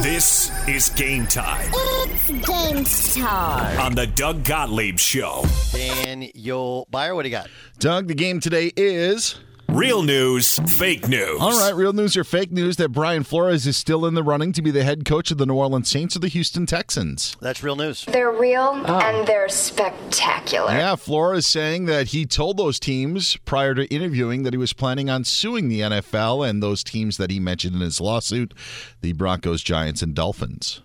This 0.02 0.52
is 0.68 0.90
game 0.92 1.26
time. 1.28 1.70
It's 1.74 2.30
game 2.30 2.84
time. 3.24 3.80
On 3.80 3.96
the 3.96 4.08
Doug 4.08 4.44
Gottlieb 4.44 5.00
Show. 5.00 5.44
Daniel 5.72 6.88
Beyer, 6.92 7.16
what 7.16 7.24
do 7.24 7.30
you 7.30 7.36
got? 7.36 7.50
Doug, 7.80 8.08
the 8.08 8.14
game 8.14 8.40
today 8.40 8.72
is. 8.78 9.40
Real 9.76 10.04
news, 10.04 10.58
fake 10.78 11.10
news. 11.10 11.38
All 11.42 11.60
right, 11.60 11.76
real 11.76 11.92
news 11.92 12.16
or 12.16 12.24
fake 12.24 12.50
news 12.50 12.78
that 12.78 12.94
Brian 12.94 13.26
Flores 13.26 13.68
is 13.68 13.76
still 13.76 14.06
in 14.06 14.14
the 14.14 14.24
running 14.24 14.54
to 14.54 14.62
be 14.62 14.72
the 14.72 14.86
head 14.86 15.04
coach 15.04 15.32
of 15.32 15.38
the 15.38 15.46
New 15.46 15.56
Orleans 15.56 15.90
Saints 15.90 16.16
or 16.16 16.20
the 16.20 16.30
Houston 16.30 16.66
Texans. 16.66 17.36
That's 17.42 17.62
real 17.62 17.76
news. 17.76 18.06
They're 18.06 18.32
real 18.32 18.82
oh. 18.88 19.00
and 19.00 19.28
they're 19.28 19.50
spectacular. 19.50 20.72
Yeah, 20.72 20.96
Flores 20.96 21.46
saying 21.46 21.88
that 21.88 22.08
he 22.08 22.26
told 22.26 22.56
those 22.56 22.80
teams 22.80 23.36
prior 23.44 23.76
to 23.76 23.86
interviewing 23.94 24.44
that 24.44 24.54
he 24.54 24.58
was 24.58 24.72
planning 24.72 25.10
on 25.10 25.26
suing 25.26 25.68
the 25.68 25.82
NFL 25.82 26.50
and 26.50 26.64
those 26.64 26.82
teams 26.82 27.18
that 27.18 27.30
he 27.30 27.42
mentioned 27.42 27.76
in 27.76 27.82
his 27.82 28.00
lawsuit 28.00 28.54
the 29.02 29.12
Broncos, 29.12 29.62
Giants, 29.62 30.02
and 30.02 30.16
Dolphins. 30.16 30.84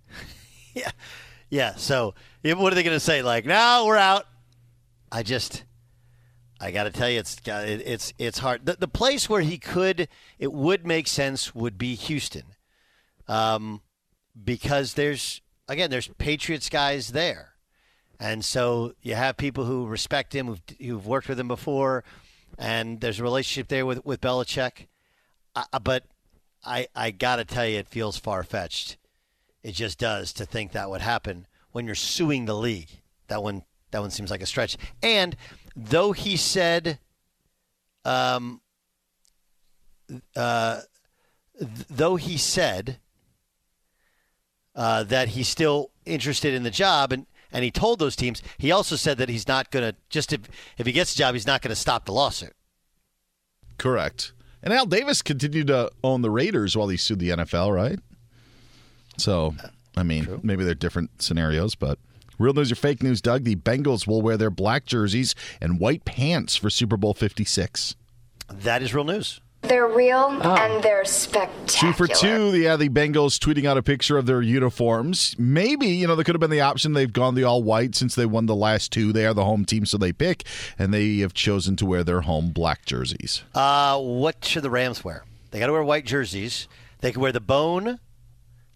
yeah. 0.74 0.92
Yeah. 1.50 1.74
So, 1.74 2.14
what 2.42 2.72
are 2.72 2.74
they 2.74 2.84
going 2.84 2.96
to 2.96 3.00
say? 3.00 3.20
Like, 3.20 3.44
no, 3.44 3.84
we're 3.86 3.98
out. 3.98 4.26
I 5.12 5.22
just. 5.22 5.64
I 6.60 6.70
got 6.70 6.84
to 6.84 6.90
tell 6.90 7.10
you, 7.10 7.18
it's 7.18 7.36
it's 7.46 8.14
it's 8.18 8.38
hard. 8.38 8.66
The, 8.66 8.76
the 8.78 8.88
place 8.88 9.28
where 9.28 9.42
he 9.42 9.58
could, 9.58 10.08
it 10.38 10.52
would 10.52 10.86
make 10.86 11.08
sense, 11.08 11.54
would 11.54 11.76
be 11.76 11.94
Houston, 11.94 12.54
um, 13.28 13.82
because 14.42 14.94
there's 14.94 15.40
again 15.68 15.90
there's 15.90 16.08
Patriots 16.08 16.68
guys 16.68 17.08
there, 17.08 17.54
and 18.20 18.44
so 18.44 18.94
you 19.02 19.14
have 19.14 19.36
people 19.36 19.64
who 19.64 19.86
respect 19.86 20.34
him, 20.34 20.46
who've, 20.46 20.62
who've 20.80 21.06
worked 21.06 21.28
with 21.28 21.40
him 21.40 21.48
before, 21.48 22.04
and 22.56 23.00
there's 23.00 23.20
a 23.20 23.24
relationship 23.24 23.68
there 23.68 23.84
with 23.84 24.04
with 24.04 24.20
Belichick. 24.20 24.86
I, 25.56 25.64
but 25.82 26.04
I 26.64 26.86
I 26.94 27.10
got 27.10 27.36
to 27.36 27.44
tell 27.44 27.66
you, 27.66 27.78
it 27.78 27.88
feels 27.88 28.16
far 28.16 28.44
fetched. 28.44 28.96
It 29.62 29.72
just 29.72 29.98
does 29.98 30.32
to 30.34 30.46
think 30.46 30.72
that 30.72 30.90
would 30.90 31.00
happen 31.00 31.46
when 31.72 31.86
you're 31.86 31.94
suing 31.94 32.44
the 32.44 32.56
league. 32.56 33.00
That 33.26 33.42
one 33.42 33.64
that 33.90 34.00
one 34.00 34.10
seems 34.10 34.30
like 34.30 34.42
a 34.42 34.46
stretch, 34.46 34.76
and 35.02 35.36
though 35.76 36.12
he 36.12 36.36
said, 36.36 36.98
um, 38.04 38.60
uh, 40.36 40.80
th- 41.58 41.70
though 41.88 42.16
he 42.16 42.36
said 42.36 42.98
uh, 44.74 45.04
that 45.04 45.28
he's 45.28 45.48
still 45.48 45.90
interested 46.04 46.54
in 46.54 46.62
the 46.62 46.70
job, 46.70 47.12
and 47.12 47.26
and 47.52 47.64
he 47.64 47.70
told 47.70 47.98
those 48.00 48.16
teams. 48.16 48.42
He 48.58 48.72
also 48.72 48.96
said 48.96 49.18
that 49.18 49.28
he's 49.28 49.46
not 49.46 49.70
going 49.70 49.92
to 49.92 49.96
just 50.10 50.32
if 50.32 50.40
if 50.78 50.86
he 50.86 50.92
gets 50.92 51.14
the 51.14 51.18
job, 51.18 51.34
he's 51.34 51.46
not 51.46 51.62
going 51.62 51.70
to 51.70 51.80
stop 51.80 52.04
the 52.04 52.12
lawsuit. 52.12 52.54
Correct. 53.78 54.32
And 54.62 54.72
Al 54.72 54.86
Davis 54.86 55.22
continued 55.22 55.66
to 55.66 55.90
own 56.02 56.22
the 56.22 56.30
Raiders 56.30 56.76
while 56.76 56.88
he 56.88 56.96
sued 56.96 57.18
the 57.18 57.30
NFL, 57.30 57.74
right? 57.74 57.98
So, 59.18 59.54
I 59.96 60.02
mean, 60.02 60.40
maybe 60.42 60.64
they're 60.64 60.74
different 60.74 61.22
scenarios, 61.22 61.74
but 61.74 61.98
real 62.38 62.52
news 62.52 62.72
or 62.72 62.76
fake 62.76 63.02
news, 63.02 63.20
Doug? 63.20 63.44
The 63.44 63.56
Bengals 63.56 64.06
will 64.06 64.22
wear 64.22 64.36
their 64.36 64.50
black 64.50 64.86
jerseys 64.86 65.34
and 65.60 65.78
white 65.80 66.04
pants 66.04 66.56
for 66.56 66.70
Super 66.70 66.96
Bowl 66.96 67.14
56. 67.14 67.96
That 68.48 68.82
is 68.82 68.94
real 68.94 69.04
news. 69.04 69.40
They're 69.62 69.88
real 69.88 70.26
and 70.42 70.82
they're 70.82 71.06
spectacular. 71.06 71.66
Two 71.66 71.92
for 71.94 72.06
two. 72.06 72.54
Yeah, 72.54 72.76
the 72.76 72.90
Bengals 72.90 73.38
tweeting 73.38 73.64
out 73.64 73.78
a 73.78 73.82
picture 73.82 74.18
of 74.18 74.26
their 74.26 74.42
uniforms. 74.42 75.34
Maybe, 75.38 75.86
you 75.86 76.06
know, 76.06 76.14
there 76.14 76.24
could 76.24 76.34
have 76.34 76.40
been 76.40 76.50
the 76.50 76.60
option 76.60 76.92
they've 76.92 77.10
gone 77.10 77.34
the 77.34 77.44
all 77.44 77.62
white 77.62 77.94
since 77.94 78.14
they 78.14 78.26
won 78.26 78.44
the 78.44 78.54
last 78.54 78.92
two. 78.92 79.10
They 79.10 79.24
are 79.24 79.32
the 79.32 79.44
home 79.44 79.64
team, 79.64 79.86
so 79.86 79.96
they 79.96 80.12
pick, 80.12 80.44
and 80.78 80.92
they 80.92 81.18
have 81.18 81.32
chosen 81.32 81.76
to 81.76 81.86
wear 81.86 82.04
their 82.04 82.22
home 82.22 82.50
black 82.50 82.84
jerseys. 82.84 83.42
Uh, 83.54 83.98
what 83.98 84.44
should 84.44 84.64
the 84.64 84.70
Rams 84.70 85.02
wear? 85.02 85.24
They 85.50 85.60
got 85.60 85.68
to 85.68 85.72
wear 85.72 85.82
white 85.82 86.04
jerseys. 86.04 86.68
They 87.00 87.12
can 87.12 87.22
wear 87.22 87.32
the 87.32 87.40
bone. 87.40 88.00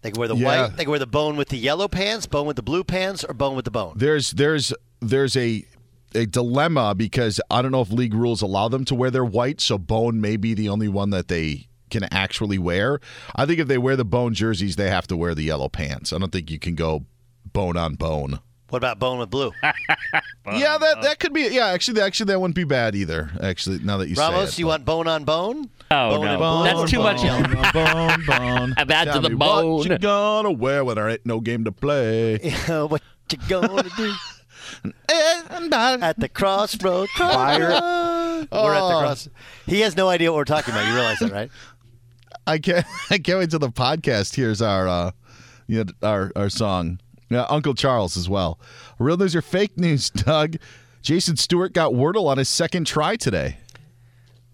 They 0.01 0.11
can 0.11 0.19
wear 0.19 0.27
the 0.29 0.35
Yeah. 0.35 0.63
white. 0.67 0.77
They 0.77 0.83
can 0.83 0.91
wear 0.91 0.99
the 0.99 1.07
bone 1.07 1.35
with 1.35 1.49
the 1.49 1.57
yellow 1.57 1.87
pants, 1.87 2.25
bone 2.25 2.47
with 2.47 2.55
the 2.55 2.61
blue 2.63 2.83
pants, 2.83 3.23
or 3.23 3.33
bone 3.33 3.55
with 3.55 3.65
the 3.65 3.71
bone. 3.71 3.93
There's 3.95 4.31
there's 4.31 4.73
there's 5.01 5.35
a 5.35 5.65
a 6.15 6.25
dilemma 6.25 6.95
because 6.95 7.39
I 7.51 7.61
don't 7.61 7.71
know 7.71 7.81
if 7.81 7.91
league 7.91 8.13
rules 8.13 8.41
allow 8.41 8.67
them 8.67 8.85
to 8.85 8.95
wear 8.95 9.11
their 9.11 9.25
white, 9.25 9.61
so 9.61 9.77
bone 9.77 10.19
may 10.21 10.37
be 10.37 10.53
the 10.53 10.69
only 10.69 10.87
one 10.87 11.09
that 11.11 11.27
they 11.27 11.67
can 11.89 12.07
actually 12.11 12.57
wear. 12.57 12.99
I 13.35 13.45
think 13.45 13.59
if 13.59 13.67
they 13.67 13.77
wear 13.77 13.95
the 13.95 14.05
bone 14.05 14.33
jerseys, 14.33 14.75
they 14.75 14.89
have 14.89 15.07
to 15.07 15.17
wear 15.17 15.35
the 15.35 15.43
yellow 15.43 15.69
pants. 15.69 16.13
I 16.13 16.17
don't 16.17 16.31
think 16.31 16.49
you 16.49 16.59
can 16.59 16.75
go 16.75 17.05
bone 17.51 17.77
on 17.77 17.95
bone. 17.95 18.39
What 18.69 18.77
about 18.77 18.99
bone 18.99 19.17
with 19.19 19.29
blue? 19.29 19.51
yeah, 19.63 20.77
that 20.77 21.01
that 21.01 21.19
could 21.19 21.33
be. 21.33 21.41
Yeah, 21.51 21.67
actually, 21.67 22.01
actually, 22.01 22.27
that 22.27 22.39
wouldn't 22.39 22.55
be 22.55 22.63
bad 22.63 22.95
either. 22.95 23.31
Actually, 23.41 23.79
now 23.79 23.97
that 23.97 24.09
you 24.09 24.15
Ramos, 24.15 24.49
say 24.51 24.53
it, 24.55 24.59
you 24.59 24.67
want 24.67 24.85
bone 24.85 25.07
on 25.07 25.23
bone? 25.23 25.69
Oh 25.91 26.11
Bone 26.17 26.25
no, 26.25 26.31
and 26.31 26.39
bone, 26.39 26.63
that's 26.65 26.91
too 26.91 26.97
bone, 26.97 27.05
much. 27.05 27.73
bone. 27.73 27.73
bone, 27.73 28.25
bone. 28.27 28.87
Back 28.87 29.05
to 29.07 29.11
Tell 29.13 29.21
the 29.21 29.29
me 29.31 29.35
bone. 29.35 29.71
What 29.77 29.87
you 29.89 29.97
gonna 29.97 30.51
wear 30.51 30.85
when 30.85 30.95
there 30.95 31.09
ain't 31.09 31.25
no 31.25 31.39
game 31.39 31.63
to 31.65 31.71
play? 31.71 32.37
what 32.67 33.01
you 33.31 33.37
gonna 33.47 33.83
do 33.97 34.13
And 34.83 35.73
I- 35.73 35.97
at 35.99 36.19
the 36.19 36.29
crossroad? 36.29 37.09
Fire. 37.17 37.59
We're 37.59 37.73
at 37.73 38.49
the 38.49 38.49
Oh. 38.51 38.99
cross. 39.01 39.27
He 39.65 39.81
has 39.81 39.97
no 39.97 40.09
idea 40.09 40.31
what 40.31 40.37
we're 40.37 40.45
talking 40.45 40.73
about. 40.73 40.87
You 40.87 40.93
realize 40.93 41.19
that, 41.19 41.31
right? 41.31 41.49
I 42.45 42.59
can't. 42.59 42.85
I 43.09 43.17
can't 43.17 43.39
wait 43.39 43.49
till 43.49 43.59
the 43.59 43.69
podcast 43.69 44.35
hears 44.35 44.61
our, 44.61 44.87
uh, 44.87 45.11
you 45.67 45.83
know, 45.83 45.91
our 46.07 46.31
our 46.35 46.49
song. 46.49 46.99
Yeah, 47.29 47.45
Uncle 47.49 47.73
Charles 47.75 48.17
as 48.17 48.27
well. 48.27 48.59
Real 48.97 49.17
news 49.17 49.35
or 49.35 49.41
fake 49.41 49.77
news, 49.77 50.09
Doug? 50.11 50.57
Jason 51.01 51.37
Stewart 51.37 51.73
got 51.73 51.93
Wordle 51.93 52.27
on 52.27 52.37
his 52.37 52.49
second 52.49 52.85
try 52.85 53.15
today. 53.15 53.57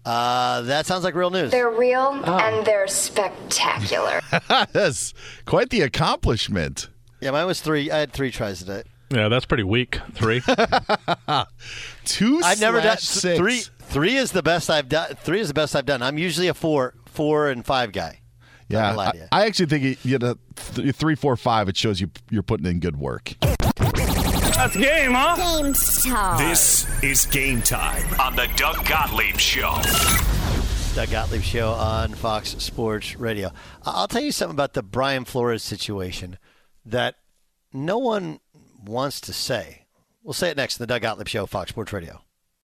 Uh, 0.04 0.60
that 0.62 0.86
sounds 0.86 1.02
like 1.02 1.16
real 1.16 1.30
news. 1.30 1.50
They're 1.50 1.68
real 1.70 2.12
and 2.24 2.64
they're 2.64 2.86
spectacular. 2.86 4.20
That's 4.72 5.12
quite 5.46 5.70
the 5.70 5.80
accomplishment. 5.80 6.88
Yeah, 7.20 7.32
mine 7.32 7.46
was 7.46 7.60
three. 7.60 7.90
I 7.90 7.98
had 7.98 8.12
three 8.12 8.30
tries 8.30 8.60
today. 8.60 8.84
Yeah, 9.10 9.28
that's 9.28 9.46
pretty 9.46 9.62
weak. 9.62 10.00
Three. 10.14 10.40
Two. 12.04 12.40
I've 12.44 12.60
never 12.60 12.80
done 12.80 12.98
six. 12.98 13.38
three. 13.38 13.62
Three 13.80 14.16
is 14.16 14.32
the 14.32 14.42
best 14.42 14.68
I've 14.68 14.88
done. 14.88 15.14
Three 15.14 15.40
is 15.40 15.48
the 15.48 15.54
best 15.54 15.76
I've 15.76 15.86
done. 15.86 16.02
I'm 16.02 16.18
usually 16.18 16.48
a 16.48 16.54
four, 16.54 16.94
four 17.06 17.48
and 17.48 17.64
five 17.64 17.92
guy. 17.92 18.20
Yeah, 18.68 18.96
I. 18.98 19.12
I 19.32 19.46
actually 19.46 19.66
think 19.66 19.84
it, 19.84 19.98
you 20.04 20.18
know, 20.18 20.36
th- 20.74 20.94
three, 20.96 21.14
four, 21.14 21.36
five. 21.36 21.68
It 21.68 21.76
shows 21.76 22.00
you 22.00 22.10
you're 22.30 22.42
putting 22.42 22.66
in 22.66 22.80
good 22.80 22.96
work. 22.96 23.34
That's 23.40 24.76
game, 24.76 25.12
huh? 25.12 25.36
Game 25.62 25.74
start. 25.74 26.38
This 26.38 26.86
is 27.02 27.26
game 27.26 27.62
time 27.62 28.02
on 28.20 28.34
the 28.36 28.48
Doug 28.56 28.84
Gottlieb 28.86 29.36
Show. 29.36 29.80
Doug 30.94 31.10
Gottlieb 31.10 31.42
Show 31.42 31.72
on 31.72 32.14
Fox 32.14 32.56
Sports 32.58 33.16
Radio. 33.16 33.48
I- 33.84 33.92
I'll 33.92 34.08
tell 34.08 34.22
you 34.22 34.32
something 34.32 34.54
about 34.56 34.72
the 34.72 34.82
Brian 34.82 35.24
Flores 35.26 35.62
situation 35.62 36.38
that 36.86 37.16
no 37.72 37.98
one 37.98 38.40
wants 38.84 39.20
to 39.22 39.32
say. 39.32 39.86
We'll 40.22 40.32
say 40.32 40.48
it 40.50 40.56
next 40.56 40.78
in 40.78 40.82
the 40.82 40.86
Doug 40.86 41.02
Gottlieb 41.02 41.28
Show, 41.28 41.46
Fox 41.46 41.68
Sports 41.70 41.92
Radio. 41.92 42.22